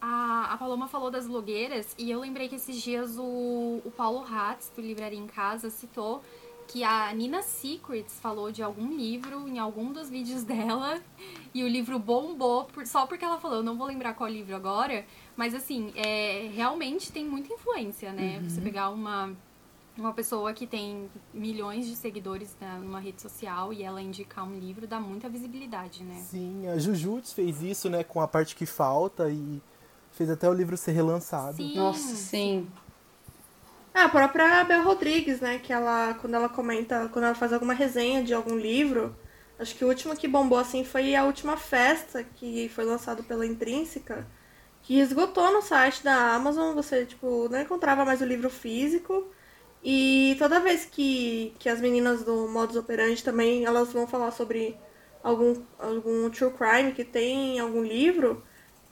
A, 0.00 0.54
a 0.54 0.58
Paloma 0.58 0.88
falou 0.88 1.10
das 1.10 1.28
blogueiras 1.28 1.94
e 1.96 2.10
eu 2.10 2.18
lembrei 2.20 2.48
que 2.48 2.56
esses 2.56 2.80
dias 2.82 3.16
o, 3.18 3.80
o 3.84 3.92
Paulo 3.96 4.24
Hatz, 4.24 4.70
do 4.74 4.80
Livraria 4.82 5.18
em 5.18 5.26
Casa, 5.28 5.70
citou 5.70 6.22
que 6.72 6.82
a 6.82 7.12
Nina 7.12 7.42
Secrets 7.42 8.18
falou 8.18 8.50
de 8.50 8.62
algum 8.62 8.96
livro 8.96 9.46
em 9.46 9.58
algum 9.58 9.92
dos 9.92 10.08
vídeos 10.08 10.42
dela 10.44 10.98
e 11.52 11.62
o 11.62 11.68
livro 11.68 11.98
bombou 11.98 12.64
por- 12.64 12.86
só 12.86 13.06
porque 13.06 13.22
ela 13.24 13.38
falou. 13.38 13.58
Eu 13.58 13.62
não 13.62 13.76
vou 13.76 13.86
lembrar 13.86 14.14
qual 14.14 14.28
livro 14.30 14.56
agora, 14.56 15.04
mas 15.36 15.54
assim, 15.54 15.92
é, 15.94 16.50
realmente 16.54 17.12
tem 17.12 17.26
muita 17.26 17.52
influência, 17.52 18.10
né? 18.10 18.40
Você 18.48 18.62
pegar 18.62 18.88
uma, 18.88 19.36
uma 19.98 20.14
pessoa 20.14 20.54
que 20.54 20.66
tem 20.66 21.10
milhões 21.34 21.86
de 21.86 21.94
seguidores 21.94 22.56
na- 22.58 22.78
numa 22.78 23.00
rede 23.00 23.20
social 23.20 23.70
e 23.70 23.82
ela 23.82 24.00
indicar 24.00 24.42
um 24.48 24.58
livro 24.58 24.86
dá 24.86 24.98
muita 24.98 25.28
visibilidade, 25.28 26.02
né? 26.02 26.24
Sim, 26.26 26.68
a 26.68 26.78
Jujutsu 26.78 27.34
fez 27.34 27.60
isso, 27.62 27.90
né, 27.90 28.02
com 28.02 28.18
a 28.18 28.26
parte 28.26 28.56
que 28.56 28.64
falta 28.64 29.28
e 29.28 29.60
fez 30.12 30.30
até 30.30 30.48
o 30.48 30.54
livro 30.54 30.76
ser 30.78 30.92
relançado. 30.92 31.56
Sim. 31.58 31.76
Nossa, 31.76 32.14
sim. 32.16 32.66
Ah, 33.94 34.04
a 34.04 34.08
própria 34.08 34.64
Bel 34.64 34.82
Rodrigues, 34.82 35.40
né? 35.40 35.58
Que 35.58 35.72
ela, 35.72 36.14
quando 36.14 36.34
ela 36.34 36.48
comenta, 36.48 37.08
quando 37.12 37.26
ela 37.26 37.34
faz 37.34 37.52
alguma 37.52 37.74
resenha 37.74 38.22
de 38.22 38.32
algum 38.32 38.56
livro, 38.56 39.14
acho 39.58 39.74
que 39.74 39.84
o 39.84 39.88
último 39.88 40.16
que 40.16 40.26
bombou 40.28 40.58
assim 40.58 40.84
foi 40.84 41.14
a 41.14 41.24
última 41.24 41.56
festa 41.56 42.24
que 42.24 42.68
foi 42.70 42.84
lançado 42.84 43.22
pela 43.24 43.46
Intrínseca, 43.46 44.26
que 44.82 44.98
esgotou 45.00 45.52
no 45.52 45.62
site 45.62 46.02
da 46.04 46.34
Amazon, 46.34 46.74
você 46.74 47.04
tipo 47.06 47.48
não 47.50 47.60
encontrava 47.60 48.04
mais 48.04 48.20
o 48.22 48.24
livro 48.24 48.50
físico. 48.50 49.28
E 49.84 50.36
toda 50.38 50.60
vez 50.60 50.84
que, 50.86 51.54
que 51.58 51.68
as 51.68 51.80
meninas 51.80 52.24
do 52.24 52.48
Modus 52.48 52.76
Operandi 52.76 53.22
também, 53.24 53.64
elas 53.64 53.92
vão 53.92 54.06
falar 54.06 54.30
sobre 54.32 54.76
algum, 55.22 55.54
algum 55.78 56.30
true 56.30 56.52
crime 56.52 56.92
que 56.92 57.04
tem 57.04 57.56
em 57.56 57.60
algum 57.60 57.82
livro, 57.82 58.42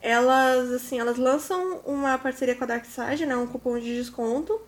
elas 0.01 0.71
assim, 0.71 0.99
elas 0.99 1.17
lançam 1.17 1.79
uma 1.85 2.17
parceria 2.17 2.55
com 2.55 2.63
a 2.65 2.67
Dark 2.67 2.85
Side, 2.85 3.25
né, 3.25 3.35
um 3.35 3.47
cupom 3.47 3.79
de 3.79 3.95
desconto. 3.97 4.61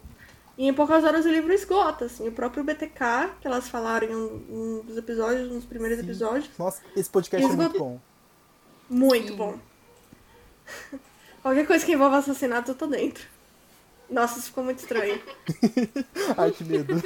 E 0.58 0.68
em 0.68 0.74
poucas 0.74 1.04
horas 1.04 1.26
o 1.26 1.30
livro 1.30 1.51
esgota, 1.51 2.06
assim. 2.06 2.28
O 2.28 2.32
próprio 2.32 2.64
BTK, 2.64 3.32
que 3.41 3.47
elas 3.47 3.68
falaram 3.70 4.08
em 4.08 4.16
um, 4.16 4.45
um 4.49 4.82
dos 4.86 4.97
episódios, 4.97 5.51
um 5.51 5.56
dos 5.56 5.66
primeiros 5.66 5.97
Sim. 5.99 6.06
episódios, 6.06 6.49
Nossa, 6.60 6.82
esse 6.95 7.10
podcast 7.10 7.45
é 7.45 7.49
Esgotou. 7.49 7.89
muito 7.89 7.99
bom. 7.99 7.99
muito 8.89 9.28
Sim. 9.30 9.36
bom. 9.36 9.58
Qualquer 11.41 11.66
coisa 11.68 11.86
que 11.86 11.91
envolva 11.93 12.18
assassinato, 12.20 12.72
eu 12.72 12.76
tô 12.76 12.88
dentro. 12.88 13.24
Nossa, 14.10 14.38
isso 14.39 14.47
ficou 14.49 14.64
muito 14.64 14.80
estranho. 14.80 15.20
Ai, 16.38 16.51
que 16.51 16.64
medo. 16.64 17.01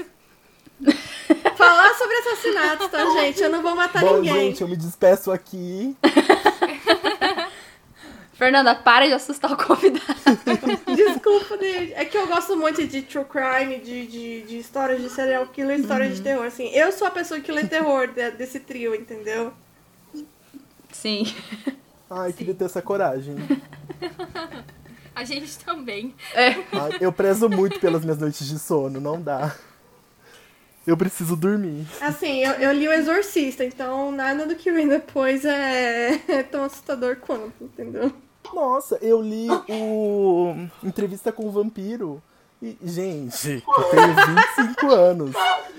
Falar 1.56 1.94
sobre 1.96 2.16
assassinatos, 2.18 2.88
tá, 2.90 3.04
gente? 3.22 3.42
Eu 3.42 3.50
não 3.50 3.62
vou 3.64 3.76
matar 3.76 4.02
bom, 4.02 4.18
ninguém. 4.18 4.34
gente, 4.50 4.62
eu 4.62 4.68
me 4.68 4.76
despeço 4.78 5.32
aqui. 5.32 5.96
Fernanda, 8.38 8.76
para 8.76 9.08
de 9.08 9.14
assustar 9.14 9.52
o 9.52 9.58
convidado. 9.58 10.06
Desculpa, 10.96 11.58
David. 11.58 11.94
É 11.96 12.06
que 12.06 12.16
eu 12.16 12.28
gosto 12.28 12.56
muito 12.56 12.86
de 12.88 13.02
true 13.02 13.26
crime, 13.26 13.80
de, 13.80 14.06
de, 14.06 14.42
de 14.44 14.58
histórias 14.60 15.02
de 15.02 15.10
serial 15.10 15.48
killer, 15.48 15.80
histórias 15.80 16.16
de 16.16 16.22
terror. 16.22 16.46
Assim, 16.46 16.68
eu 16.70 16.92
sou 16.92 17.08
a 17.08 17.12
pessoa 17.12 17.40
que 17.40 17.52
lê 17.52 17.66
terror 17.66 18.08
de- 18.08 18.32
desse 18.32 18.60
trio, 18.60 18.94
entendeu? 18.94 19.52
Sim. 20.92 21.34
Ai, 22.10 22.32
queria 22.32 22.54
ter 22.54 22.66
essa 22.66 22.82
coragem. 22.82 23.36
A 25.16 25.24
gente 25.24 25.58
também. 25.60 26.14
É. 26.36 26.50
Ai, 26.50 26.98
eu 27.02 27.12
prezo 27.12 27.50
muito 27.50 27.80
pelas 27.80 28.04
minhas 28.04 28.20
noites 28.20 28.48
de 28.48 28.60
sono, 28.60 29.02
não 29.02 29.20
dá. 29.20 29.56
Eu 30.86 30.96
preciso 30.96 31.36
dormir. 31.36 31.86
Assim, 32.00 32.46
eu, 32.46 32.52
eu 32.54 32.72
li 32.72 32.88
o 32.88 32.94
Exorcista, 32.94 33.66
então 33.66 34.12
nada 34.12 34.46
do 34.46 34.56
que 34.56 34.72
vem 34.72 34.88
depois 34.88 35.44
é, 35.44 36.22
é 36.30 36.44
tão 36.44 36.64
assustador 36.64 37.18
quanto, 37.18 37.52
entendeu? 37.64 38.14
Nossa, 38.54 38.98
eu 39.02 39.22
li 39.22 39.48
o 39.70 40.54
Entrevista 40.84 41.32
com 41.32 41.46
o 41.48 41.52
Vampiro. 41.52 42.22
E, 42.62 42.76
gente, 42.84 43.64
eu 43.68 43.84
tenho 43.92 44.16
25 44.66 44.92
anos. 44.92 45.36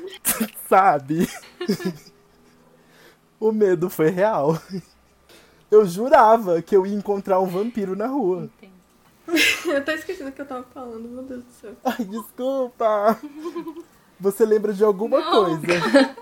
Sabe? 0.68 1.28
O 3.40 3.52
medo 3.52 3.88
foi 3.88 4.10
real. 4.10 4.58
Eu 5.70 5.86
jurava 5.86 6.60
que 6.60 6.76
eu 6.76 6.84
ia 6.84 6.96
encontrar 6.96 7.38
um 7.38 7.46
vampiro 7.46 7.94
na 7.94 8.08
rua. 8.08 8.50
Eu 9.64 9.84
tô 9.84 9.92
esquecendo 9.92 10.30
o 10.30 10.32
que 10.32 10.40
eu 10.40 10.46
tava 10.46 10.64
falando, 10.74 11.06
meu 11.08 11.22
Deus 11.22 11.44
do 11.44 11.52
céu. 11.52 11.72
Ai, 11.84 12.04
desculpa. 12.04 13.16
Você 14.18 14.44
lembra 14.44 14.72
de 14.72 14.82
alguma 14.82 15.20
Não. 15.20 15.44
coisa? 15.44 16.16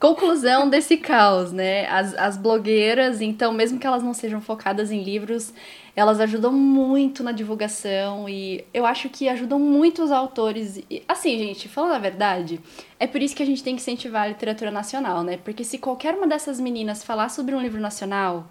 Conclusão 0.00 0.70
desse 0.70 0.96
caos, 0.96 1.52
né? 1.52 1.86
As, 1.86 2.14
as 2.14 2.36
blogueiras, 2.38 3.20
então, 3.20 3.52
mesmo 3.52 3.78
que 3.78 3.86
elas 3.86 4.02
não 4.02 4.14
sejam 4.14 4.40
focadas 4.40 4.90
em 4.90 5.02
livros, 5.02 5.52
elas 5.94 6.18
ajudam 6.20 6.50
muito 6.50 7.22
na 7.22 7.32
divulgação 7.32 8.26
e 8.26 8.64
eu 8.72 8.86
acho 8.86 9.10
que 9.10 9.28
ajudam 9.28 9.58
muito 9.58 10.02
os 10.02 10.10
autores. 10.10 10.82
E, 10.88 11.02
assim, 11.06 11.36
gente, 11.36 11.68
falando 11.68 11.92
a 11.92 11.98
verdade, 11.98 12.58
é 12.98 13.06
por 13.06 13.20
isso 13.20 13.36
que 13.36 13.42
a 13.42 13.46
gente 13.46 13.62
tem 13.62 13.76
que 13.76 13.82
incentivar 13.82 14.22
a 14.22 14.28
literatura 14.28 14.70
nacional, 14.70 15.22
né? 15.22 15.36
Porque 15.36 15.62
se 15.62 15.76
qualquer 15.76 16.14
uma 16.14 16.26
dessas 16.26 16.58
meninas 16.58 17.04
falar 17.04 17.28
sobre 17.28 17.54
um 17.54 17.60
livro 17.60 17.78
nacional, 17.78 18.50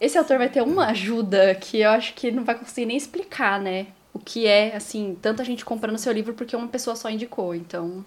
esse 0.00 0.18
autor 0.18 0.38
vai 0.38 0.48
ter 0.48 0.62
uma 0.62 0.86
ajuda 0.86 1.54
que 1.54 1.78
eu 1.78 1.90
acho 1.90 2.12
que 2.14 2.32
não 2.32 2.42
vai 2.42 2.56
conseguir 2.58 2.86
nem 2.86 2.96
explicar, 2.96 3.60
né? 3.60 3.86
O 4.12 4.18
que 4.18 4.48
é, 4.48 4.74
assim, 4.74 5.16
tanta 5.22 5.44
gente 5.44 5.64
comprando 5.64 5.96
seu 5.96 6.12
livro 6.12 6.34
porque 6.34 6.56
uma 6.56 6.66
pessoa 6.66 6.96
só 6.96 7.08
indicou, 7.08 7.54
então. 7.54 8.04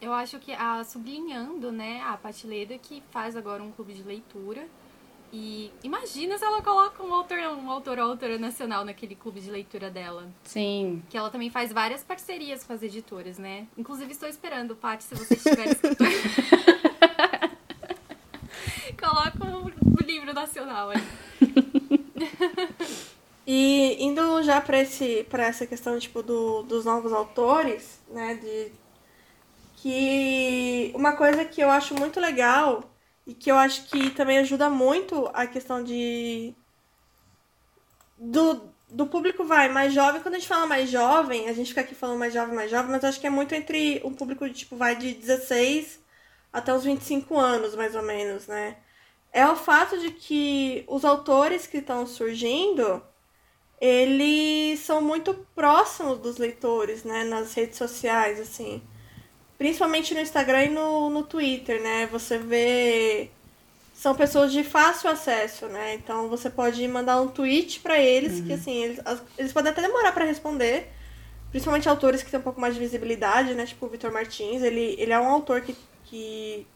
Eu 0.00 0.12
acho 0.12 0.38
que 0.38 0.52
a 0.52 0.82
sublinhando, 0.82 1.70
né, 1.70 2.02
a 2.06 2.16
Patileda 2.16 2.76
que 2.78 3.02
faz 3.10 3.36
agora 3.36 3.62
um 3.62 3.70
clube 3.70 3.92
de 3.92 4.02
leitura. 4.02 4.66
E 5.32 5.70
imagina 5.84 6.36
se 6.36 6.44
ela 6.44 6.60
coloca 6.60 7.02
um 7.02 7.14
autor, 7.14 7.38
um 7.38 7.70
autor 7.70 7.98
ou 7.98 8.10
autora 8.10 8.36
nacional 8.36 8.84
naquele 8.84 9.14
clube 9.14 9.40
de 9.40 9.50
leitura 9.50 9.88
dela. 9.88 10.28
Sim, 10.42 11.02
Que 11.08 11.16
ela 11.16 11.30
também 11.30 11.50
faz 11.50 11.72
várias 11.72 12.02
parcerias 12.02 12.64
com 12.64 12.72
as 12.72 12.82
editoras, 12.82 13.38
né? 13.38 13.68
Inclusive 13.78 14.10
estou 14.10 14.28
esperando, 14.28 14.74
Paty, 14.74 15.04
se 15.04 15.14
você 15.14 15.34
estiver 15.34 15.68
escutando. 15.68 16.10
Coloca 18.98 19.44
um 19.44 19.70
livro 20.04 20.34
nacional 20.34 20.90
aí. 20.90 21.00
E 23.52 23.96
indo 23.98 24.44
já 24.44 24.60
pra 24.60 24.78
essa 24.78 25.66
questão, 25.66 25.98
tipo, 25.98 26.22
do, 26.22 26.62
dos 26.62 26.84
novos 26.84 27.12
autores, 27.12 27.98
né, 28.08 28.34
de... 28.34 28.70
Que 29.80 30.92
uma 30.94 31.12
coisa 31.16 31.44
que 31.44 31.60
eu 31.60 31.70
acho 31.70 31.94
muito 31.94 32.20
legal 32.20 32.84
e 33.26 33.34
que 33.34 33.50
eu 33.50 33.56
acho 33.56 33.86
que 33.86 34.10
também 34.10 34.38
ajuda 34.38 34.68
muito 34.68 35.30
a 35.32 35.46
questão 35.46 35.82
de... 35.82 36.54
Do, 38.18 38.70
do 38.90 39.06
público 39.06 39.44
vai 39.44 39.68
mais 39.68 39.94
jovem. 39.94 40.20
Quando 40.20 40.34
a 40.34 40.38
gente 40.38 40.48
fala 40.48 40.66
mais 40.66 40.90
jovem, 40.90 41.48
a 41.48 41.52
gente 41.52 41.68
fica 41.68 41.80
aqui 41.80 41.94
falando 41.94 42.18
mais 42.18 42.34
jovem, 42.34 42.54
mais 42.54 42.70
jovem, 42.70 42.90
mas 42.90 43.02
eu 43.02 43.08
acho 43.08 43.20
que 43.20 43.26
é 43.26 43.30
muito 43.30 43.54
entre 43.54 44.02
um 44.04 44.12
público, 44.12 44.48
tipo, 44.50 44.76
vai 44.76 44.96
de 44.96 45.14
16 45.14 46.00
até 46.52 46.74
os 46.74 46.84
25 46.84 47.38
anos, 47.38 47.74
mais 47.74 47.94
ou 47.94 48.02
menos, 48.02 48.46
né? 48.46 48.76
É 49.32 49.46
o 49.46 49.56
fato 49.56 49.98
de 49.98 50.10
que 50.12 50.84
os 50.88 51.04
autores 51.04 51.66
que 51.66 51.78
estão 51.78 52.06
surgindo 52.06 53.02
eles 53.80 54.80
são 54.80 55.00
muito 55.00 55.34
próximos 55.54 56.18
dos 56.18 56.36
leitores, 56.36 57.02
né, 57.02 57.24
nas 57.24 57.54
redes 57.54 57.78
sociais, 57.78 58.38
assim. 58.38 58.82
Principalmente 59.60 60.14
no 60.14 60.20
Instagram 60.20 60.64
e 60.64 60.68
no, 60.70 61.10
no 61.10 61.22
Twitter, 61.22 61.82
né? 61.82 62.08
Você 62.10 62.38
vê. 62.38 63.28
São 63.94 64.14
pessoas 64.14 64.50
de 64.50 64.64
fácil 64.64 65.10
acesso, 65.10 65.66
né? 65.66 65.92
Então 65.96 66.30
você 66.30 66.48
pode 66.48 66.88
mandar 66.88 67.20
um 67.20 67.28
tweet 67.28 67.80
pra 67.80 67.98
eles, 67.98 68.40
que 68.40 68.54
assim, 68.54 68.82
eles, 68.84 69.00
eles 69.36 69.52
podem 69.52 69.70
até 69.70 69.82
demorar 69.82 70.12
pra 70.12 70.24
responder. 70.24 70.90
Principalmente 71.50 71.86
autores 71.90 72.22
que 72.22 72.30
têm 72.30 72.40
um 72.40 72.42
pouco 72.42 72.58
mais 72.58 72.72
de 72.72 72.80
visibilidade, 72.80 73.52
né? 73.52 73.66
Tipo 73.66 73.84
o 73.84 73.88
Vitor 73.90 74.10
Martins. 74.10 74.62
Ele, 74.62 74.96
ele 74.98 75.12
é 75.12 75.20
um 75.20 75.28
autor 75.28 75.60
que, 75.60 75.76
que, 76.06 76.66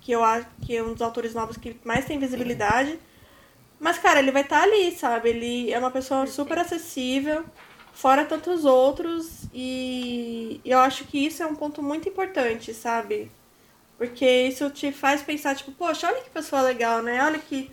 que 0.00 0.10
eu 0.10 0.24
acho 0.24 0.48
que 0.66 0.76
é 0.76 0.82
um 0.82 0.94
dos 0.94 1.02
autores 1.02 1.34
novos 1.34 1.56
que 1.56 1.76
mais 1.84 2.06
tem 2.06 2.18
visibilidade. 2.18 2.98
Mas, 3.78 4.00
cara, 4.00 4.18
ele 4.18 4.32
vai 4.32 4.42
estar 4.42 4.64
ali, 4.64 4.90
sabe? 4.90 5.28
Ele 5.28 5.70
é 5.70 5.78
uma 5.78 5.92
pessoa 5.92 6.26
super 6.26 6.58
acessível, 6.58 7.44
fora 7.92 8.24
tantos 8.24 8.64
outros, 8.64 9.44
e 9.52 10.60
eu 10.64 10.78
acho 10.78 11.04
que 11.04 11.26
isso 11.26 11.42
é 11.42 11.46
um 11.46 11.54
ponto 11.54 11.82
muito 11.82 12.08
importante, 12.08 12.72
sabe? 12.74 13.30
Porque 13.98 14.26
isso 14.26 14.68
te 14.70 14.90
faz 14.90 15.22
pensar, 15.22 15.54
tipo, 15.54 15.70
poxa, 15.72 16.08
olha 16.08 16.22
que 16.22 16.30
pessoa 16.30 16.62
legal, 16.62 17.02
né? 17.02 17.22
Olha 17.22 17.38
que, 17.38 17.70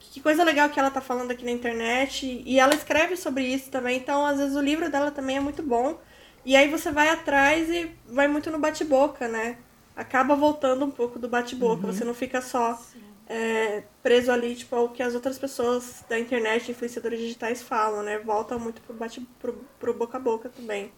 que 0.00 0.20
coisa 0.20 0.42
legal 0.42 0.68
que 0.70 0.80
ela 0.80 0.90
tá 0.90 1.00
falando 1.00 1.30
aqui 1.30 1.44
na 1.44 1.52
internet. 1.52 2.42
E 2.44 2.58
ela 2.58 2.74
escreve 2.74 3.16
sobre 3.16 3.44
isso 3.44 3.70
também, 3.70 3.98
então 3.98 4.26
às 4.26 4.38
vezes 4.38 4.56
o 4.56 4.60
livro 4.60 4.90
dela 4.90 5.10
também 5.10 5.36
é 5.36 5.40
muito 5.40 5.62
bom. 5.62 5.98
E 6.44 6.56
aí 6.56 6.68
você 6.68 6.90
vai 6.90 7.10
atrás 7.10 7.68
e 7.68 7.90
vai 8.06 8.26
muito 8.26 8.50
no 8.50 8.58
bate-boca, 8.58 9.28
né? 9.28 9.58
Acaba 9.94 10.34
voltando 10.34 10.84
um 10.84 10.90
pouco 10.90 11.18
do 11.18 11.28
bate-boca, 11.28 11.86
você 11.86 12.04
não 12.04 12.14
fica 12.14 12.40
só 12.40 12.80
é, 13.28 13.82
preso 14.02 14.32
ali, 14.32 14.54
tipo, 14.54 14.74
ao 14.74 14.88
que 14.88 15.02
as 15.02 15.14
outras 15.14 15.38
pessoas 15.38 16.04
da 16.08 16.18
internet, 16.18 16.70
influenciadores 16.70 17.20
digitais 17.20 17.60
falam, 17.62 18.02
né? 18.02 18.18
Volta 18.18 18.58
muito 18.58 18.80
pro, 18.80 18.94
bate, 18.94 19.20
pro, 19.40 19.54
pro 19.78 19.94
boca 19.94 20.16
a 20.16 20.20
boca 20.20 20.48
também. 20.48 20.90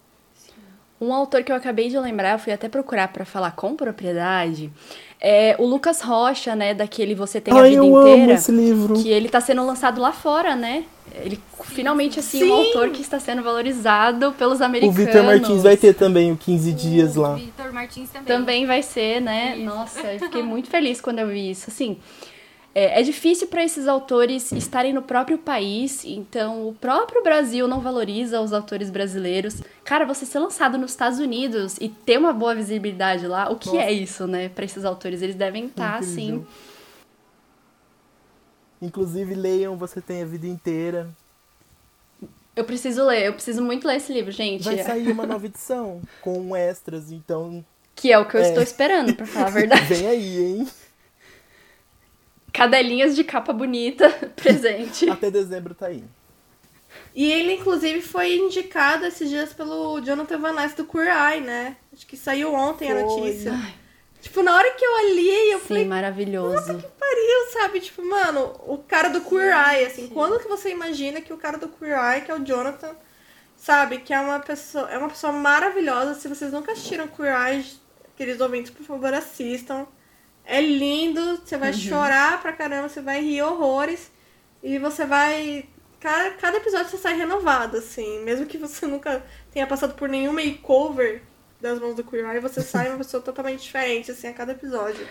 Um 0.99 1.11
autor 1.13 1.43
que 1.43 1.51
eu 1.51 1.55
acabei 1.55 1.89
de 1.89 1.97
lembrar, 1.97 2.33
eu 2.33 2.39
fui 2.39 2.53
até 2.53 2.69
procurar 2.69 3.07
pra 3.11 3.25
falar 3.25 3.51
com 3.55 3.75
propriedade, 3.75 4.71
é 5.19 5.55
o 5.57 5.65
Lucas 5.65 5.99
Rocha, 5.99 6.55
né, 6.55 6.75
daquele 6.75 7.15
Você 7.15 7.41
Tem 7.41 7.51
a 7.51 7.57
Ai, 7.57 7.71
Vida 7.71 7.81
eu 7.83 7.95
amo 7.97 8.07
Inteira, 8.07 8.33
esse 8.33 8.51
livro. 8.51 8.93
que 8.93 9.09
ele 9.09 9.27
tá 9.27 9.41
sendo 9.41 9.65
lançado 9.65 9.99
lá 9.99 10.11
fora, 10.11 10.55
né? 10.55 10.85
Ele 11.15 11.39
finalmente 11.65 12.19
assim 12.19 12.43
um 12.43 12.47
Sim. 12.47 12.51
autor 12.51 12.89
que 12.89 13.01
está 13.01 13.19
sendo 13.19 13.43
valorizado 13.43 14.31
pelos 14.33 14.59
O 14.59 14.63
americanos. 14.63 14.95
Victor 14.95 15.23
Martins 15.23 15.63
vai 15.63 15.77
ter 15.77 15.93
também 15.93 16.31
o 16.31 16.37
15 16.37 16.73
dias 16.73 17.17
o 17.17 17.21
lá. 17.21 17.35
Vitor 17.35 17.73
Martins 17.73 18.09
também. 18.09 18.25
Também 18.25 18.65
vai 18.65 18.81
ser, 18.81 19.21
né? 19.21 19.55
Isso. 19.55 19.65
Nossa, 19.65 20.13
eu 20.13 20.19
fiquei 20.19 20.43
muito 20.43 20.69
feliz 20.69 21.01
quando 21.01 21.19
eu 21.19 21.27
vi 21.27 21.51
isso. 21.51 21.69
Assim, 21.69 21.97
é, 22.73 23.01
é 23.01 23.03
difícil 23.03 23.47
para 23.47 23.63
esses 23.63 23.87
autores 23.87 24.51
estarem 24.53 24.93
no 24.93 25.01
próprio 25.01 25.37
país, 25.37 26.05
então 26.05 26.69
o 26.69 26.73
próprio 26.73 27.21
Brasil 27.21 27.67
não 27.67 27.81
valoriza 27.81 28.39
os 28.39 28.53
autores 28.53 28.89
brasileiros. 28.89 29.61
Cara, 29.83 30.05
você 30.05 30.25
ser 30.25 30.39
lançado 30.39 30.77
nos 30.77 30.91
Estados 30.91 31.19
Unidos 31.19 31.77
e 31.81 31.89
ter 31.89 32.17
uma 32.17 32.31
boa 32.31 32.55
visibilidade 32.55 33.27
lá, 33.27 33.49
o 33.51 33.57
que 33.57 33.67
Nossa. 33.67 33.81
é 33.81 33.91
isso, 33.91 34.25
né? 34.25 34.47
Para 34.47 34.63
esses 34.63 34.85
autores, 34.85 35.21
eles 35.21 35.35
devem 35.35 35.65
estar 35.65 35.95
assim. 35.99 36.45
Inclusive, 38.81 39.35
leiam 39.35 39.75
Você 39.77 40.01
Tem 40.01 40.23
a 40.23 40.25
Vida 40.25 40.47
Inteira. 40.47 41.09
Eu 42.55 42.63
preciso 42.65 43.05
ler, 43.05 43.27
eu 43.27 43.33
preciso 43.33 43.61
muito 43.61 43.87
ler 43.87 43.97
esse 43.97 44.11
livro, 44.11 44.31
gente. 44.31 44.63
Vai 44.63 44.83
sair 44.83 45.07
uma 45.09 45.25
nova 45.25 45.45
edição 45.45 46.01
com 46.21 46.55
extras, 46.55 47.11
então 47.11 47.63
Que 47.95 48.11
é 48.11 48.17
o 48.19 48.27
que 48.27 48.35
eu 48.35 48.41
É. 48.41 48.47
estou 48.47 48.61
esperando, 48.63 49.13
pra 49.15 49.25
falar 49.25 49.47
a 49.47 49.51
verdade. 49.51 49.85
vem 49.93 50.07
aí, 50.07 50.37
hein? 50.39 50.67
Cadelinhas 52.51 53.15
de 53.15 53.23
capa 53.23 53.53
bonita, 53.53 54.09
presente. 54.35 55.09
Até 55.09 55.31
dezembro 55.31 55.73
tá 55.73 55.87
aí. 55.87 56.03
E 57.15 57.31
ele, 57.31 57.53
inclusive, 57.53 58.01
foi 58.01 58.35
indicado 58.35 59.05
esses 59.05 59.29
dias 59.29 59.53
pelo 59.53 60.01
Jonathan 60.01 60.37
Van 60.39 60.51
Ness 60.53 60.73
do 60.73 60.85
Queer 60.85 61.07
Eye, 61.07 61.39
né? 61.41 61.77
Acho 61.93 62.05
que 62.05 62.17
saiu 62.17 62.53
ontem 62.53 62.91
a 62.91 62.95
Foi. 62.95 63.03
notícia. 63.03 63.53
Tipo, 64.21 64.43
na 64.43 64.55
hora 64.55 64.71
que 64.71 64.85
eu 64.85 64.93
olhei, 64.93 65.53
eu 65.53 65.59
Sim, 65.59 65.65
falei, 65.67 65.85
maravilhoso. 65.85 66.65
pariu, 66.99 67.51
sabe? 67.53 67.79
Tipo, 67.79 68.05
mano, 68.05 68.53
o 68.67 68.77
cara 68.77 69.09
do 69.09 69.21
Queer 69.21 69.51
Eye, 69.51 69.85
assim, 69.85 70.07
quando 70.07 70.39
que 70.39 70.47
você 70.47 70.69
imagina 70.69 71.19
que 71.21 71.33
o 71.33 71.37
cara 71.37 71.57
do 71.57 71.67
Queer 71.67 71.97
Eye, 71.97 72.21
que 72.21 72.29
é 72.31 72.35
o 72.35 72.45
Jonathan, 72.45 72.95
sabe, 73.57 73.97
que 73.97 74.13
é 74.13 74.19
uma 74.21 74.39
pessoa, 74.39 74.89
é 74.91 74.97
uma 74.97 75.09
pessoa 75.09 75.33
maravilhosa. 75.33 76.13
Se 76.13 76.27
vocês 76.27 76.53
nunca 76.53 76.71
assistiram 76.71 77.07
Queer 77.07 77.35
Eye, 77.35 77.65
queridos 78.15 78.41
ouvintes, 78.41 78.71
por 78.71 78.85
favor, 78.85 79.11
assistam. 79.13 79.87
É 80.45 80.61
lindo, 80.61 81.37
você 81.37 81.57
vai 81.57 81.73
chorar 81.73 82.41
pra 82.41 82.53
caramba, 82.53 82.89
você 82.89 83.01
vai 83.01 83.21
rir 83.21 83.41
horrores 83.41 84.11
e 84.61 84.77
você 84.77 85.05
vai 85.05 85.67
cada, 85.99 86.31
cada 86.31 86.57
episódio 86.57 86.89
você 86.89 86.97
sai 86.97 87.15
renovado, 87.15 87.77
assim, 87.77 88.23
mesmo 88.23 88.45
que 88.47 88.57
você 88.57 88.85
nunca 88.85 89.23
tenha 89.51 89.67
passado 89.67 89.93
por 89.93 90.09
nenhum 90.09 90.33
makeover 90.33 91.21
das 91.61 91.79
mãos 91.79 91.95
do 91.95 92.03
Queer 92.03 92.29
Eye, 92.29 92.39
você 92.39 92.61
sai 92.61 92.89
uma 92.89 92.97
pessoa 92.97 93.21
totalmente 93.21 93.61
diferente, 93.61 94.11
assim, 94.11 94.27
a 94.27 94.33
cada 94.33 94.51
episódio. 94.51 95.07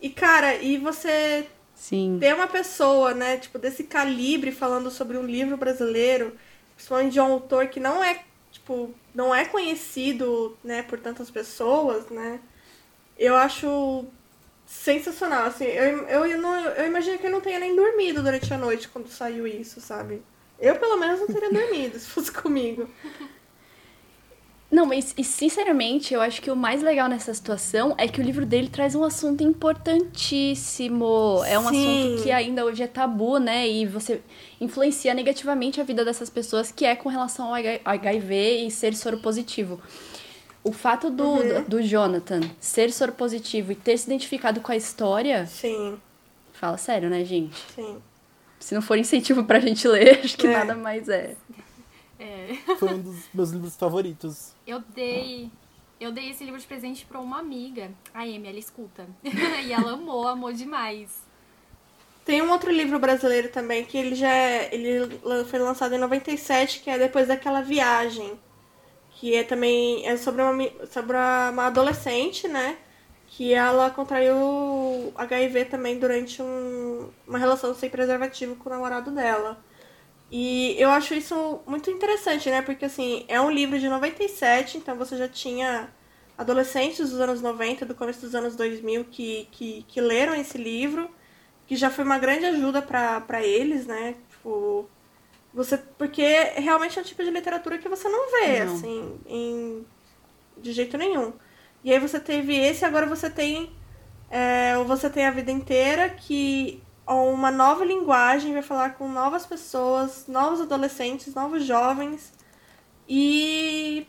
E, 0.00 0.10
cara, 0.10 0.56
e 0.56 0.76
você 0.76 1.46
Sim. 1.74 2.18
ter 2.20 2.34
uma 2.34 2.48
pessoa, 2.48 3.14
né, 3.14 3.36
tipo, 3.36 3.58
desse 3.58 3.84
calibre 3.84 4.50
falando 4.50 4.90
sobre 4.90 5.16
um 5.16 5.24
livro 5.24 5.56
brasileiro, 5.56 6.36
principalmente 6.74 7.12
de 7.12 7.20
um 7.20 7.32
autor 7.32 7.68
que 7.68 7.78
não 7.78 8.02
é, 8.02 8.22
tipo, 8.50 8.92
não 9.14 9.32
é 9.34 9.44
conhecido, 9.44 10.56
né, 10.64 10.82
por 10.82 10.98
tantas 10.98 11.30
pessoas, 11.30 12.08
né, 12.10 12.40
eu 13.16 13.36
acho 13.36 14.04
sensacional, 14.66 15.44
assim, 15.46 15.64
eu, 15.64 16.08
eu, 16.08 16.26
eu, 16.26 16.40
não, 16.40 16.54
eu 16.54 16.86
imagino 16.86 17.18
que 17.18 17.26
eu 17.26 17.30
não 17.30 17.40
tenha 17.40 17.60
nem 17.60 17.76
dormido 17.76 18.22
durante 18.22 18.52
a 18.52 18.58
noite 18.58 18.88
quando 18.88 19.08
saiu 19.08 19.46
isso, 19.46 19.80
sabe? 19.80 20.22
Eu, 20.58 20.76
pelo 20.76 20.96
menos, 20.96 21.20
não 21.20 21.26
teria 21.26 21.50
dormido 21.50 21.98
se 21.98 22.06
fosse 22.06 22.30
comigo. 22.32 22.88
Não, 24.72 24.86
mas 24.86 25.12
e, 25.18 25.22
sinceramente, 25.22 26.14
eu 26.14 26.22
acho 26.22 26.40
que 26.40 26.50
o 26.50 26.56
mais 26.56 26.82
legal 26.82 27.06
nessa 27.06 27.32
situação 27.34 27.94
é 27.98 28.08
que 28.08 28.20
o 28.20 28.24
livro 28.24 28.46
dele 28.46 28.68
traz 28.70 28.94
um 28.94 29.04
assunto 29.04 29.42
importantíssimo. 29.42 31.42
É 31.46 31.58
um 31.58 31.68
Sim. 31.68 32.04
assunto 32.08 32.22
que 32.22 32.30
ainda 32.30 32.64
hoje 32.64 32.82
é 32.82 32.86
tabu, 32.86 33.38
né? 33.38 33.68
E 33.68 33.84
você 33.86 34.22
influencia 34.60 35.12
negativamente 35.12 35.78
a 35.80 35.84
vida 35.84 36.04
dessas 36.04 36.30
pessoas, 36.30 36.72
que 36.72 36.86
é 36.86 36.96
com 36.96 37.08
relação 37.10 37.48
ao 37.48 37.54
HIV 37.84 38.64
e 38.66 38.70
ser 38.70 38.94
soro 38.94 39.18
positivo. 39.18 39.78
O 40.64 40.72
fato 40.72 41.10
do, 41.10 41.24
Uhum. 41.24 41.64
do 41.68 41.82
Jonathan 41.82 42.40
ser 42.60 42.92
soro 42.92 43.12
positivo 43.12 43.72
e 43.72 43.74
ter 43.74 43.98
se 43.98 44.06
identificado 44.06 44.60
com 44.60 44.70
a 44.72 44.76
história, 44.76 45.44
Sim, 45.46 45.98
fala 46.54 46.78
sério, 46.78 47.10
né, 47.10 47.24
gente? 47.24 47.60
sim. 47.74 47.98
Se 48.60 48.72
não 48.74 48.80
for 48.80 48.96
incentivo 48.96 49.42
pra 49.44 49.58
gente 49.58 49.86
ler, 49.88 50.20
acho 50.24 50.36
que 50.38 50.46
É. 50.46 50.52
nada 50.52 50.74
mais 50.76 51.08
é. 51.08 51.34
É. 52.18 52.54
Foi 52.78 52.94
um 52.94 53.00
dos 53.00 53.16
meus 53.34 53.50
livros 53.50 53.74
favoritos. 53.74 54.51
Eu 54.66 54.80
dei. 54.94 55.50
Eu 56.00 56.10
dei 56.10 56.30
esse 56.30 56.42
livro 56.44 56.58
de 56.58 56.66
presente 56.66 57.04
pra 57.06 57.20
uma 57.20 57.38
amiga. 57.38 57.90
A 58.12 58.22
Amy, 58.22 58.48
ela 58.48 58.58
escuta. 58.58 59.06
e 59.22 59.72
ela 59.72 59.92
amou, 59.92 60.26
amou 60.26 60.52
demais. 60.52 61.22
Tem 62.24 62.40
um 62.40 62.50
outro 62.50 62.70
livro 62.70 62.98
brasileiro 62.98 63.48
também 63.48 63.84
que 63.84 63.98
ele 63.98 64.14
já 64.14 64.32
é, 64.32 64.72
ele 64.72 65.18
foi 65.46 65.58
lançado 65.58 65.94
em 65.94 65.98
97, 65.98 66.80
que 66.80 66.88
é 66.90 66.96
depois 66.96 67.26
daquela 67.26 67.60
viagem, 67.62 68.38
que 69.10 69.34
é 69.34 69.42
também 69.42 70.06
é 70.06 70.16
sobre 70.16 70.40
uma 70.42 70.86
sobre 70.86 71.16
uma 71.16 71.66
adolescente, 71.66 72.46
né, 72.46 72.78
que 73.26 73.52
ela 73.52 73.90
contraiu 73.90 75.12
HIV 75.16 75.64
também 75.64 75.98
durante 75.98 76.40
um- 76.40 77.10
uma 77.26 77.38
relação 77.38 77.74
sem 77.74 77.90
preservativo 77.90 78.54
com 78.56 78.68
o 78.68 78.72
namorado 78.72 79.10
dela. 79.10 79.58
E 80.34 80.74
eu 80.78 80.88
acho 80.88 81.12
isso 81.12 81.60
muito 81.66 81.90
interessante, 81.90 82.50
né? 82.50 82.62
Porque 82.62 82.86
assim, 82.86 83.26
é 83.28 83.38
um 83.38 83.50
livro 83.50 83.78
de 83.78 83.86
97, 83.86 84.78
então 84.78 84.96
você 84.96 85.14
já 85.18 85.28
tinha 85.28 85.90
adolescentes 86.38 87.10
dos 87.10 87.20
anos 87.20 87.42
90, 87.42 87.84
do 87.84 87.94
começo 87.94 88.22
dos 88.22 88.34
anos 88.34 88.56
2000 88.56 89.04
que, 89.04 89.46
que, 89.52 89.84
que 89.86 90.00
leram 90.00 90.34
esse 90.34 90.56
livro 90.56 91.10
que 91.66 91.76
já 91.76 91.90
foi 91.90 92.02
uma 92.04 92.18
grande 92.18 92.46
ajuda 92.46 92.80
para 92.80 93.42
eles, 93.42 93.86
né? 93.86 94.16
Tipo, 94.30 94.88
você 95.52 95.76
porque 95.76 96.24
realmente 96.56 96.98
é 96.98 97.02
um 97.02 97.04
tipo 97.04 97.22
de 97.22 97.30
literatura 97.30 97.76
que 97.76 97.88
você 97.88 98.08
não 98.08 98.30
vê 98.30 98.64
Não. 98.64 98.74
assim 98.74 99.20
em 99.26 99.86
de 100.56 100.72
jeito 100.72 100.96
nenhum. 100.96 101.34
E 101.84 101.92
aí 101.92 101.98
você 101.98 102.18
teve 102.18 102.56
esse, 102.56 102.86
agora 102.86 103.04
você 103.04 103.28
tem 103.28 103.70
é, 104.30 104.76
você 104.86 105.10
tem 105.10 105.26
a 105.26 105.30
vida 105.30 105.50
inteira 105.50 106.08
que 106.08 106.82
uma 107.12 107.50
nova 107.50 107.84
linguagem 107.84 108.52
vai 108.52 108.62
falar 108.62 108.90
com 108.94 109.08
novas 109.08 109.46
pessoas, 109.46 110.26
novos 110.26 110.60
adolescentes, 110.60 111.34
novos 111.34 111.64
jovens 111.64 112.32
e 113.08 114.06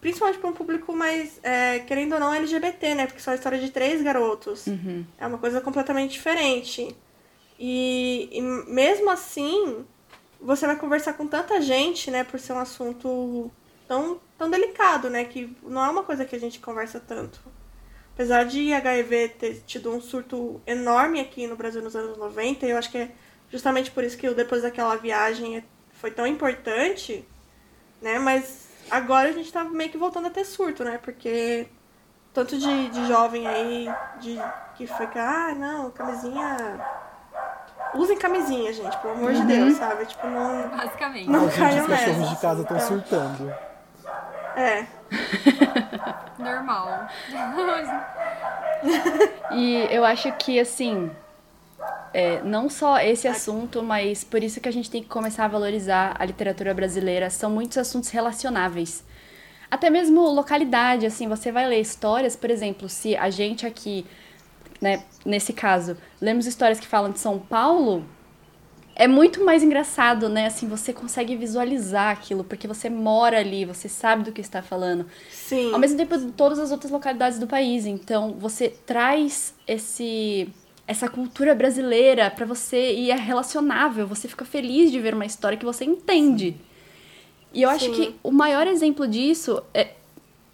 principalmente 0.00 0.38
para 0.38 0.50
um 0.50 0.52
público 0.52 0.94
mais 0.94 1.40
é, 1.42 1.80
querendo 1.80 2.14
ou 2.14 2.20
não 2.20 2.34
LGBT, 2.34 2.94
né? 2.94 3.06
Porque 3.06 3.20
são 3.20 3.32
a 3.32 3.36
história 3.36 3.58
de 3.58 3.70
três 3.70 4.02
garotos. 4.02 4.66
Uhum. 4.66 5.04
É 5.18 5.26
uma 5.26 5.38
coisa 5.38 5.60
completamente 5.60 6.12
diferente. 6.12 6.96
E, 7.58 8.28
e 8.30 8.40
mesmo 8.40 9.10
assim, 9.10 9.84
você 10.40 10.66
vai 10.66 10.76
conversar 10.76 11.14
com 11.14 11.26
tanta 11.26 11.60
gente, 11.60 12.10
né, 12.10 12.22
por 12.22 12.38
ser 12.38 12.52
um 12.52 12.58
assunto 12.58 13.50
tão, 13.88 14.20
tão 14.36 14.50
delicado, 14.50 15.08
né, 15.08 15.24
que 15.24 15.56
não 15.62 15.84
é 15.84 15.88
uma 15.88 16.02
coisa 16.02 16.24
que 16.24 16.36
a 16.36 16.40
gente 16.40 16.60
conversa 16.60 17.00
tanto. 17.00 17.40
Apesar 18.16 18.46
de 18.46 18.72
HIV 18.72 19.28
ter 19.38 19.62
tido 19.66 19.92
um 19.94 20.00
surto 20.00 20.58
enorme 20.66 21.20
aqui 21.20 21.46
no 21.46 21.54
Brasil 21.54 21.82
nos 21.82 21.94
anos 21.94 22.16
90, 22.16 22.64
eu 22.64 22.78
acho 22.78 22.90
que 22.90 22.96
é 22.96 23.10
justamente 23.50 23.90
por 23.90 24.02
isso 24.02 24.16
que 24.16 24.26
o 24.26 24.34
depois 24.34 24.62
daquela 24.62 24.96
viagem 24.96 25.62
foi 25.92 26.10
tão 26.10 26.26
importante, 26.26 27.28
né, 28.00 28.18
mas 28.18 28.68
agora 28.90 29.28
a 29.28 29.32
gente 29.32 29.52
tá 29.52 29.64
meio 29.64 29.90
que 29.90 29.98
voltando 29.98 30.28
a 30.28 30.30
ter 30.30 30.46
surto, 30.46 30.82
né, 30.82 30.98
porque 31.02 31.68
tanto 32.32 32.56
de, 32.58 32.88
de 32.88 33.06
jovem 33.06 33.46
aí 33.46 33.86
de, 34.18 34.38
que 34.76 34.86
fica, 34.86 35.22
ah, 35.22 35.54
não, 35.54 35.90
camisinha. 35.90 36.56
Usem 37.94 38.16
camisinha, 38.16 38.72
gente, 38.72 38.96
pelo 38.98 39.12
amor 39.14 39.32
de 39.34 39.42
Deus, 39.44 39.76
sabe? 39.76 40.06
Tipo, 40.06 40.26
não. 40.26 40.68
Basicamente. 40.68 41.30
Não 41.30 41.48
gente, 41.48 41.58
caiam 41.58 41.82
os 41.84 41.88
cachorros 41.90 42.18
nessa. 42.18 42.34
de 42.34 42.40
casa 42.40 42.62
estão 42.62 42.76
É. 42.76 42.80
surtando. 42.80 43.54
É. 44.56 44.86
Normal. 46.38 47.08
E 49.52 49.86
eu 49.90 50.04
acho 50.04 50.30
que, 50.32 50.60
assim, 50.60 51.10
é, 52.12 52.42
não 52.42 52.68
só 52.68 52.98
esse 52.98 53.28
assunto, 53.28 53.82
mas 53.82 54.24
por 54.24 54.42
isso 54.42 54.60
que 54.60 54.68
a 54.68 54.72
gente 54.72 54.90
tem 54.90 55.02
que 55.02 55.08
começar 55.08 55.44
a 55.44 55.48
valorizar 55.48 56.14
a 56.18 56.24
literatura 56.24 56.74
brasileira. 56.74 57.30
São 57.30 57.50
muitos 57.50 57.78
assuntos 57.78 58.10
relacionáveis. 58.10 59.04
Até 59.70 59.90
mesmo 59.90 60.20
localidade, 60.30 61.06
assim, 61.06 61.28
você 61.28 61.50
vai 61.50 61.66
ler 61.66 61.80
histórias, 61.80 62.36
por 62.36 62.50
exemplo, 62.50 62.88
se 62.88 63.16
a 63.16 63.30
gente 63.30 63.66
aqui, 63.66 64.06
né, 64.80 65.02
nesse 65.24 65.52
caso, 65.52 65.96
lemos 66.20 66.46
histórias 66.46 66.78
que 66.78 66.86
falam 66.86 67.10
de 67.10 67.18
São 67.18 67.38
Paulo, 67.38 68.04
é 68.98 69.06
muito 69.06 69.44
mais 69.44 69.62
engraçado, 69.62 70.26
né? 70.28 70.46
Assim, 70.46 70.66
você 70.66 70.90
consegue 70.90 71.36
visualizar 71.36 72.10
aquilo, 72.10 72.42
porque 72.42 72.66
você 72.66 72.88
mora 72.88 73.38
ali, 73.38 73.66
você 73.66 73.90
sabe 73.90 74.24
do 74.24 74.32
que 74.32 74.40
está 74.40 74.62
falando. 74.62 75.06
Sim. 75.30 75.70
Ao 75.72 75.78
mesmo 75.78 75.98
tempo 75.98 76.16
de 76.16 76.32
todas 76.32 76.58
as 76.58 76.72
outras 76.72 76.90
localidades 76.90 77.38
do 77.38 77.46
país. 77.46 77.84
Então, 77.84 78.34
você 78.38 78.70
traz 78.70 79.54
esse 79.68 80.48
essa 80.88 81.08
cultura 81.08 81.52
brasileira 81.52 82.30
pra 82.30 82.46
você 82.46 82.94
e 82.94 83.10
é 83.10 83.16
relacionável, 83.16 84.06
você 84.06 84.28
fica 84.28 84.44
feliz 84.44 84.92
de 84.92 85.00
ver 85.00 85.14
uma 85.14 85.26
história 85.26 85.58
que 85.58 85.64
você 85.64 85.84
entende. 85.84 86.56
E 87.52 87.62
eu 87.62 87.68
acho 87.68 87.86
Sim. 87.86 87.92
que 87.92 88.14
o 88.22 88.30
maior 88.30 88.68
exemplo 88.68 89.06
disso 89.06 89.60
é 89.74 89.88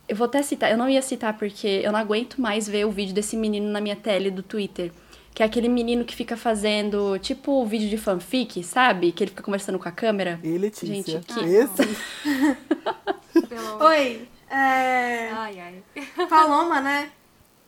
eu 0.08 0.16
vou 0.16 0.24
até 0.24 0.42
citar, 0.42 0.70
eu 0.70 0.76
não 0.76 0.88
ia 0.88 1.00
citar 1.00 1.36
porque 1.38 1.80
eu 1.84 1.92
não 1.92 1.98
aguento 1.98 2.40
mais 2.40 2.66
ver 2.66 2.86
o 2.86 2.90
vídeo 2.90 3.14
desse 3.14 3.36
menino 3.36 3.70
na 3.70 3.80
minha 3.80 3.96
tele 3.96 4.30
do 4.30 4.42
Twitter. 4.42 4.90
Que 5.34 5.42
é 5.42 5.46
aquele 5.46 5.68
menino 5.68 6.04
que 6.04 6.14
fica 6.14 6.36
fazendo, 6.36 7.18
tipo, 7.18 7.64
vídeo 7.64 7.88
de 7.88 7.96
fanfic, 7.96 8.62
sabe? 8.62 9.12
Que 9.12 9.24
ele 9.24 9.30
fica 9.30 9.42
conversando 9.42 9.78
com 9.78 9.88
a 9.88 9.92
câmera. 9.92 10.38
E 10.44 10.58
Letícia. 10.58 10.86
Gente, 10.94 11.18
que- 11.24 11.40
Esse 11.44 11.96
Pelo... 13.48 13.82
Oi. 13.88 14.28
É. 14.50 15.30
Ai, 15.32 15.58
ai. 15.60 16.26
Paloma, 16.28 16.80
né? 16.82 17.08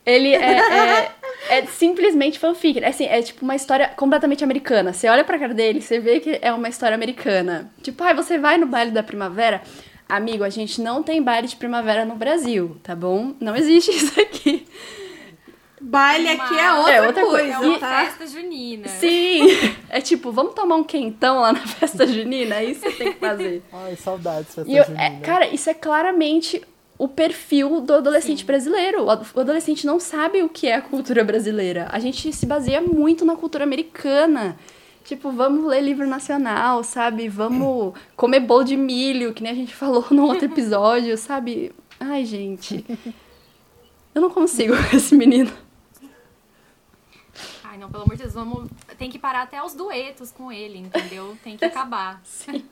Ele 0.05 0.35
é, 0.35 0.59
é, 0.59 1.11
é 1.49 1.65
simplesmente 1.65 2.37
fanfic. 2.37 2.77
É, 2.79 2.87
assim, 2.89 3.05
é 3.05 3.19
tipo 3.23 3.43
uma 3.43 3.55
história 3.55 3.87
completamente 3.87 4.43
americana. 4.43 4.93
Você 4.93 5.09
olha 5.09 5.23
pra 5.23 5.39
cara 5.39 5.55
dele, 5.55 5.81
você 5.81 5.97
vê 5.99 6.19
que 6.19 6.37
é 6.43 6.53
uma 6.53 6.69
história 6.69 6.93
americana. 6.93 7.71
Tipo, 7.81 8.03
ai, 8.03 8.13
você 8.13 8.37
vai 8.37 8.59
no 8.59 8.67
baile 8.67 8.91
da 8.91 9.01
primavera? 9.01 9.63
Amigo, 10.07 10.43
a 10.43 10.49
gente 10.49 10.79
não 10.79 11.01
tem 11.01 11.23
baile 11.23 11.47
de 11.47 11.55
primavera 11.55 12.05
no 12.05 12.13
Brasil, 12.13 12.77
tá 12.83 12.95
bom? 12.95 13.33
Não 13.39 13.55
existe 13.55 13.89
isso 13.97 14.21
aqui. 14.21 14.67
Baile 15.87 16.29
aqui 16.29 16.57
é 16.57 16.73
outra, 16.73 16.93
É 16.93 17.01
outra 17.07 17.21
É 17.21 17.25
coisa, 17.25 17.59
uma 17.59 17.79
tá? 17.79 18.05
festa 18.05 18.27
junina. 18.27 18.87
Sim! 18.87 19.41
É 19.89 20.01
tipo, 20.01 20.31
vamos 20.31 20.53
tomar 20.53 20.75
um 20.77 20.83
quentão 20.83 21.39
lá 21.41 21.53
na 21.53 21.59
festa 21.65 22.07
junina? 22.07 22.55
É 22.55 22.65
isso 22.65 22.81
que 22.81 22.91
você 22.91 23.03
tem 23.03 23.13
que 23.13 23.19
fazer. 23.19 23.61
Ai, 23.71 23.95
saudades, 23.95 24.55
festa 24.55 24.71
eu, 24.71 24.83
junina. 24.83 25.03
é, 25.03 25.19
cara, 25.21 25.47
isso 25.47 25.69
é 25.69 25.73
claramente 25.75 26.61
o 26.97 27.07
perfil 27.07 27.81
do 27.81 27.93
adolescente 27.93 28.39
Sim. 28.39 28.45
brasileiro. 28.45 29.03
O 29.03 29.09
ad- 29.11 29.25
o 29.35 29.39
adolescente 29.39 29.85
não 29.85 29.99
sabe 29.99 30.41
o 30.41 30.49
que 30.49 30.65
é 30.67 30.75
a 30.75 30.81
cultura 30.81 31.23
brasileira. 31.23 31.87
A 31.91 31.99
gente 31.99 32.33
se 32.33 32.45
baseia 32.45 32.81
muito 32.81 33.23
na 33.25 33.35
cultura 33.35 33.63
americana. 33.63 34.57
Tipo, 35.03 35.29
vamos 35.29 35.65
ler 35.65 35.81
livro 35.81 36.07
nacional, 36.07 36.83
sabe? 36.83 37.27
Vamos 37.29 37.93
comer 38.17 38.39
bolo 38.39 38.63
de 38.63 38.75
milho, 38.75 39.33
que 39.33 39.43
nem 39.43 39.51
a 39.51 39.55
gente 39.55 39.75
falou 39.75 40.03
no 40.09 40.25
outro 40.25 40.45
episódio, 40.45 41.15
sabe? 41.15 41.71
Ai, 41.99 42.25
gente. 42.25 42.83
Eu 44.15 44.21
não 44.21 44.29
consigo 44.31 44.73
com 44.89 44.95
esse 44.97 45.13
menino. 45.13 45.51
Ai, 47.75 47.81
não, 47.81 47.91
pelo 47.91 48.03
amor 48.03 48.15
de 48.15 48.21
Deus, 48.21 48.33
vamos. 48.33 48.69
Tem 48.97 49.09
que 49.09 49.19
parar 49.19 49.41
até 49.41 49.61
os 49.61 49.73
duetos 49.73 50.31
com 50.31 50.49
ele, 50.49 50.77
entendeu? 50.77 51.37
Tem 51.43 51.57
que 51.57 51.65
acabar. 51.65 52.21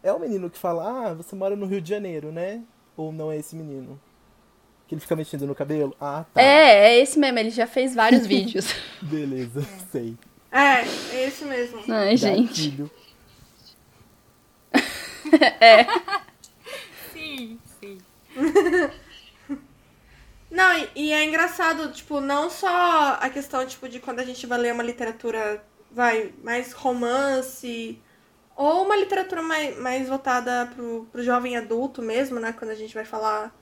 É 0.00 0.12
o 0.12 0.18
menino 0.20 0.48
que 0.48 0.56
fala, 0.56 1.08
ah, 1.08 1.14
você 1.14 1.34
mora 1.34 1.56
no 1.56 1.66
Rio 1.66 1.80
de 1.80 1.88
Janeiro, 1.90 2.30
né? 2.30 2.62
Ou 2.96 3.10
não 3.10 3.32
é 3.32 3.36
esse 3.36 3.56
menino? 3.56 4.00
Que 4.86 4.94
ele 4.94 5.00
fica 5.00 5.16
mexendo 5.16 5.44
no 5.44 5.56
cabelo? 5.56 5.94
Ah, 6.00 6.24
tá. 6.32 6.40
É, 6.40 6.90
é 6.90 7.00
esse 7.00 7.18
mesmo, 7.18 7.36
ele 7.40 7.50
já 7.50 7.66
fez 7.66 7.96
vários 7.96 8.24
vídeos. 8.24 8.72
Beleza, 9.02 9.60
sei. 9.90 10.16
É, 10.52 10.82
é 11.16 11.26
esse 11.26 11.44
mesmo. 11.44 11.82
Ai, 11.88 12.16
gente. 12.16 12.70
Gatilho. 12.70 12.90
Sim, 17.12 17.58
sim. 17.80 17.98
Não, 20.50 20.78
e, 20.78 20.88
e 20.96 21.12
é 21.12 21.24
engraçado, 21.24 21.92
tipo, 21.92 22.20
não 22.20 22.48
só 22.48 23.18
a 23.20 23.28
questão, 23.30 23.66
tipo, 23.66 23.88
de 23.88 24.00
quando 24.00 24.20
a 24.20 24.24
gente 24.24 24.46
vai 24.46 24.58
ler 24.58 24.72
uma 24.72 24.82
literatura, 24.82 25.62
vai, 25.90 26.32
mais 26.42 26.72
romance, 26.72 28.00
ou 28.56 28.84
uma 28.84 28.96
literatura 28.96 29.42
mais, 29.42 29.78
mais 29.78 30.08
voltada 30.08 30.66
pro, 30.74 31.06
pro 31.12 31.22
jovem 31.22 31.56
adulto 31.56 32.02
mesmo, 32.02 32.40
né? 32.40 32.52
Quando 32.52 32.70
a 32.70 32.74
gente 32.74 32.94
vai 32.94 33.04
falar, 33.04 33.54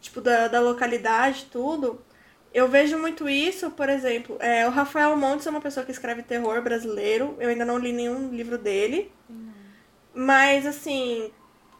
tipo, 0.00 0.20
da, 0.20 0.48
da 0.48 0.60
localidade 0.60 1.46
tudo. 1.50 2.00
Eu 2.52 2.68
vejo 2.68 2.98
muito 2.98 3.28
isso, 3.28 3.70
por 3.70 3.88
exemplo, 3.88 4.36
é, 4.40 4.66
o 4.66 4.70
Rafael 4.70 5.16
Montes 5.16 5.46
é 5.46 5.50
uma 5.50 5.60
pessoa 5.60 5.86
que 5.86 5.92
escreve 5.92 6.22
terror 6.22 6.60
brasileiro. 6.62 7.36
Eu 7.40 7.48
ainda 7.48 7.64
não 7.64 7.78
li 7.78 7.92
nenhum 7.92 8.30
livro 8.30 8.58
dele. 8.58 9.12
Mas, 10.14 10.66
assim, 10.66 11.32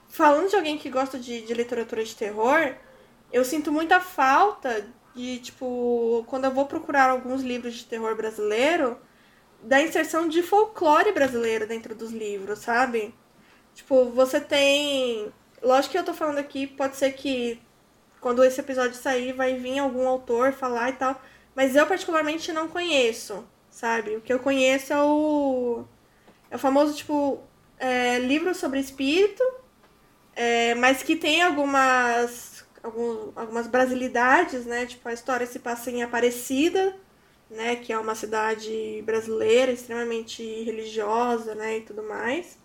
falando 0.08 0.48
de 0.48 0.56
alguém 0.56 0.78
que 0.78 0.90
gosta 0.90 1.18
de, 1.18 1.42
de 1.42 1.54
literatura 1.54 2.04
de 2.04 2.14
terror, 2.14 2.74
eu 3.32 3.44
sinto 3.44 3.72
muita 3.72 4.00
falta 4.00 4.86
de, 5.14 5.38
tipo, 5.38 6.24
quando 6.28 6.44
eu 6.44 6.50
vou 6.50 6.66
procurar 6.66 7.10
alguns 7.10 7.42
livros 7.42 7.74
de 7.74 7.84
terror 7.84 8.14
brasileiro, 8.16 8.98
da 9.62 9.80
inserção 9.82 10.28
de 10.28 10.42
folclore 10.42 11.12
brasileiro 11.12 11.66
dentro 11.66 11.94
dos 11.94 12.12
livros, 12.12 12.60
sabe? 12.60 13.14
Tipo, 13.74 14.06
você 14.06 14.40
tem. 14.40 15.32
Lógico 15.62 15.92
que 15.92 15.98
eu 15.98 16.04
tô 16.04 16.14
falando 16.14 16.38
aqui, 16.38 16.66
pode 16.66 16.96
ser 16.96 17.12
que 17.12 17.60
quando 18.20 18.44
esse 18.44 18.60
episódio 18.60 18.94
sair 18.94 19.32
vai 19.32 19.54
vir 19.54 19.78
algum 19.78 20.06
autor 20.06 20.52
falar 20.52 20.90
e 20.90 20.94
tal, 20.94 21.20
mas 21.54 21.76
eu 21.76 21.86
particularmente 21.86 22.52
não 22.52 22.68
conheço, 22.68 23.46
sabe? 23.70 24.16
O 24.16 24.20
que 24.20 24.32
eu 24.32 24.38
conheço 24.38 24.92
é 24.92 25.02
o. 25.02 25.84
É 26.50 26.56
o 26.56 26.58
famoso, 26.58 26.94
tipo, 26.96 27.40
é, 27.78 28.18
livro 28.18 28.54
sobre 28.54 28.80
espírito, 28.80 29.42
é, 30.34 30.74
mas 30.74 31.02
que 31.02 31.16
tem 31.16 31.42
algumas, 31.42 32.49
algum, 32.82 33.32
algumas 33.36 33.66
brasilidades, 33.66 34.64
né? 34.66 34.86
Tipo, 34.86 35.08
a 35.08 35.12
história 35.12 35.46
se 35.46 35.58
passa 35.58 35.90
em 35.90 36.02
Aparecida, 36.02 36.96
né? 37.50 37.76
Que 37.76 37.92
é 37.92 37.98
uma 37.98 38.14
cidade 38.14 39.02
brasileira 39.04 39.72
extremamente 39.72 40.42
religiosa, 40.64 41.54
né? 41.54 41.78
E 41.78 41.80
tudo 41.82 42.02
mais. 42.02 42.58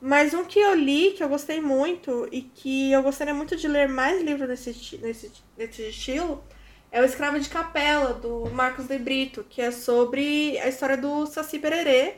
Mas 0.00 0.32
um 0.32 0.44
que 0.44 0.58
eu 0.58 0.74
li, 0.74 1.12
que 1.12 1.22
eu 1.22 1.28
gostei 1.28 1.60
muito 1.60 2.26
e 2.32 2.40
que 2.42 2.90
eu 2.90 3.02
gostaria 3.02 3.34
muito 3.34 3.54
de 3.54 3.68
ler 3.68 3.88
mais 3.88 4.22
livros 4.22 4.48
nesse, 4.48 4.98
nesse, 4.98 5.30
nesse 5.58 5.82
estilo, 5.82 6.42
é 6.90 7.02
O 7.02 7.04
Escravo 7.04 7.38
de 7.38 7.48
Capela, 7.48 8.14
do 8.14 8.48
Marcos 8.50 8.86
de 8.86 8.98
Brito, 8.98 9.44
que 9.48 9.60
é 9.60 9.70
sobre 9.70 10.58
a 10.58 10.68
história 10.68 10.96
do 10.96 11.26
Saci 11.26 11.58
Pererê, 11.58 12.14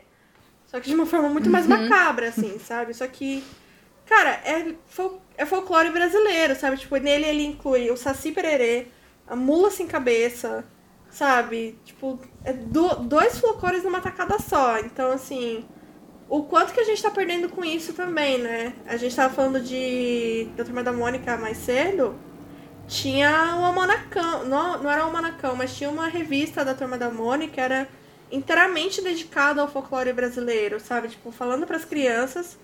só 0.66 0.80
que 0.80 0.89
de 0.89 0.95
uma 0.95 1.05
forma 1.05 1.28
muito 1.28 1.51
mais 1.51 1.66
macabra, 1.66 2.28
assim, 2.28 2.59
sabe? 2.59 2.95
Só 2.95 3.07
que, 3.07 3.45
cara, 4.13 4.41
é, 4.45 4.75
fol 4.87 5.23
é 5.39 5.47
folclore 5.47 5.91
brasileiro, 5.91 6.55
sabe? 6.55 6.77
Tipo, 6.77 6.97
nele 6.99 7.27
ele 7.27 7.45
inclui 7.47 7.91
o 7.91 7.97
Saci 7.97 8.31
Pererê, 8.31 8.89
a 9.27 9.35
Mula 9.35 9.71
Sem 9.71 9.87
Cabeça, 9.87 10.65
sabe? 11.11 11.79
Tipo, 11.85 12.21
é 12.45 12.53
do, 12.53 12.97
dois 12.97 13.39
folclores 13.39 13.83
numa 13.83 14.01
tacada 14.01 14.39
só. 14.39 14.79
Então, 14.79 15.11
assim, 15.11 15.65
o 16.29 16.45
quanto 16.45 16.75
que 16.75 16.81
a 16.81 16.85
gente 16.85 17.03
tá 17.03 17.11
perdendo 17.11 17.49
com 17.49 17.65
isso 17.65 17.95
também, 17.95 18.39
né? 18.39 18.75
A 18.87 18.97
gente 18.99 19.17
tava 19.17 19.33
falando 19.33 19.61
de 19.61 20.49
da 20.57 20.65
Turma 20.65 20.83
da 20.83 20.93
Mônica 20.93 21.37
mais 21.39 21.57
cedo. 21.57 22.15
Tinha 22.87 23.57
um 23.57 23.65
almanacão, 23.65 24.45
não, 24.45 24.83
não 24.83 24.91
era 24.91 25.03
um 25.03 25.07
almanacão, 25.07 25.57
mas 25.57 25.75
tinha 25.75 25.89
uma 25.89 26.09
revista 26.09 26.65
da 26.65 26.75
Turma 26.75 26.99
da 26.99 27.11
Mônica 27.11 27.61
era 27.61 27.89
inteiramente 28.31 29.01
dedicada 29.03 29.63
ao 29.63 29.69
folclore 29.69 30.13
brasileiro, 30.13 30.79
sabe? 30.79 31.09
Tipo, 31.09 31.33
falando 31.33 31.67
para 31.67 31.77
as 31.77 31.85
crianças 31.87 32.59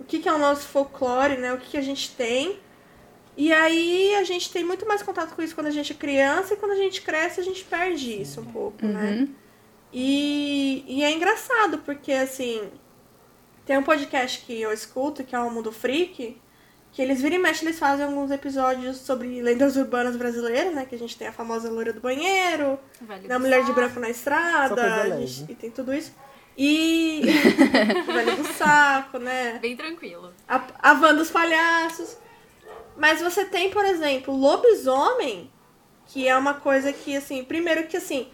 o 0.00 0.04
que, 0.04 0.18
que 0.18 0.28
é 0.28 0.32
o 0.32 0.38
nosso 0.38 0.66
folclore, 0.68 1.36
né? 1.36 1.52
O 1.52 1.58
que, 1.58 1.70
que 1.70 1.76
a 1.76 1.82
gente 1.82 2.10
tem. 2.14 2.58
E 3.36 3.52
aí 3.52 4.14
a 4.16 4.24
gente 4.24 4.50
tem 4.50 4.64
muito 4.64 4.86
mais 4.86 5.02
contato 5.02 5.34
com 5.34 5.42
isso 5.42 5.54
quando 5.54 5.68
a 5.68 5.70
gente 5.70 5.92
é 5.92 5.94
criança 5.96 6.54
e 6.54 6.56
quando 6.56 6.72
a 6.72 6.76
gente 6.76 7.02
cresce 7.02 7.40
a 7.40 7.44
gente 7.44 7.64
perde 7.64 8.20
isso 8.20 8.40
um 8.40 8.46
pouco, 8.46 8.84
né? 8.84 9.28
E, 9.92 10.84
e 10.86 11.02
é 11.04 11.10
engraçado, 11.12 11.78
porque 11.78 12.12
assim, 12.12 12.62
tem 13.64 13.78
um 13.78 13.82
podcast 13.82 14.40
que 14.44 14.60
eu 14.60 14.72
escuto, 14.72 15.24
que 15.24 15.34
é 15.34 15.38
o 15.40 15.50
Mundo 15.50 15.72
Freak, 15.72 16.36
que 16.92 17.02
eles 17.02 17.20
viram 17.22 17.36
e 17.36 17.38
mexem, 17.38 17.68
eles 17.68 17.78
fazem 17.78 18.04
alguns 18.04 18.30
episódios 18.30 18.96
sobre 18.98 19.40
lendas 19.40 19.76
urbanas 19.76 20.16
brasileiras, 20.16 20.74
né? 20.74 20.84
Que 20.84 20.94
a 20.94 20.98
gente 20.98 21.16
tem 21.16 21.28
a 21.28 21.32
famosa 21.32 21.70
loira 21.70 21.92
do 21.92 22.00
banheiro, 22.00 22.78
a 23.34 23.38
do 23.38 23.42
mulher 23.42 23.60
de 23.64 23.72
branco 23.72 24.00
na 24.00 24.10
estrada, 24.10 24.74
gente- 25.26 25.52
e 25.52 25.54
tem 25.54 25.70
tudo 25.70 25.94
isso. 25.94 26.12
E 26.60 27.22
velho 28.12 28.36
do 28.36 28.52
saco, 28.52 29.18
né? 29.18 29.60
Bem 29.62 29.76
tranquilo. 29.76 30.34
A, 30.48 30.60
a 30.80 30.94
van 30.94 31.14
dos 31.14 31.30
palhaços. 31.30 32.16
Mas 32.96 33.20
você 33.22 33.44
tem, 33.44 33.70
por 33.70 33.84
exemplo, 33.84 34.34
lobisomem, 34.34 35.48
que 36.06 36.26
é 36.26 36.36
uma 36.36 36.54
coisa 36.54 36.92
que, 36.92 37.16
assim, 37.16 37.44
primeiro 37.44 37.86
que 37.86 37.96
assim, 37.96 38.26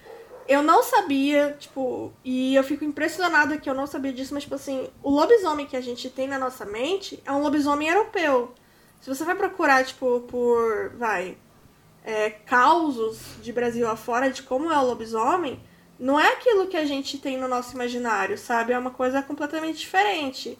eu 0.48 0.62
não 0.62 0.82
sabia, 0.82 1.54
tipo, 1.60 2.14
e 2.24 2.54
eu 2.54 2.64
fico 2.64 2.82
impressionada 2.82 3.58
que 3.58 3.68
eu 3.68 3.74
não 3.74 3.86
sabia 3.86 4.10
disso, 4.10 4.32
mas, 4.32 4.44
tipo 4.44 4.54
assim, 4.54 4.88
o 5.02 5.10
lobisomem 5.10 5.66
que 5.66 5.76
a 5.76 5.82
gente 5.82 6.08
tem 6.08 6.26
na 6.26 6.38
nossa 6.38 6.64
mente 6.64 7.22
é 7.26 7.32
um 7.32 7.42
lobisomem 7.42 7.88
europeu. 7.88 8.54
Se 9.02 9.08
você 9.10 9.22
vai 9.22 9.34
procurar, 9.34 9.84
tipo, 9.84 10.20
por, 10.20 10.94
vai, 10.96 11.36
é, 12.02 12.30
causos 12.30 13.18
de 13.42 13.52
Brasil 13.52 13.86
afora 13.86 14.30
de 14.30 14.42
como 14.42 14.72
é 14.72 14.78
o 14.78 14.86
lobisomem, 14.86 15.60
não 15.98 16.18
é 16.20 16.32
aquilo 16.34 16.66
que 16.68 16.76
a 16.76 16.84
gente 16.84 17.18
tem 17.18 17.36
no 17.38 17.48
nosso 17.48 17.74
imaginário, 17.74 18.36
sabe? 18.38 18.72
É 18.72 18.78
uma 18.78 18.90
coisa 18.90 19.22
completamente 19.22 19.78
diferente. 19.78 20.58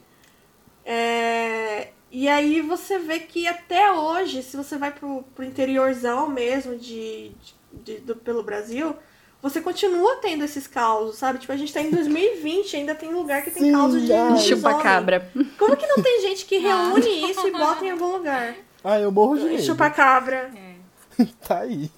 É, 0.85 1.89
E 2.11 2.29
aí 2.29 2.61
você 2.61 2.99
vê 2.99 3.21
que 3.21 3.47
até 3.49 3.91
hoje, 3.93 4.43
se 4.43 4.57
você 4.57 4.79
vai 4.79 4.93
pro, 4.93 5.25
pro 5.35 5.45
interiorzão 5.45 6.29
mesmo 6.29 6.77
de, 6.79 7.33
de- 7.73 7.99
do, 8.01 8.15
pelo 8.17 8.43
Brasil, 8.43 8.95
você 9.43 9.61
continua 9.61 10.17
tendo 10.17 10.45
esses 10.45 10.67
causos, 10.69 11.17
sabe? 11.17 11.39
Tipo, 11.41 11.53
a 11.53 11.57
gente 11.57 11.73
tá 11.73 11.81
em 11.81 11.91
2020 11.91 12.77
ainda 12.77 12.95
tem 12.95 13.13
lugar 13.13 13.43
que 13.43 13.51
tem 13.51 13.65
Sim, 13.65 13.73
causos 13.73 14.03
de 14.03 14.13
lobisomem. 14.13 14.41
Chupa-cabra. 14.43 15.33
Como 15.59 15.77
que 15.77 15.87
não 15.87 16.01
tem 16.03 16.21
gente 16.23 16.45
que 16.47 16.59
reúne 16.59 17.31
isso 17.31 17.47
e 17.49 17.51
bota 17.51 17.85
em 17.85 17.91
algum 17.91 18.13
lugar? 18.13 18.55
Ah, 18.83 19.01
eu 19.01 19.11
morro 19.11 19.37
de 19.39 19.47
medo. 19.47 19.63
Chupa-cabra, 19.63 20.51
É. 21.19 21.25
Tá 21.47 21.61
aí. 21.61 21.91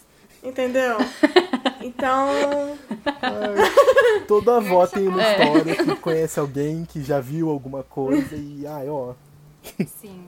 Entendeu? 0.49 0.97
Então, 1.78 2.76
Ai, 3.22 4.24
toda 4.26 4.57
avó 4.57 4.84
tem 4.88 5.07
uma 5.07 5.22
É. 5.22 5.32
história 5.40 5.76
que 5.76 5.97
conhece 5.97 6.40
alguém 6.40 6.84
que 6.84 7.01
já 7.01 7.20
viu 7.20 7.49
alguma 7.49 7.84
coisa 7.84 8.34
e, 8.34 8.66
ai, 8.66 8.88
ó. 8.88 9.14
Sim. 10.01 10.24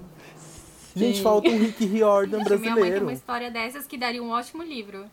Gente, 0.95 1.17
Sim. 1.17 1.23
falta 1.25 1.49
um 1.49 1.59
Rick 1.59 1.85
Riordan 1.85 2.37
Minha 2.39 2.49
mãe 2.49 2.59
tem 2.61 2.73
brasileiro. 2.75 3.05
uma 3.07 3.13
história 3.13 3.51
dessas 3.51 3.87
que 3.89 3.99
daria 3.99 4.23
um 4.23 4.31
ótimo 4.31 4.63
livro. 4.63 5.05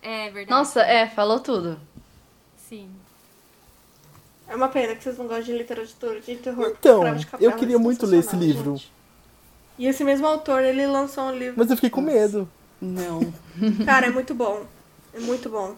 É 0.00 0.30
verdade. 0.30 0.50
Nossa, 0.50 0.80
é, 0.80 1.06
falou 1.08 1.40
tudo. 1.40 1.78
Sim. 2.68 2.88
é 4.48 4.56
uma 4.56 4.68
pena 4.68 4.94
que 4.94 5.02
vocês 5.04 5.18
não 5.18 5.26
gostam 5.26 5.44
de 5.44 5.52
literatura 5.58 6.20
de 6.22 6.36
terror. 6.36 6.74
Então, 6.78 7.00
Escravo 7.00 7.18
de 7.18 7.26
Capela, 7.26 7.52
eu 7.52 7.56
queria 7.58 7.78
muito 7.78 8.06
ler 8.06 8.20
esse 8.20 8.34
livro. 8.36 8.76
gente. 8.76 8.90
E 9.78 9.86
esse 9.86 10.02
mesmo 10.04 10.26
autor, 10.26 10.62
ele 10.62 10.86
lançou 10.86 11.24
um 11.24 11.32
livro. 11.36 11.54
Mas 11.58 11.68
eu 11.68 11.76
fiquei 11.76 11.90
com 11.90 12.00
medo. 12.00 12.48
Não. 12.80 13.34
Cara, 13.84 14.06
é 14.06 14.10
muito 14.10 14.34
bom. 14.34 14.66
É 15.12 15.20
muito 15.20 15.48
bom. 15.50 15.76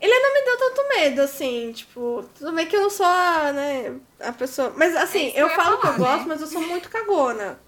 Ele 0.00 0.18
não 0.18 0.32
me 0.34 0.42
deu 0.44 0.56
tanto 0.58 0.88
medo, 0.88 1.20
assim, 1.20 1.72
tipo, 1.72 2.24
tudo 2.38 2.52
bem 2.52 2.66
que 2.66 2.74
eu 2.74 2.80
não 2.82 2.90
sou 2.90 3.04
a, 3.06 3.52
né, 3.52 4.00
a 4.18 4.32
pessoa. 4.32 4.72
Mas 4.76 4.96
assim, 4.96 5.26
É 5.26 5.28
isso 5.28 5.40
que 5.40 5.40
eu 5.40 5.48
eu 5.48 5.50
falo 5.50 5.78
que 5.78 5.86
eu 5.86 5.92
falar, 5.92 5.98
gosto, 5.98 6.26
né? 6.26 6.28
mas 6.28 6.40
eu 6.40 6.46
sou 6.46 6.62
muito 6.62 6.88
cagona. 6.88 7.60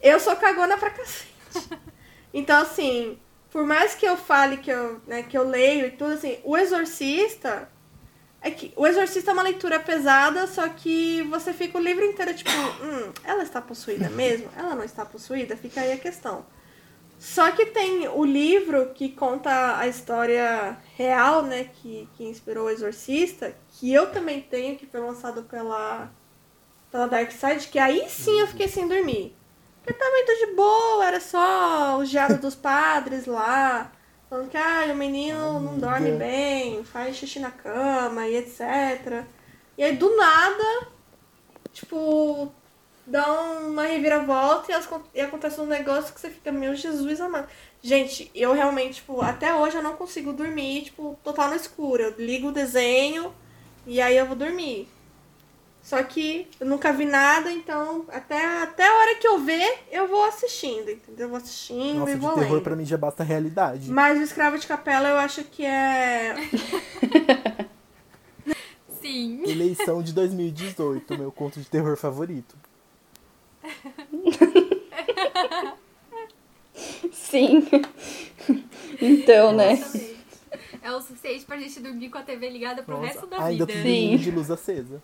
Eu 0.00 0.18
sou 0.20 0.36
cagona 0.36 0.76
pra 0.78 0.90
cacete. 0.90 1.28
Então, 2.32 2.60
assim, 2.62 3.18
por 3.50 3.64
mais 3.64 3.94
que 3.94 4.06
eu 4.06 4.16
fale 4.16 4.58
que 4.58 4.70
eu, 4.70 5.00
né, 5.06 5.22
que 5.22 5.36
eu 5.36 5.44
leio 5.48 5.86
e 5.86 5.90
tudo, 5.90 6.12
assim, 6.14 6.38
o 6.44 6.56
Exorcista. 6.56 7.68
É 8.40 8.50
que 8.50 8.72
o 8.76 8.86
Exorcista 8.86 9.30
é 9.30 9.34
uma 9.34 9.42
leitura 9.42 9.80
pesada, 9.80 10.46
só 10.46 10.68
que 10.68 11.22
você 11.22 11.52
fica 11.52 11.76
o 11.76 11.80
livro 11.80 12.04
inteiro, 12.04 12.32
tipo, 12.34 12.50
hum, 12.50 13.12
ela 13.24 13.42
está 13.42 13.60
possuída 13.60 14.08
mesmo? 14.10 14.48
Ela 14.56 14.76
não 14.76 14.84
está 14.84 15.04
possuída? 15.04 15.56
Fica 15.56 15.80
aí 15.80 15.92
a 15.92 15.98
questão. 15.98 16.46
Só 17.18 17.50
que 17.50 17.66
tem 17.66 18.06
o 18.06 18.24
livro 18.24 18.92
que 18.94 19.08
conta 19.08 19.76
a 19.76 19.88
história 19.88 20.78
real, 20.96 21.42
né, 21.42 21.64
que, 21.64 22.08
que 22.16 22.24
inspirou 22.24 22.66
o 22.66 22.70
Exorcista, 22.70 23.56
que 23.72 23.92
eu 23.92 24.12
também 24.12 24.40
tenho, 24.40 24.76
que 24.76 24.86
foi 24.86 25.00
lançado 25.00 25.42
pela, 25.42 26.12
pela 26.92 27.08
Dark 27.08 27.32
Side, 27.32 27.66
que 27.66 27.78
aí 27.78 28.08
sim 28.08 28.38
eu 28.38 28.46
fiquei 28.46 28.68
sem 28.68 28.86
dormir. 28.86 29.36
Porque 29.82 29.98
tava 29.98 30.12
muito 30.12 30.46
de 30.46 30.54
boa, 30.54 31.06
era 31.06 31.18
só 31.18 31.98
o 31.98 32.04
diário 32.04 32.38
dos 32.38 32.54
padres 32.54 33.26
lá, 33.26 33.90
falando 34.28 34.50
que 34.50 34.56
ah, 34.56 34.86
o 34.92 34.94
menino 34.96 35.60
não 35.60 35.78
dorme 35.78 36.12
bem, 36.12 36.84
faz 36.84 37.16
xixi 37.16 37.38
na 37.40 37.50
cama 37.50 38.26
e 38.28 38.36
etc. 38.36 39.24
E 39.76 39.82
aí 39.84 39.96
do 39.96 40.16
nada, 40.16 40.88
tipo, 41.72 42.52
dá 43.06 43.26
uma 43.60 43.84
reviravolta 43.84 44.70
e, 44.72 44.74
as- 44.74 44.88
e 45.14 45.20
acontece 45.20 45.60
um 45.60 45.66
negócio 45.66 46.12
que 46.14 46.20
você 46.20 46.30
fica, 46.30 46.52
meu 46.52 46.74
Jesus 46.74 47.20
amado. 47.20 47.48
Gente, 47.82 48.30
eu 48.34 48.52
realmente, 48.52 48.94
tipo, 48.96 49.20
até 49.22 49.54
hoje 49.54 49.76
eu 49.76 49.82
não 49.82 49.96
consigo 49.96 50.32
dormir, 50.32 50.82
tipo, 50.84 51.18
total 51.22 51.48
no 51.50 51.54
escuro. 51.56 52.02
Eu 52.02 52.14
ligo 52.18 52.48
o 52.48 52.52
desenho 52.52 53.32
e 53.86 54.00
aí 54.00 54.16
eu 54.16 54.26
vou 54.26 54.36
dormir. 54.36 54.88
Só 55.88 56.02
que 56.02 56.46
eu 56.60 56.66
nunca 56.66 56.92
vi 56.92 57.06
nada, 57.06 57.50
então 57.50 58.04
até, 58.08 58.44
até 58.62 58.86
a 58.86 58.94
hora 58.94 59.14
que 59.14 59.26
eu 59.26 59.38
ver, 59.38 59.84
eu 59.90 60.06
vou 60.06 60.22
assistindo, 60.26 60.90
entendeu? 60.90 61.24
Eu 61.24 61.28
vou 61.30 61.38
assistindo 61.38 62.00
Nossa, 62.00 62.10
e 62.10 62.14
de 62.14 62.20
vou 62.20 62.34
terror 62.34 62.52
lendo. 62.52 62.62
pra 62.62 62.76
mim 62.76 62.84
já 62.84 62.98
basta 62.98 63.22
a 63.22 63.26
realidade. 63.26 63.90
Mas 63.90 64.18
o 64.18 64.22
Escravo 64.22 64.58
de 64.58 64.66
Capela 64.66 65.08
eu 65.08 65.16
acho 65.16 65.44
que 65.44 65.64
é. 65.64 66.34
Sim. 69.00 69.42
Eleição 69.46 70.02
de 70.02 70.12
2018, 70.12 71.16
meu 71.16 71.32
conto 71.32 71.58
de 71.58 71.70
terror 71.70 71.96
favorito. 71.96 72.54
Sim. 77.10 77.66
então, 79.00 79.54
né? 79.54 79.82
É 80.82 80.92
o 80.92 81.00
suficiente 81.00 81.46
pra 81.46 81.56
gente 81.56 81.80
dormir 81.80 82.10
com 82.10 82.18
a 82.18 82.22
TV 82.22 82.50
ligada 82.50 82.82
pro 82.82 82.98
Nossa, 82.98 83.06
resto 83.06 83.26
da 83.26 83.42
ainda 83.42 83.64
vida. 83.64 83.78
tudo 83.78 83.90
Sim. 83.90 84.16
de 84.18 84.30
luz 84.30 84.50
acesa. 84.50 85.00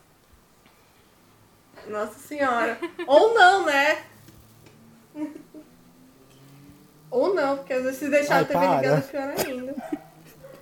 Nossa 1.89 2.19
senhora. 2.19 2.79
Ou 3.07 3.35
não, 3.35 3.67
né? 3.67 3.99
Ou 7.11 7.35
não, 7.35 7.59
porque 7.59 7.73
às 7.73 7.83
vezes 7.85 7.99
se 7.99 8.09
deixar 8.09 8.37
Ai, 8.37 8.43
a 8.43 8.45
TV 8.45 8.59
para. 8.59 8.77
ligada, 8.77 9.03
pior 9.03 9.35
ainda. 9.47 9.75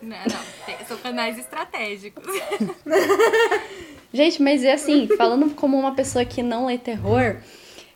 Não, 0.02 0.16
não. 0.16 0.86
São 0.86 0.96
canais 0.98 1.38
estratégicos. 1.38 2.24
Gente, 4.12 4.42
mas 4.42 4.62
é 4.62 4.72
assim, 4.72 5.08
falando 5.16 5.54
como 5.54 5.78
uma 5.78 5.94
pessoa 5.94 6.24
que 6.24 6.42
não 6.42 6.66
lê 6.66 6.76
terror, 6.76 7.36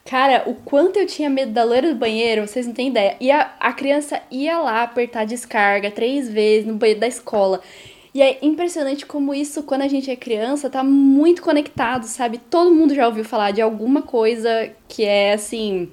cara, 0.05 0.45
o 0.47 0.55
quanto 0.55 0.99
eu 0.99 1.07
tinha 1.07 1.29
medo 1.29 1.53
da 1.53 1.65
loira 1.65 1.93
do 1.93 1.99
banheiro, 1.99 2.47
vocês 2.47 2.67
não 2.67 2.73
têm 2.73 2.89
ideia. 2.89 3.17
E 3.21 3.31
a, 3.31 3.55
a 3.61 3.73
criança 3.73 4.23
ia 4.31 4.59
lá 4.59 4.83
apertar 4.83 5.21
a 5.21 5.25
descarga 5.27 5.91
três 5.91 6.31
vezes 6.31 6.67
no 6.67 6.77
banheiro 6.77 7.01
da 7.01 7.09
escola. 7.09 7.61
E 8.17 8.23
é 8.23 8.39
impressionante 8.41 9.05
como 9.05 9.35
isso, 9.35 9.63
quando 9.63 9.83
a 9.83 9.89
gente 9.89 10.11
é 10.11 10.17
criança, 10.17 10.71
tá 10.71 10.83
muito 10.83 11.43
conectado, 11.43 12.05
sabe? 12.05 12.39
Todo 12.39 12.71
mundo 12.71 12.95
já 12.95 13.07
ouviu 13.07 13.25
falar 13.25 13.51
de 13.51 13.61
alguma 13.61 14.01
coisa 14.01 14.71
que 14.89 15.05
é 15.05 15.35
assim. 15.35 15.91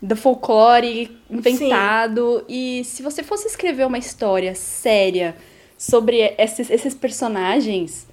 Do 0.00 0.14
folclore 0.14 1.10
inventado. 1.28 2.44
E 2.48 2.84
se 2.84 3.02
você 3.02 3.24
fosse 3.24 3.48
escrever 3.48 3.84
uma 3.84 3.98
história 3.98 4.54
séria 4.54 5.34
sobre 5.76 6.32
esses, 6.38 6.70
esses 6.70 6.94
personagens, 6.94 8.06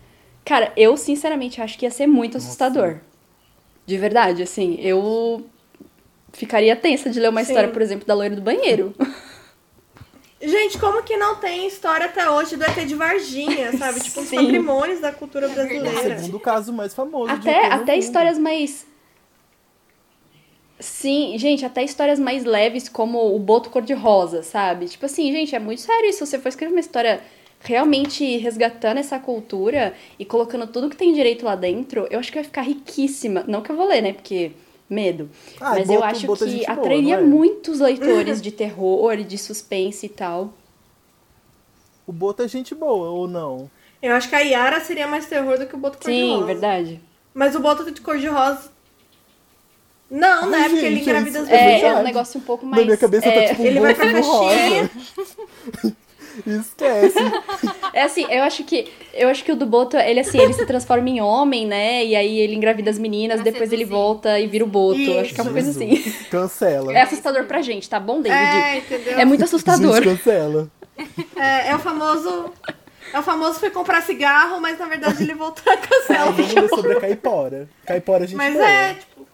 Cara, 0.46 0.72
eu 0.78 0.96
sinceramente 0.96 1.60
acho 1.60 1.78
que 1.78 1.86
ia 1.86 1.91
ser 1.91 2.06
muito 2.06 2.38
assustador. 2.38 3.00
De 3.86 3.98
verdade, 3.98 4.43
assim, 4.43 4.78
eu 4.80 5.43
ficaria 6.32 6.76
tensa 6.76 7.10
de 7.10 7.20
ler 7.20 7.30
uma 7.30 7.43
Sim. 7.43 7.52
história, 7.52 7.70
por 7.70 7.82
exemplo, 7.82 8.06
da 8.06 8.14
loira 8.14 8.36
do 8.36 8.43
banheiro. 8.43 8.93
Gente, 10.42 10.78
como 10.78 11.02
que 11.02 11.16
não 11.16 11.36
tem 11.38 11.66
história 11.66 12.08
até 12.08 12.30
hoje 12.30 12.58
do 12.58 12.64
ET 12.64 12.76
de 12.86 12.94
Varginha, 12.96 13.72
sabe? 13.78 14.00
Tipo, 14.02 14.20
os 14.20 14.30
patrimônios 14.30 15.00
da 15.00 15.12
cultura 15.12 15.48
verdade. 15.48 15.80
brasileira. 15.80 16.20
Segundo 16.20 16.40
caso 16.40 16.74
mais 16.74 16.94
famoso 16.94 17.32
Até, 17.32 17.68
até 17.68 17.98
histórias 17.98 18.38
mais. 18.38 18.86
Sim, 20.78 21.38
gente, 21.38 21.66
até 21.66 21.84
histórias 21.84 22.20
mais 22.20 22.44
leves, 22.44 22.90
como 22.90 23.34
o 23.34 23.40
Boto 23.40 23.70
Cor-de-Rosa, 23.70 24.44
sabe? 24.44 24.88
Tipo 24.88 25.06
assim, 25.06 25.32
gente, 25.32 25.56
é 25.56 25.60
muito 25.60 25.82
sério 25.82 26.10
isso. 26.10 26.26
Se 26.26 26.32
você 26.32 26.40
for 26.40 26.50
escrever 26.50 26.74
uma 26.74 26.82
história 26.82 27.22
realmente 27.62 28.38
resgatando 28.38 28.98
essa 28.98 29.18
cultura 29.18 29.94
e 30.20 30.26
colocando 30.26 30.68
tudo 30.68 30.90
que 30.90 30.98
tem 30.98 31.14
direito 31.14 31.46
lá 31.46 31.56
dentro, 31.56 32.08
eu 32.12 32.20
acho 32.20 32.30
que 32.30 32.38
vai 32.38 32.44
ficar 32.44 32.62
riquíssima. 32.62 33.46
Não 33.48 33.62
que 33.62 33.72
eu 33.72 33.76
vou 33.76 33.88
ler, 33.88 34.02
né? 34.02 34.14
Porque 34.14 34.52
medo. 34.90 35.30
Ah, 35.60 35.72
Mas 35.72 35.90
eu 35.90 36.04
acho 36.04 36.28
que 36.28 36.50
gente 36.50 36.66
boa, 36.66 36.78
atrairia 36.80 37.16
é? 37.16 37.22
muitos 37.22 37.80
leitores 37.80 38.40
de 38.42 38.52
terror, 38.52 39.18
de 39.18 39.38
suspense 39.38 40.06
e 40.06 40.10
tal. 40.10 40.54
O 42.06 42.12
Boto 42.12 42.44
é 42.44 42.48
gente 42.48 42.76
boa, 42.76 43.10
ou 43.10 43.28
não? 43.28 43.70
Eu 44.02 44.14
acho 44.14 44.30
que 44.30 44.36
a 44.36 44.40
Yara 44.40 44.80
seria 44.80 45.08
mais 45.08 45.26
terror 45.26 45.58
do 45.58 45.66
que 45.66 45.76
o 45.76 45.78
Boto 45.78 45.98
Cor-de-Rosa. 45.98 46.40
Sim, 46.40 46.46
verdade. 46.46 47.02
Mas 47.34 47.56
o 47.56 47.60
Boto 47.60 47.90
de 47.92 48.00
Cor-de-Rosa. 48.02 48.72
Não, 50.10 50.44
Ai, 50.44 50.50
né? 50.50 50.70
Porque 50.70 50.86
ele 50.86 50.96
gente, 50.98 51.10
engravida 51.10 51.42
as 51.42 51.50
é 51.50 51.56
É, 51.56 51.74
pessoas. 51.76 51.92
é 51.92 51.96
um 52.00 52.04
negócio 52.04 52.40
um 52.40 52.44
pouco 52.44 52.66
mais. 52.66 52.80
Na 52.80 52.86
minha 52.86 52.98
cabeça 52.98 53.28
é, 53.28 53.42
tá 53.42 53.50
tipo 53.50 53.64
um 53.64 53.66
ele 53.66 53.80
vai 53.80 53.96
pra 53.96 54.12
caixinha. 54.12 54.92
Esquece. 56.60 57.18
É 57.96 58.04
assim, 58.04 58.26
eu 58.30 58.43
acho 58.43 58.66
que 58.66 58.91
eu 59.14 59.30
acho 59.30 59.41
que 59.41 59.54
o 59.54 59.56
do 59.56 59.66
Boto, 59.66 59.96
ele 59.96 60.20
assim, 60.20 60.38
ele 60.38 60.52
se 60.52 60.66
transforma 60.66 61.10
em 61.10 61.22
homem, 61.22 61.66
né? 61.66 62.04
E 62.04 62.14
aí 62.14 62.39
ele 62.39 62.54
engravida 62.54 62.89
as 62.89 63.00
meninas, 63.00 63.41
Pra 63.41 63.50
depois 63.50 63.72
ele 63.72 63.86
volta 63.86 64.38
e 64.38 64.48
vira 64.48 64.66
o 64.66 64.68
Boto. 64.68 65.00
Isso. 65.00 65.18
Acho 65.18 65.34
que 65.34 65.39
é 65.39 65.43
uma 65.43 65.54
coisa 65.54 65.70
assim. 65.72 66.14
Cancela. 66.30 66.91
É 66.91 67.02
assustador 67.04 67.46
pra 67.46 67.62
gente, 67.62 67.89
tá 67.89 67.98
bom, 67.98 68.22
David? 68.22 68.38
É, 68.38 68.78
entendeu? 68.80 69.18
É 69.18 69.24
muito 69.24 69.46
assustador. 69.46 69.96
Gente, 70.04 70.18
cancela. 70.18 70.70
É, 71.38 71.70
é 71.70 71.76
o 71.76 71.80
famoso. 71.80 72.52
É 73.14 73.20
o 73.20 73.24
famoso 73.24 73.60
foi 73.62 73.70
comprar 73.70 74.02
cigarro, 74.02 74.60
mas 74.60 74.78
na 74.78 74.88
verdade 74.88 75.24
ele 75.24 75.34
voltou 75.34 75.64
a 75.72 75.78
Ai, 75.78 75.82
cancela. 75.82 76.32
vamos 76.32 76.70
sobre 76.72 76.98
a 76.98 77.00
caipora. 77.00 77.70
Caipora 77.86 78.26
a 78.26 78.28
gente 78.28 78.36
Mas 78.36 78.54
boa. 78.54 78.70
é, 78.70 78.93
tipo. 78.96 79.26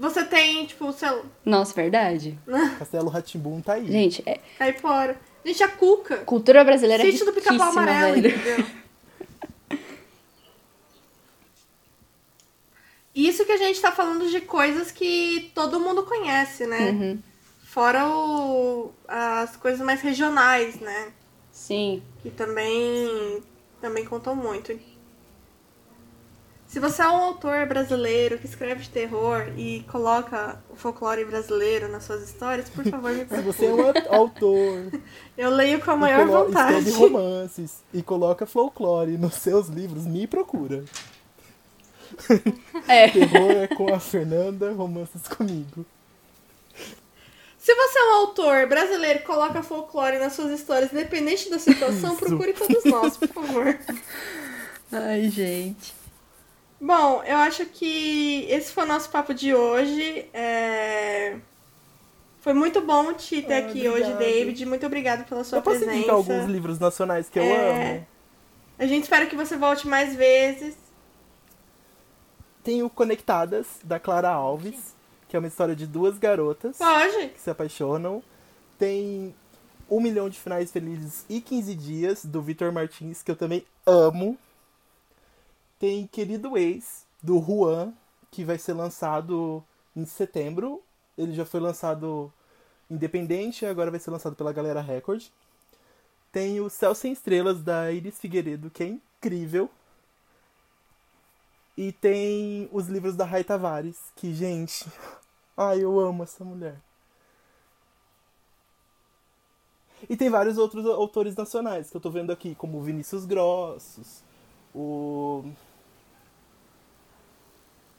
Você 0.00 0.24
tem, 0.24 0.66
tipo, 0.66 0.88
o 0.88 0.92
seu. 0.92 1.24
Nossa, 1.44 1.72
verdade. 1.74 2.36
Castelo 2.80 3.08
Ratimbum 3.08 3.60
tá 3.60 3.74
aí. 3.74 3.86
Gente, 3.86 4.20
é, 4.26 4.40
Caipora. 4.58 5.16
Gente, 5.44 5.62
a 5.62 5.68
Cuca. 5.68 6.18
cultura 6.18 6.62
brasileira 6.64 7.02
é 7.02 7.10
Sítio 7.10 7.26
do 7.26 7.32
pica-pau 7.32 7.70
amarelo, 7.70 8.14
velho. 8.20 8.28
entendeu? 8.36 8.66
Isso 13.14 13.44
que 13.44 13.52
a 13.52 13.58
gente 13.58 13.80
tá 13.80 13.92
falando 13.92 14.28
de 14.30 14.40
coisas 14.40 14.90
que 14.90 15.50
todo 15.54 15.78
mundo 15.80 16.04
conhece, 16.04 16.66
né? 16.66 16.90
Uhum. 16.90 17.18
Fora 17.64 18.08
o, 18.08 18.92
as 19.06 19.56
coisas 19.56 19.84
mais 19.84 20.00
regionais, 20.00 20.76
né? 20.76 21.12
Sim. 21.50 22.02
Que 22.22 22.30
também, 22.30 23.42
também 23.80 24.04
contam 24.04 24.34
muito. 24.34 24.78
Se 26.72 26.80
você 26.80 27.02
é 27.02 27.06
um 27.06 27.16
autor 27.16 27.66
brasileiro 27.66 28.38
que 28.38 28.46
escreve 28.46 28.84
de 28.84 28.88
terror 28.88 29.46
e 29.58 29.84
coloca 29.92 30.58
o 30.70 30.74
folclore 30.74 31.22
brasileiro 31.22 31.86
nas 31.86 32.04
suas 32.04 32.22
histórias, 32.22 32.70
por 32.70 32.82
favor, 32.82 33.12
me 33.12 33.26
Se 33.28 33.42
procure. 33.42 33.42
você 33.42 33.66
é 33.66 33.74
um 33.74 34.14
autor 34.16 34.90
Eu 35.36 35.50
leio 35.50 35.84
com 35.84 35.90
a 35.90 35.94
e 35.94 35.98
maior 35.98 36.26
vontade. 36.26 36.78
escreve 36.78 36.92
romances 36.92 37.82
e 37.92 38.02
coloca 38.02 38.46
folclore 38.46 39.18
nos 39.18 39.34
seus 39.34 39.68
livros, 39.68 40.06
me 40.06 40.26
procura. 40.26 40.82
É. 42.88 43.06
Terror 43.12 43.50
é 43.50 43.66
com 43.66 43.92
a 43.94 44.00
Fernanda, 44.00 44.72
romances 44.72 45.28
comigo. 45.28 45.84
Se 47.58 47.74
você 47.74 47.98
é 47.98 48.04
um 48.04 48.14
autor 48.14 48.66
brasileiro 48.66 49.18
que 49.18 49.26
coloca 49.26 49.62
folclore 49.62 50.18
nas 50.18 50.32
suas 50.32 50.58
histórias, 50.58 50.90
independente 50.90 51.50
da 51.50 51.58
situação, 51.58 52.14
Isso. 52.14 52.24
procure 52.24 52.54
todos 52.54 52.82
nós, 52.86 53.18
por 53.18 53.28
favor. 53.28 53.78
Ai, 54.90 55.28
gente. 55.28 56.00
Bom, 56.84 57.22
eu 57.22 57.36
acho 57.36 57.64
que 57.66 58.44
esse 58.50 58.72
foi 58.72 58.82
o 58.82 58.86
nosso 58.86 59.08
papo 59.08 59.32
de 59.32 59.54
hoje. 59.54 60.26
É, 60.34 61.36
Foi 62.40 62.52
muito 62.52 62.80
bom 62.80 63.12
te 63.14 63.40
ter 63.40 63.54
Ah, 63.54 63.58
aqui 63.58 63.88
hoje, 63.88 64.02
obrigado. 64.10 64.18
David. 64.18 64.66
Muito 64.66 64.84
obrigada 64.84 65.22
pela 65.22 65.44
sua 65.44 65.58
Eu 65.58 65.62
posso 65.62 65.76
presença. 65.78 65.96
indicar 65.96 66.16
alguns 66.16 66.46
livros 66.46 66.80
nacionais 66.80 67.28
que 67.28 67.38
eu 67.38 67.44
É. 67.44 67.92
amo? 67.94 68.06
A 68.80 68.86
gente 68.86 69.04
espera 69.04 69.26
que 69.26 69.36
você 69.36 69.56
volte 69.56 69.86
mais 69.86 70.16
vezes. 70.16 70.74
Tem 72.64 72.82
o 72.82 72.90
Conectadas, 72.90 73.66
da 73.84 74.00
Clara 74.00 74.30
Alves, 74.30 74.92
que 75.28 75.36
é 75.36 75.38
uma 75.38 75.46
história 75.46 75.76
de 75.76 75.86
duas 75.86 76.18
garotas 76.18 76.78
Pode. 76.78 77.28
que 77.28 77.40
se 77.40 77.48
apaixonam. 77.48 78.20
Tem 78.76 79.32
Um 79.88 80.00
Milhão 80.00 80.28
de 80.28 80.40
Finais 80.40 80.72
Felizes 80.72 81.24
e 81.28 81.40
15 81.40 81.74
Dias, 81.76 82.24
do 82.24 82.42
Vitor 82.42 82.72
Martins, 82.72 83.22
que 83.22 83.30
eu 83.30 83.36
também 83.36 83.64
amo. 83.86 84.36
Tem 85.82 86.06
Querido 86.06 86.56
Ex, 86.56 87.04
do 87.20 87.40
Juan, 87.40 87.92
que 88.30 88.44
vai 88.44 88.56
ser 88.56 88.72
lançado 88.72 89.64
em 89.96 90.06
setembro. 90.06 90.80
Ele 91.18 91.32
já 91.32 91.44
foi 91.44 91.58
lançado 91.58 92.32
independente, 92.88 93.66
agora 93.66 93.90
vai 93.90 93.98
ser 93.98 94.12
lançado 94.12 94.36
pela 94.36 94.52
Galera 94.52 94.80
Record. 94.80 95.24
Tem 96.30 96.60
o 96.60 96.70
Céu 96.70 96.94
Sem 96.94 97.10
Estrelas, 97.10 97.64
da 97.64 97.90
Iris 97.90 98.16
Figueiredo, 98.20 98.70
que 98.70 98.84
é 98.84 98.86
incrível. 98.86 99.68
E 101.76 101.90
tem 101.90 102.68
os 102.70 102.86
livros 102.86 103.16
da 103.16 103.24
Rai 103.24 103.42
Tavares, 103.42 103.98
que, 104.14 104.32
gente, 104.32 104.86
ai, 105.56 105.82
eu 105.82 105.98
amo 105.98 106.22
essa 106.22 106.44
mulher. 106.44 106.76
E 110.08 110.16
tem 110.16 110.30
vários 110.30 110.58
outros 110.58 110.86
autores 110.86 111.34
nacionais 111.34 111.90
que 111.90 111.96
eu 111.96 112.00
tô 112.00 112.08
vendo 112.08 112.30
aqui, 112.30 112.54
como 112.54 112.80
Vinícius 112.80 113.24
Grossos, 113.24 114.22
o. 114.72 115.44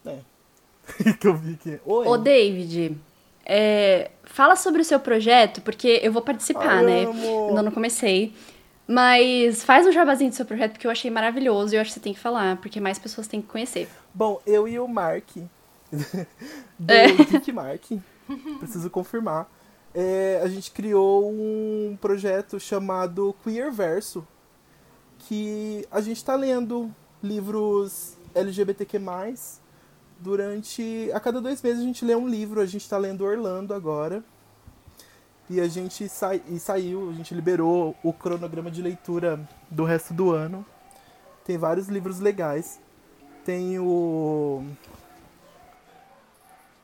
É. 0.05 1.13
que 1.19 1.27
eu 1.27 1.35
vi 1.35 1.53
aqui. 1.53 1.79
Oi. 1.85 2.07
Ô, 2.07 2.17
David, 2.17 2.97
é, 3.45 4.11
fala 4.23 4.55
sobre 4.55 4.81
o 4.81 4.85
seu 4.85 4.99
projeto, 4.99 5.61
porque 5.61 5.99
eu 6.03 6.11
vou 6.11 6.21
participar, 6.21 6.77
Ai, 6.77 6.85
né? 6.85 7.05
Ainda 7.49 7.61
não 7.61 7.71
comecei. 7.71 8.33
Mas 8.87 9.63
faz 9.63 9.87
um 9.87 9.91
jabazinho 9.91 10.29
do 10.29 10.35
seu 10.35 10.45
projeto, 10.45 10.73
porque 10.73 10.85
eu 10.85 10.91
achei 10.91 11.09
maravilhoso 11.09 11.73
e 11.73 11.77
eu 11.77 11.81
acho 11.81 11.89
que 11.89 11.93
você 11.95 11.99
tem 12.01 12.13
que 12.13 12.19
falar, 12.19 12.57
porque 12.57 12.79
mais 12.81 12.99
pessoas 12.99 13.27
têm 13.27 13.41
que 13.41 13.47
conhecer. 13.47 13.87
Bom, 14.13 14.41
eu 14.45 14.67
e 14.67 14.77
o 14.77 14.87
Mark, 14.87 15.29
do 16.77 16.91
É. 16.91 17.07
Geek 17.07 17.51
Mark, 17.53 17.83
preciso 18.59 18.89
confirmar, 18.89 19.49
é, 19.93 20.41
a 20.43 20.47
gente 20.47 20.71
criou 20.71 21.31
um 21.31 21.97
projeto 22.01 22.59
chamado 22.59 23.33
Queer 23.43 23.71
Verso, 23.71 24.27
que 25.19 25.87
a 25.89 26.01
gente 26.01 26.17
está 26.17 26.35
lendo 26.35 26.93
livros 27.21 28.17
LGBTQ+, 28.35 28.99
durante... 30.23 31.11
A 31.13 31.19
cada 31.19 31.41
dois 31.41 31.61
meses 31.61 31.81
a 31.81 31.85
gente 31.85 32.05
lê 32.05 32.15
um 32.15 32.27
livro, 32.27 32.61
a 32.61 32.65
gente 32.65 32.81
está 32.81 32.97
lendo 32.97 33.25
Orlando 33.25 33.73
agora. 33.73 34.23
E 35.49 35.59
a 35.59 35.67
gente 35.67 36.07
sa... 36.07 36.33
e 36.35 36.57
saiu, 36.57 37.09
a 37.09 37.13
gente 37.13 37.35
liberou 37.35 37.95
o 38.01 38.13
cronograma 38.13 38.71
de 38.71 38.81
leitura 38.81 39.39
do 39.69 39.83
resto 39.83 40.13
do 40.13 40.31
ano. 40.31 40.65
Tem 41.43 41.57
vários 41.57 41.89
livros 41.89 42.19
legais. 42.19 42.79
Tem 43.43 43.77
o 43.77 44.63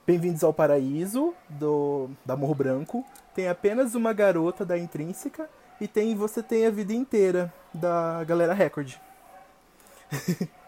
Bem-vindos 0.05 0.43
ao 0.43 0.53
Paraíso, 0.53 1.33
do, 1.47 2.09
da 2.25 2.35
Morro 2.35 2.55
Branco. 2.55 3.05
Tem 3.33 3.47
apenas 3.47 3.95
uma 3.95 4.11
garota 4.11 4.65
da 4.65 4.77
Intrínseca. 4.77 5.49
E 5.79 5.87
tem 5.87 6.13
Você 6.13 6.43
Tem 6.43 6.65
a 6.65 6.69
Vida 6.69 6.91
Inteira, 6.93 7.53
da 7.73 8.21
Galera 8.25 8.53
Record. 8.53 8.95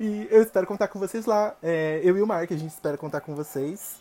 e 0.00 0.28
eu 0.30 0.42
espero 0.42 0.66
contar 0.66 0.88
com 0.88 0.98
vocês 0.98 1.26
lá. 1.26 1.56
É, 1.62 2.00
eu 2.04 2.16
e 2.16 2.22
o 2.22 2.26
Mark, 2.26 2.50
a 2.52 2.56
gente 2.56 2.70
espera 2.70 2.96
contar 2.96 3.20
com 3.20 3.34
vocês. 3.34 4.00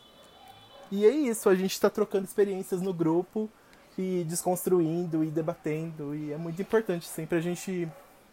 E 0.92 1.06
é 1.06 1.10
isso, 1.10 1.50
a 1.50 1.56
gente 1.56 1.72
está 1.72 1.90
trocando 1.90 2.26
experiências 2.26 2.82
no 2.82 2.94
grupo 2.94 3.50
e 3.98 4.24
desconstruindo 4.28 5.24
e 5.24 5.28
debatendo. 5.28 6.16
E 6.16 6.32
é 6.32 6.38
muito 6.38 6.62
importante 6.62 7.06
sempre 7.08 7.38
a 7.38 7.42
gente 7.42 7.88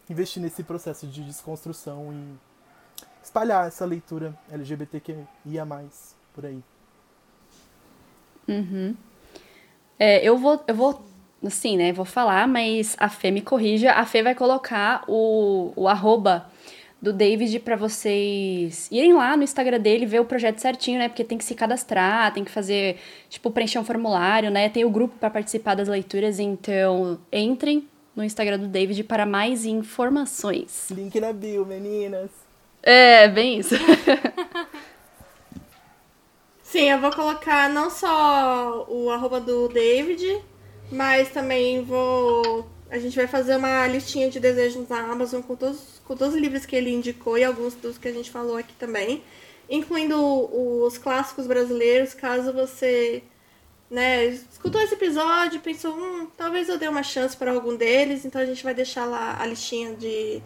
investir 0.08 0.42
nesse 0.42 0.62
processo 0.62 1.06
de 1.06 1.24
desconstrução 1.24 2.12
e 2.12 2.38
espalhar 3.22 3.66
essa 3.66 3.84
leitura 3.84 4.36
LGBTQIA+, 4.52 5.26
por 6.34 6.44
aí. 6.44 6.62
Uhum. 8.46 8.94
É, 9.98 10.22
eu 10.22 10.36
vou, 10.36 10.62
eu 10.66 10.74
vou, 10.74 11.02
assim, 11.44 11.78
né, 11.78 11.92
vou 11.92 12.04
falar, 12.04 12.46
mas 12.46 12.94
a 13.00 13.08
Fê 13.08 13.30
me 13.30 13.40
corrija. 13.40 13.92
A 13.92 14.04
Fê 14.04 14.22
vai 14.22 14.34
colocar 14.34 15.04
o, 15.08 15.72
o 15.74 15.88
arroba 15.88 16.46
do 17.04 17.12
David 17.12 17.60
para 17.60 17.76
vocês 17.76 18.88
irem 18.90 19.12
lá 19.12 19.36
no 19.36 19.42
Instagram 19.42 19.78
dele 19.78 20.06
ver 20.06 20.20
o 20.20 20.24
projeto 20.24 20.58
certinho, 20.58 20.98
né? 20.98 21.08
Porque 21.08 21.22
tem 21.22 21.36
que 21.36 21.44
se 21.44 21.54
cadastrar, 21.54 22.32
tem 22.32 22.42
que 22.42 22.50
fazer, 22.50 22.96
tipo, 23.28 23.50
preencher 23.50 23.78
um 23.78 23.84
formulário, 23.84 24.50
né? 24.50 24.70
Tem 24.70 24.86
o 24.86 24.90
grupo 24.90 25.14
para 25.20 25.28
participar 25.28 25.74
das 25.74 25.86
leituras, 25.86 26.38
então 26.38 27.20
entrem 27.30 27.86
no 28.16 28.24
Instagram 28.24 28.58
do 28.58 28.68
David 28.68 29.04
para 29.04 29.26
mais 29.26 29.66
informações. 29.66 30.90
Link 30.90 31.20
na 31.20 31.32
bio, 31.32 31.66
meninas. 31.66 32.30
É, 32.82 33.28
bem 33.28 33.58
isso. 33.58 33.74
Sim, 36.62 36.90
eu 36.90 37.00
vou 37.00 37.12
colocar 37.12 37.68
não 37.68 37.90
só 37.90 38.86
o 38.88 39.10
arroba 39.10 39.40
do 39.40 39.68
David, 39.68 40.42
mas 40.90 41.28
também 41.28 41.84
vou. 41.84 42.66
A 42.90 42.98
gente 42.98 43.14
vai 43.14 43.26
fazer 43.26 43.56
uma 43.56 43.86
listinha 43.86 44.30
de 44.30 44.40
desejos 44.40 44.88
na 44.88 45.00
Amazon 45.00 45.42
com 45.42 45.54
todos, 45.54 45.93
com 46.04 46.16
todos 46.16 46.34
os 46.34 46.40
livros 46.40 46.66
que 46.66 46.76
ele 46.76 46.90
indicou 46.90 47.38
e 47.38 47.44
alguns 47.44 47.74
dos 47.74 47.98
que 47.98 48.08
a 48.08 48.12
gente 48.12 48.30
falou 48.30 48.56
aqui 48.56 48.74
também. 48.74 49.22
Incluindo 49.68 50.16
os 50.16 50.98
clássicos 50.98 51.46
brasileiros, 51.46 52.12
caso 52.12 52.52
você 52.52 53.22
né, 53.90 54.26
escutou 54.26 54.80
esse 54.80 54.94
episódio 54.94 55.56
e 55.56 55.60
pensou, 55.60 55.94
hum, 55.96 56.28
talvez 56.36 56.68
eu 56.68 56.78
dê 56.78 56.88
uma 56.88 57.02
chance 57.02 57.36
para 57.36 57.52
algum 57.52 57.74
deles, 57.76 58.24
então 58.24 58.40
a 58.40 58.46
gente 58.46 58.62
vai 58.62 58.74
deixar 58.74 59.04
lá 59.06 59.40
a 59.40 59.46
listinha 59.46 59.94
de 59.94 60.42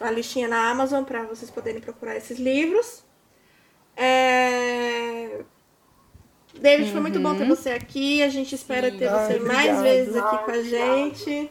a 0.00 0.10
listinha 0.10 0.48
na 0.48 0.70
Amazon 0.70 1.04
para 1.04 1.22
vocês 1.24 1.50
poderem 1.50 1.80
procurar 1.80 2.16
esses 2.16 2.38
livros. 2.38 3.04
É... 3.96 5.40
David, 6.54 6.88
uhum. 6.88 6.92
foi 6.92 7.00
muito 7.00 7.20
bom 7.20 7.34
ter 7.34 7.42
uhum. 7.42 7.48
você 7.48 7.70
aqui. 7.70 8.22
A 8.22 8.28
gente 8.28 8.54
espera 8.54 8.90
Sim. 8.90 8.98
ter 8.98 9.08
você 9.08 9.32
Ai, 9.34 9.38
mais 9.38 9.82
vezes 9.82 10.16
aqui 10.16 10.44
com 10.44 10.50
a 10.50 10.62
gente. 10.62 11.50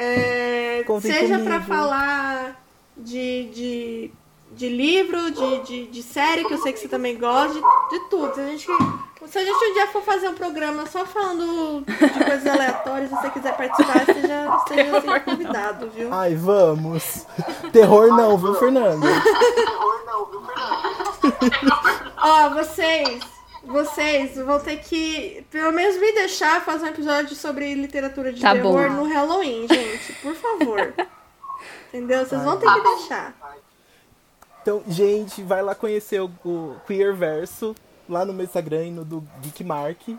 É... 0.00 0.84
Seja 1.02 1.40
para 1.40 1.60
falar 1.60 2.62
de, 2.96 3.50
de, 3.52 4.10
de 4.52 4.68
livro, 4.68 5.30
de, 5.32 5.58
de, 5.64 5.86
de, 5.88 6.02
série, 6.04 6.44
que 6.44 6.54
eu 6.54 6.58
sei 6.58 6.72
que 6.72 6.78
você 6.78 6.88
também 6.88 7.18
gosta, 7.18 7.54
de, 7.54 7.98
de 7.98 8.08
tudo. 8.08 8.32
Se 8.32 8.40
a 8.40 8.46
gente 8.46 8.66
se 9.26 9.36
a 9.36 9.44
gente 9.44 9.64
um 9.64 9.74
dia 9.74 9.88
for 9.88 10.00
fazer 10.02 10.28
um 10.28 10.34
programa 10.34 10.86
só 10.86 11.04
falando 11.04 11.84
de 11.84 12.24
coisas 12.24 12.46
aleatórias, 12.46 13.10
se 13.10 13.16
você 13.16 13.30
quiser 13.30 13.56
participar, 13.56 14.06
seja, 14.06 14.64
seja 14.68 14.96
assim, 14.96 15.20
convidado, 15.24 15.90
viu? 15.90 16.14
Ai, 16.14 16.36
vamos. 16.36 17.26
Terror 17.72 18.08
não, 18.16 18.38
viu, 18.38 18.54
Fernando? 18.54 19.02
Terror 19.02 20.04
não, 20.06 20.24
viu, 20.26 20.42
Fernando? 20.42 20.88
Ó, 22.16 22.50
vocês, 22.50 23.20
vocês 23.68 24.36
vão 24.36 24.58
ter 24.58 24.78
que, 24.78 25.44
pelo 25.50 25.72
menos, 25.72 26.00
me 26.00 26.12
deixar 26.12 26.64
fazer 26.64 26.86
um 26.86 26.88
episódio 26.88 27.36
sobre 27.36 27.74
literatura 27.74 28.32
de 28.32 28.40
tá 28.40 28.52
terror 28.52 28.88
bom. 28.88 28.96
no 28.96 29.04
Halloween, 29.04 29.66
gente. 29.68 30.12
Por 30.14 30.34
favor. 30.34 30.94
Entendeu? 31.88 32.24
Vocês 32.26 32.42
vão 32.42 32.58
ter 32.58 32.72
que 32.72 32.80
deixar. 32.80 33.36
Então, 34.62 34.82
gente, 34.88 35.42
vai 35.42 35.62
lá 35.62 35.74
conhecer 35.74 36.20
o, 36.20 36.30
o 36.44 36.76
Queer 36.86 37.14
Verso 37.14 37.74
lá 38.08 38.24
no 38.24 38.32
meu 38.32 38.44
Instagram 38.44 38.86
e 38.86 38.90
no 38.90 39.04
do 39.04 39.22
Geekmark. 39.42 40.18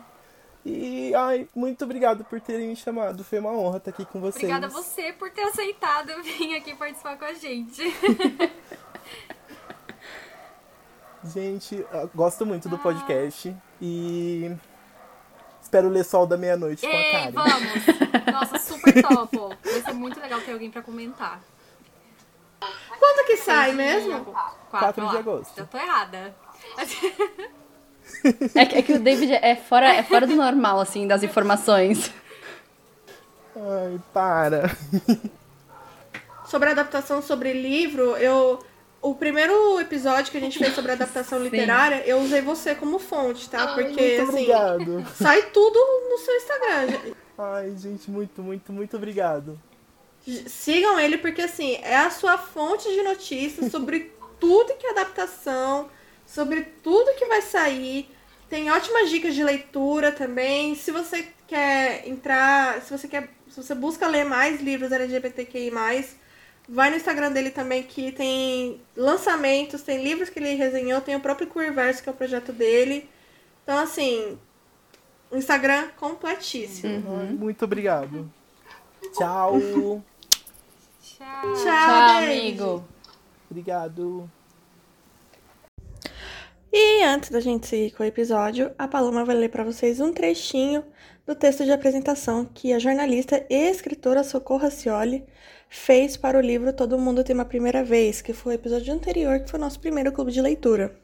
E, 0.64 1.14
ai, 1.14 1.48
muito 1.54 1.84
obrigado 1.84 2.24
por 2.24 2.40
terem 2.40 2.68
me 2.68 2.76
chamado. 2.76 3.24
Foi 3.24 3.38
uma 3.38 3.50
honra 3.50 3.78
estar 3.78 3.90
aqui 3.90 4.04
com 4.04 4.20
vocês. 4.20 4.44
Obrigada 4.44 4.66
a 4.66 4.68
você 4.68 5.12
por 5.12 5.30
ter 5.30 5.42
aceitado 5.42 6.22
vir 6.22 6.56
aqui 6.56 6.74
participar 6.74 7.16
com 7.16 7.24
a 7.24 7.34
gente. 7.34 7.82
gente, 11.24 11.84
gosto 12.14 12.46
muito 12.46 12.68
do 12.68 12.78
podcast 12.78 13.54
e 13.80 14.50
espero 15.62 15.88
ler 15.88 16.04
Sol 16.04 16.26
da 16.26 16.36
Meia-Noite 16.36 16.82
com 16.82 16.88
a 16.88 17.12
Karen. 17.12 17.30
vamos! 17.32 18.32
Nossa, 18.32 18.58
super 18.58 19.02
top! 19.02 19.36
Vai 19.64 19.82
ser 19.82 19.92
muito 19.92 20.20
legal 20.20 20.40
ter 20.40 20.52
alguém 20.52 20.70
pra 20.70 20.82
comentar. 20.82 21.40
Quando 22.98 23.26
que 23.26 23.36
sai 23.38 23.72
mesmo? 23.72 24.24
4, 24.24 24.52
4 24.70 25.08
de 25.08 25.16
agosto. 25.16 25.58
Eu 25.58 25.66
tô 25.66 25.78
errada. 25.78 26.34
É 28.54 28.66
que, 28.66 28.76
é 28.76 28.82
que 28.82 28.92
o 28.94 29.00
David 29.00 29.32
é 29.32 29.54
fora, 29.56 29.94
é 29.94 30.02
fora 30.02 30.26
do 30.26 30.34
normal, 30.34 30.80
assim, 30.80 31.06
das 31.06 31.22
informações. 31.22 32.12
Ai, 33.56 34.00
para. 34.12 34.70
Sobre 36.44 36.68
a 36.68 36.72
adaptação 36.72 37.22
sobre 37.22 37.52
livro, 37.52 38.16
eu. 38.16 38.62
O 39.02 39.14
primeiro 39.14 39.80
episódio 39.80 40.30
que 40.30 40.36
a 40.36 40.40
gente 40.40 40.58
fez 40.58 40.74
sobre 40.74 40.92
adaptação 40.92 41.42
literária, 41.42 42.02
eu 42.06 42.18
usei 42.18 42.42
você 42.42 42.74
como 42.74 42.98
fonte, 42.98 43.48
tá? 43.48 43.74
Porque, 43.74 44.00
Ai, 44.00 44.18
assim. 44.18 44.28
Obrigado. 44.28 45.06
Sai 45.16 45.42
tudo 45.50 45.78
no 46.10 46.18
seu 46.18 46.36
Instagram. 46.36 47.14
Ai, 47.38 47.74
gente, 47.78 48.10
muito, 48.10 48.42
muito, 48.42 48.72
muito 48.72 48.96
obrigado. 48.96 49.58
Sigam 50.46 51.00
ele, 51.00 51.16
porque, 51.16 51.40
assim, 51.40 51.78
é 51.82 51.96
a 51.96 52.10
sua 52.10 52.36
fonte 52.36 52.90
de 52.92 53.02
notícias 53.02 53.72
sobre 53.72 54.12
tudo 54.38 54.74
que 54.74 54.86
é 54.86 54.90
adaptação 54.90 55.88
sobre 56.32 56.62
tudo 56.82 57.14
que 57.16 57.26
vai 57.26 57.42
sair. 57.42 58.08
Tem 58.48 58.70
ótimas 58.70 59.10
dicas 59.10 59.34
de 59.34 59.42
leitura 59.42 60.12
também. 60.12 60.74
Se 60.74 60.90
você 60.90 61.26
quer 61.46 62.06
entrar, 62.08 62.80
se 62.82 62.96
você 62.96 63.08
quer, 63.08 63.28
se 63.48 63.62
você 63.62 63.74
busca 63.74 64.06
ler 64.06 64.24
mais 64.24 64.60
livros 64.60 64.92
LGBTQI+, 64.92 65.70
vai 66.70 66.88
no 66.88 66.96
Instagram 66.96 67.32
dele 67.32 67.50
também 67.50 67.82
que 67.82 68.12
tem 68.12 68.80
lançamentos, 68.96 69.82
tem 69.82 70.02
livros 70.02 70.30
que 70.30 70.38
ele 70.38 70.54
resenhou, 70.54 71.00
tem 71.00 71.16
o 71.16 71.20
próprio 71.20 71.48
Queerverse, 71.48 72.02
que 72.02 72.08
é 72.08 72.12
o 72.12 72.14
projeto 72.14 72.52
dele. 72.52 73.08
Então, 73.64 73.76
assim, 73.76 74.38
Instagram 75.32 75.88
completíssimo. 75.96 77.08
Uhum. 77.08 77.36
Muito 77.36 77.64
obrigado. 77.64 78.30
Tchau. 79.12 79.60
Tchau. 79.60 81.54
Tchau, 81.54 82.18
amigo. 82.18 82.84
Obrigado. 83.50 84.30
E 86.72 87.02
antes 87.02 87.30
da 87.30 87.40
gente 87.40 87.66
seguir 87.66 87.90
com 87.90 88.04
o 88.04 88.06
episódio, 88.06 88.70
a 88.78 88.86
Paloma 88.86 89.24
vai 89.24 89.34
ler 89.34 89.48
para 89.48 89.64
vocês 89.64 89.98
um 89.98 90.12
trechinho 90.12 90.84
do 91.26 91.34
texto 91.34 91.64
de 91.64 91.72
apresentação 91.72 92.44
que 92.44 92.72
a 92.72 92.78
jornalista 92.78 93.44
e 93.50 93.68
escritora 93.68 94.22
Socorro 94.22 94.62
Racioli 94.62 95.24
fez 95.70 96.16
para 96.16 96.36
o 96.36 96.40
livro 96.40 96.72
Todo 96.72 96.98
Mundo 96.98 97.22
Tem 97.22 97.32
uma 97.32 97.44
Primeira 97.44 97.84
Vez, 97.84 98.20
que 98.20 98.32
foi 98.32 98.54
o 98.54 98.56
episódio 98.56 98.92
anterior, 98.92 99.38
que 99.38 99.48
foi 99.48 99.58
o 99.58 99.62
nosso 99.62 99.78
primeiro 99.78 100.10
clube 100.10 100.32
de 100.32 100.42
leitura. 100.42 100.98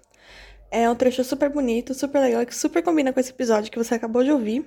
É 0.73 0.91
um 0.91 0.95
trecho 0.97 1.23
super 1.23 1.49
bonito, 1.49 1.95
super 1.95 2.19
legal, 2.19 2.45
que 2.45 2.55
super 2.55 2.83
combina 2.83 3.13
com 3.13 3.21
esse 3.21 3.31
episódio 3.31 3.71
que 3.71 3.79
você 3.79 3.95
acabou 3.95 4.25
de 4.25 4.33
ouvir. 4.33 4.67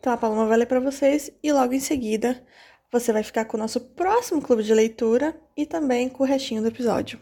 Então 0.00 0.10
a 0.10 0.16
Paloma 0.16 0.46
vai 0.46 0.56
ler 0.56 0.66
para 0.66 0.80
vocês 0.80 1.30
e 1.42 1.52
logo 1.52 1.74
em 1.74 1.80
seguida 1.80 2.42
você 2.90 3.12
vai 3.12 3.22
ficar 3.22 3.44
com 3.44 3.58
o 3.58 3.60
nosso 3.60 3.80
próximo 3.80 4.40
clube 4.40 4.62
de 4.62 4.72
leitura 4.72 5.36
e 5.54 5.66
também 5.66 6.08
com 6.08 6.24
o 6.24 6.26
restinho 6.26 6.62
do 6.62 6.68
episódio. 6.68 7.20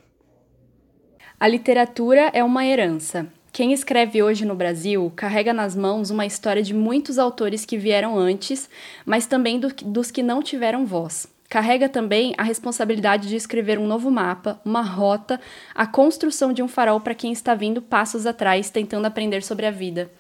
A 1.40 1.48
literatura 1.48 2.30
é 2.32 2.44
uma 2.44 2.64
herança. 2.64 3.26
Quem 3.50 3.72
escreve 3.72 4.22
hoje 4.22 4.44
no 4.44 4.54
Brasil 4.54 5.12
carrega 5.16 5.52
nas 5.52 5.74
mãos 5.74 6.08
uma 6.10 6.24
história 6.24 6.62
de 6.62 6.72
muitos 6.72 7.18
autores 7.18 7.66
que 7.66 7.76
vieram 7.76 8.16
antes, 8.16 8.70
mas 9.04 9.26
também 9.26 9.58
do, 9.58 9.68
dos 9.84 10.12
que 10.12 10.22
não 10.22 10.40
tiveram 10.40 10.86
voz. 10.86 11.31
Carrega 11.52 11.86
também 11.86 12.32
a 12.38 12.42
responsabilidade 12.42 13.28
de 13.28 13.36
escrever 13.36 13.78
um 13.78 13.86
novo 13.86 14.10
mapa, 14.10 14.58
uma 14.64 14.80
rota, 14.80 15.38
a 15.74 15.86
construção 15.86 16.50
de 16.50 16.62
um 16.62 16.66
farol 16.66 16.98
para 16.98 17.14
quem 17.14 17.30
está 17.30 17.54
vindo 17.54 17.82
passos 17.82 18.24
atrás 18.24 18.70
tentando 18.70 19.04
aprender 19.04 19.42
sobre 19.42 19.66
a 19.66 19.70
vida. 19.70 20.10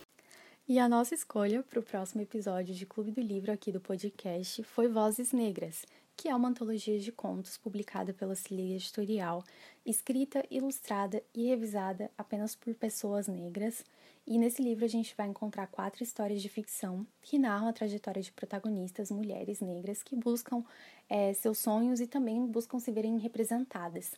E 0.68 0.78
a 0.78 0.86
nossa 0.86 1.14
escolha 1.14 1.62
para 1.62 1.80
o 1.80 1.82
próximo 1.82 2.20
episódio 2.20 2.74
de 2.74 2.84
Clube 2.84 3.12
do 3.12 3.22
Livro 3.22 3.50
aqui 3.50 3.72
do 3.72 3.80
podcast 3.80 4.62
foi 4.62 4.88
Vozes 4.88 5.32
Negras, 5.32 5.86
que 6.14 6.28
é 6.28 6.36
uma 6.36 6.50
antologia 6.50 6.98
de 6.98 7.10
contos 7.10 7.56
publicada 7.56 8.12
pela 8.12 8.34
Cilia 8.34 8.76
Editorial, 8.76 9.42
escrita, 9.86 10.44
ilustrada 10.50 11.22
e 11.34 11.46
revisada 11.48 12.10
apenas 12.18 12.54
por 12.54 12.74
pessoas 12.74 13.26
negras. 13.26 13.82
E 14.26 14.38
nesse 14.38 14.62
livro 14.62 14.84
a 14.84 14.88
gente 14.88 15.14
vai 15.16 15.26
encontrar 15.26 15.66
quatro 15.66 16.02
histórias 16.02 16.40
de 16.40 16.48
ficção 16.48 17.06
que 17.20 17.38
narram 17.38 17.68
a 17.68 17.72
trajetória 17.72 18.22
de 18.22 18.30
protagonistas 18.30 19.10
mulheres 19.10 19.60
negras 19.60 20.02
que 20.02 20.14
buscam 20.14 20.64
é, 21.08 21.32
seus 21.32 21.58
sonhos 21.58 22.00
e 22.00 22.06
também 22.06 22.46
buscam 22.46 22.78
se 22.78 22.92
verem 22.92 23.18
representadas. 23.18 24.12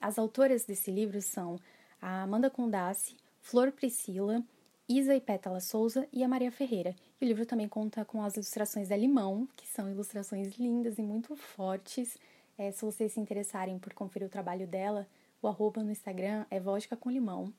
As 0.00 0.18
autoras 0.18 0.64
desse 0.64 0.90
livro 0.90 1.20
são 1.20 1.60
a 2.00 2.22
Amanda 2.22 2.50
Condassi, 2.50 3.16
Flor 3.40 3.70
Priscila, 3.70 4.42
Isa 4.88 5.14
e 5.14 5.20
Pétala 5.20 5.60
Souza 5.60 6.08
e 6.12 6.24
a 6.24 6.28
Maria 6.28 6.50
Ferreira. 6.50 6.96
E 7.20 7.24
o 7.24 7.28
livro 7.28 7.46
também 7.46 7.68
conta 7.68 8.04
com 8.04 8.22
as 8.22 8.34
ilustrações 8.34 8.88
da 8.88 8.96
Limão, 8.96 9.46
que 9.54 9.68
são 9.68 9.88
ilustrações 9.88 10.56
lindas 10.58 10.98
e 10.98 11.02
muito 11.02 11.36
fortes. 11.36 12.18
É, 12.58 12.72
se 12.72 12.84
vocês 12.84 13.12
se 13.12 13.20
interessarem 13.20 13.78
por 13.78 13.92
conferir 13.92 14.26
o 14.26 14.30
trabalho 14.30 14.66
dela, 14.66 15.06
o 15.40 15.46
arroba 15.46 15.82
no 15.82 15.92
Instagram 15.92 16.44
é 16.50 16.58
Vodka 16.58 16.96
com 16.96 17.10
Limão. 17.10 17.52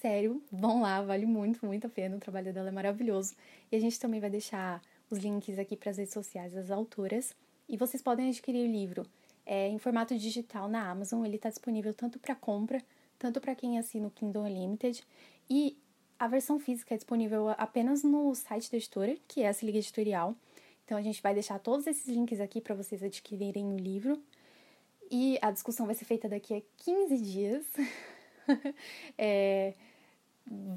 Sério, 0.00 0.42
vão 0.50 0.80
lá, 0.80 1.02
vale 1.02 1.26
muito, 1.26 1.66
muito 1.66 1.86
a 1.86 1.90
pena. 1.90 2.16
O 2.16 2.18
trabalho 2.18 2.54
dela 2.54 2.68
é 2.68 2.72
maravilhoso. 2.72 3.34
E 3.70 3.76
a 3.76 3.78
gente 3.78 4.00
também 4.00 4.18
vai 4.18 4.30
deixar 4.30 4.80
os 5.10 5.18
links 5.18 5.58
aqui 5.58 5.76
para 5.76 5.90
as 5.90 5.98
redes 5.98 6.14
sociais 6.14 6.54
das 6.54 6.70
autoras. 6.70 7.36
E 7.68 7.76
vocês 7.76 8.02
podem 8.02 8.30
adquirir 8.30 8.66
o 8.66 8.72
livro 8.72 9.06
é, 9.44 9.68
em 9.68 9.78
formato 9.78 10.16
digital 10.16 10.68
na 10.68 10.90
Amazon. 10.90 11.22
Ele 11.22 11.36
está 11.36 11.50
disponível 11.50 11.92
tanto 11.92 12.18
para 12.18 12.34
compra, 12.34 12.82
tanto 13.18 13.42
para 13.42 13.54
quem 13.54 13.78
assina 13.78 14.06
o 14.06 14.10
Kindle 14.10 14.44
Unlimited. 14.44 15.04
E 15.50 15.76
a 16.18 16.26
versão 16.26 16.58
física 16.58 16.94
é 16.94 16.96
disponível 16.96 17.50
apenas 17.50 18.02
no 18.02 18.34
site 18.34 18.70
da 18.70 18.78
editora, 18.78 19.18
que 19.28 19.42
é 19.42 19.48
a 19.48 19.52
Se 19.52 19.66
Liga 19.66 19.76
Editorial. 19.76 20.34
Então 20.82 20.96
a 20.96 21.02
gente 21.02 21.20
vai 21.20 21.34
deixar 21.34 21.58
todos 21.58 21.86
esses 21.86 22.08
links 22.08 22.40
aqui 22.40 22.58
para 22.58 22.74
vocês 22.74 23.02
adquirirem 23.02 23.70
o 23.70 23.76
livro. 23.76 24.18
E 25.10 25.38
a 25.42 25.50
discussão 25.50 25.84
vai 25.84 25.94
ser 25.94 26.06
feita 26.06 26.26
daqui 26.26 26.54
a 26.54 26.62
15 26.78 27.18
dias. 27.18 27.66
é, 29.18 29.74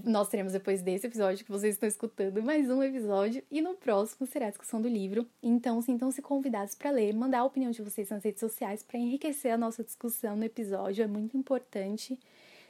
nós 0.03 0.29
teremos 0.29 0.53
depois 0.53 0.81
desse 0.81 1.07
episódio 1.07 1.43
que 1.45 1.51
vocês 1.51 1.75
estão 1.75 1.87
escutando 1.87 2.41
mais 2.43 2.69
um 2.69 2.83
episódio 2.83 3.43
e 3.49 3.61
no 3.61 3.73
próximo 3.73 4.27
será 4.27 4.47
a 4.47 4.49
discussão 4.49 4.81
do 4.81 4.87
livro. 4.87 5.27
Então, 5.41 5.81
sintam-se 5.81 6.21
convidados 6.21 6.75
para 6.75 6.91
ler, 6.91 7.13
mandar 7.13 7.39
a 7.39 7.45
opinião 7.45 7.71
de 7.71 7.81
vocês 7.81 8.09
nas 8.09 8.23
redes 8.23 8.39
sociais 8.39 8.83
para 8.83 8.99
enriquecer 8.99 9.51
a 9.51 9.57
nossa 9.57 9.83
discussão 9.83 10.35
no 10.35 10.43
episódio, 10.43 11.03
é 11.03 11.07
muito 11.07 11.37
importante. 11.37 12.19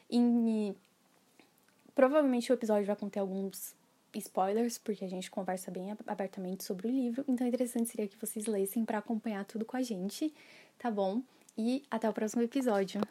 E 0.09 0.73
Provavelmente 1.95 2.51
o 2.51 2.53
episódio 2.53 2.85
vai 2.85 2.95
conter 2.95 3.19
alguns 3.19 3.75
spoilers, 4.15 4.77
porque 4.77 5.05
a 5.05 5.07
gente 5.07 5.29
conversa 5.29 5.69
bem 5.69 5.95
abertamente 6.07 6.63
sobre 6.63 6.87
o 6.87 6.91
livro. 6.91 7.23
Então, 7.27 7.45
interessante 7.45 7.89
seria 7.89 8.07
que 8.07 8.17
vocês 8.17 8.45
lessem 8.47 8.83
para 8.83 8.97
acompanhar 8.97 9.45
tudo 9.45 9.63
com 9.63 9.77
a 9.77 9.81
gente, 9.81 10.33
tá 10.79 10.89
bom? 10.89 11.21
E 11.57 11.83
até 11.91 12.09
o 12.09 12.13
próximo 12.13 12.41
episódio. 12.41 13.01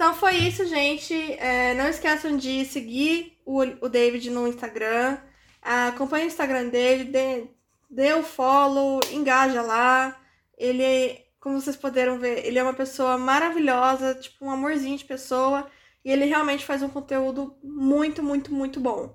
Então 0.00 0.14
foi 0.14 0.34
isso, 0.36 0.64
gente. 0.64 1.12
É, 1.34 1.74
não 1.74 1.86
esqueçam 1.86 2.34
de 2.34 2.64
seguir 2.64 3.38
o, 3.44 3.60
o 3.60 3.86
David 3.86 4.30
no 4.30 4.48
Instagram. 4.48 5.18
Acompanhe 5.60 6.24
o 6.24 6.26
Instagram 6.26 6.70
dele, 6.70 7.04
dê, 7.04 7.46
dê 7.90 8.14
o 8.14 8.22
follow, 8.22 8.98
engaja 9.12 9.60
lá. 9.60 10.18
Ele, 10.56 11.20
como 11.38 11.60
vocês 11.60 11.76
puderam 11.76 12.18
ver, 12.18 12.46
ele 12.46 12.58
é 12.58 12.62
uma 12.62 12.72
pessoa 12.72 13.18
maravilhosa, 13.18 14.14
tipo 14.14 14.46
um 14.46 14.50
amorzinho 14.50 14.96
de 14.96 15.04
pessoa. 15.04 15.70
E 16.02 16.10
ele 16.10 16.24
realmente 16.24 16.64
faz 16.64 16.82
um 16.82 16.88
conteúdo 16.88 17.54
muito, 17.62 18.22
muito, 18.22 18.54
muito 18.54 18.80
bom. 18.80 19.14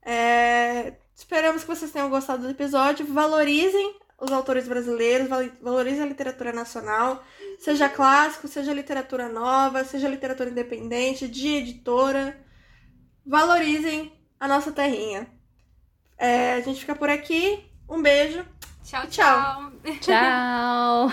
É... 0.00 0.94
Esperamos 1.14 1.64
que 1.64 1.68
vocês 1.68 1.92
tenham 1.92 2.08
gostado 2.08 2.44
do 2.44 2.50
episódio. 2.50 3.04
Valorizem 3.04 3.94
os 4.18 4.32
autores 4.32 4.66
brasileiros, 4.66 5.28
valorizem 5.60 6.02
a 6.02 6.06
literatura 6.06 6.50
nacional, 6.50 7.22
seja 7.58 7.88
clássico, 7.88 8.48
seja 8.48 8.72
literatura 8.72 9.28
nova, 9.28 9.84
seja 9.84 10.08
literatura 10.08 10.50
independente, 10.50 11.28
de 11.28 11.48
editora. 11.48 12.38
Valorizem 13.24 14.12
a 14.38 14.46
nossa 14.46 14.70
terrinha. 14.72 15.26
É, 16.16 16.54
a 16.54 16.60
gente 16.60 16.80
fica 16.80 16.94
por 16.94 17.08
aqui. 17.08 17.64
Um 17.88 18.00
beijo. 18.00 18.44
Tchau, 18.84 19.06
tchau. 19.06 19.72
Tchau. 20.00 21.10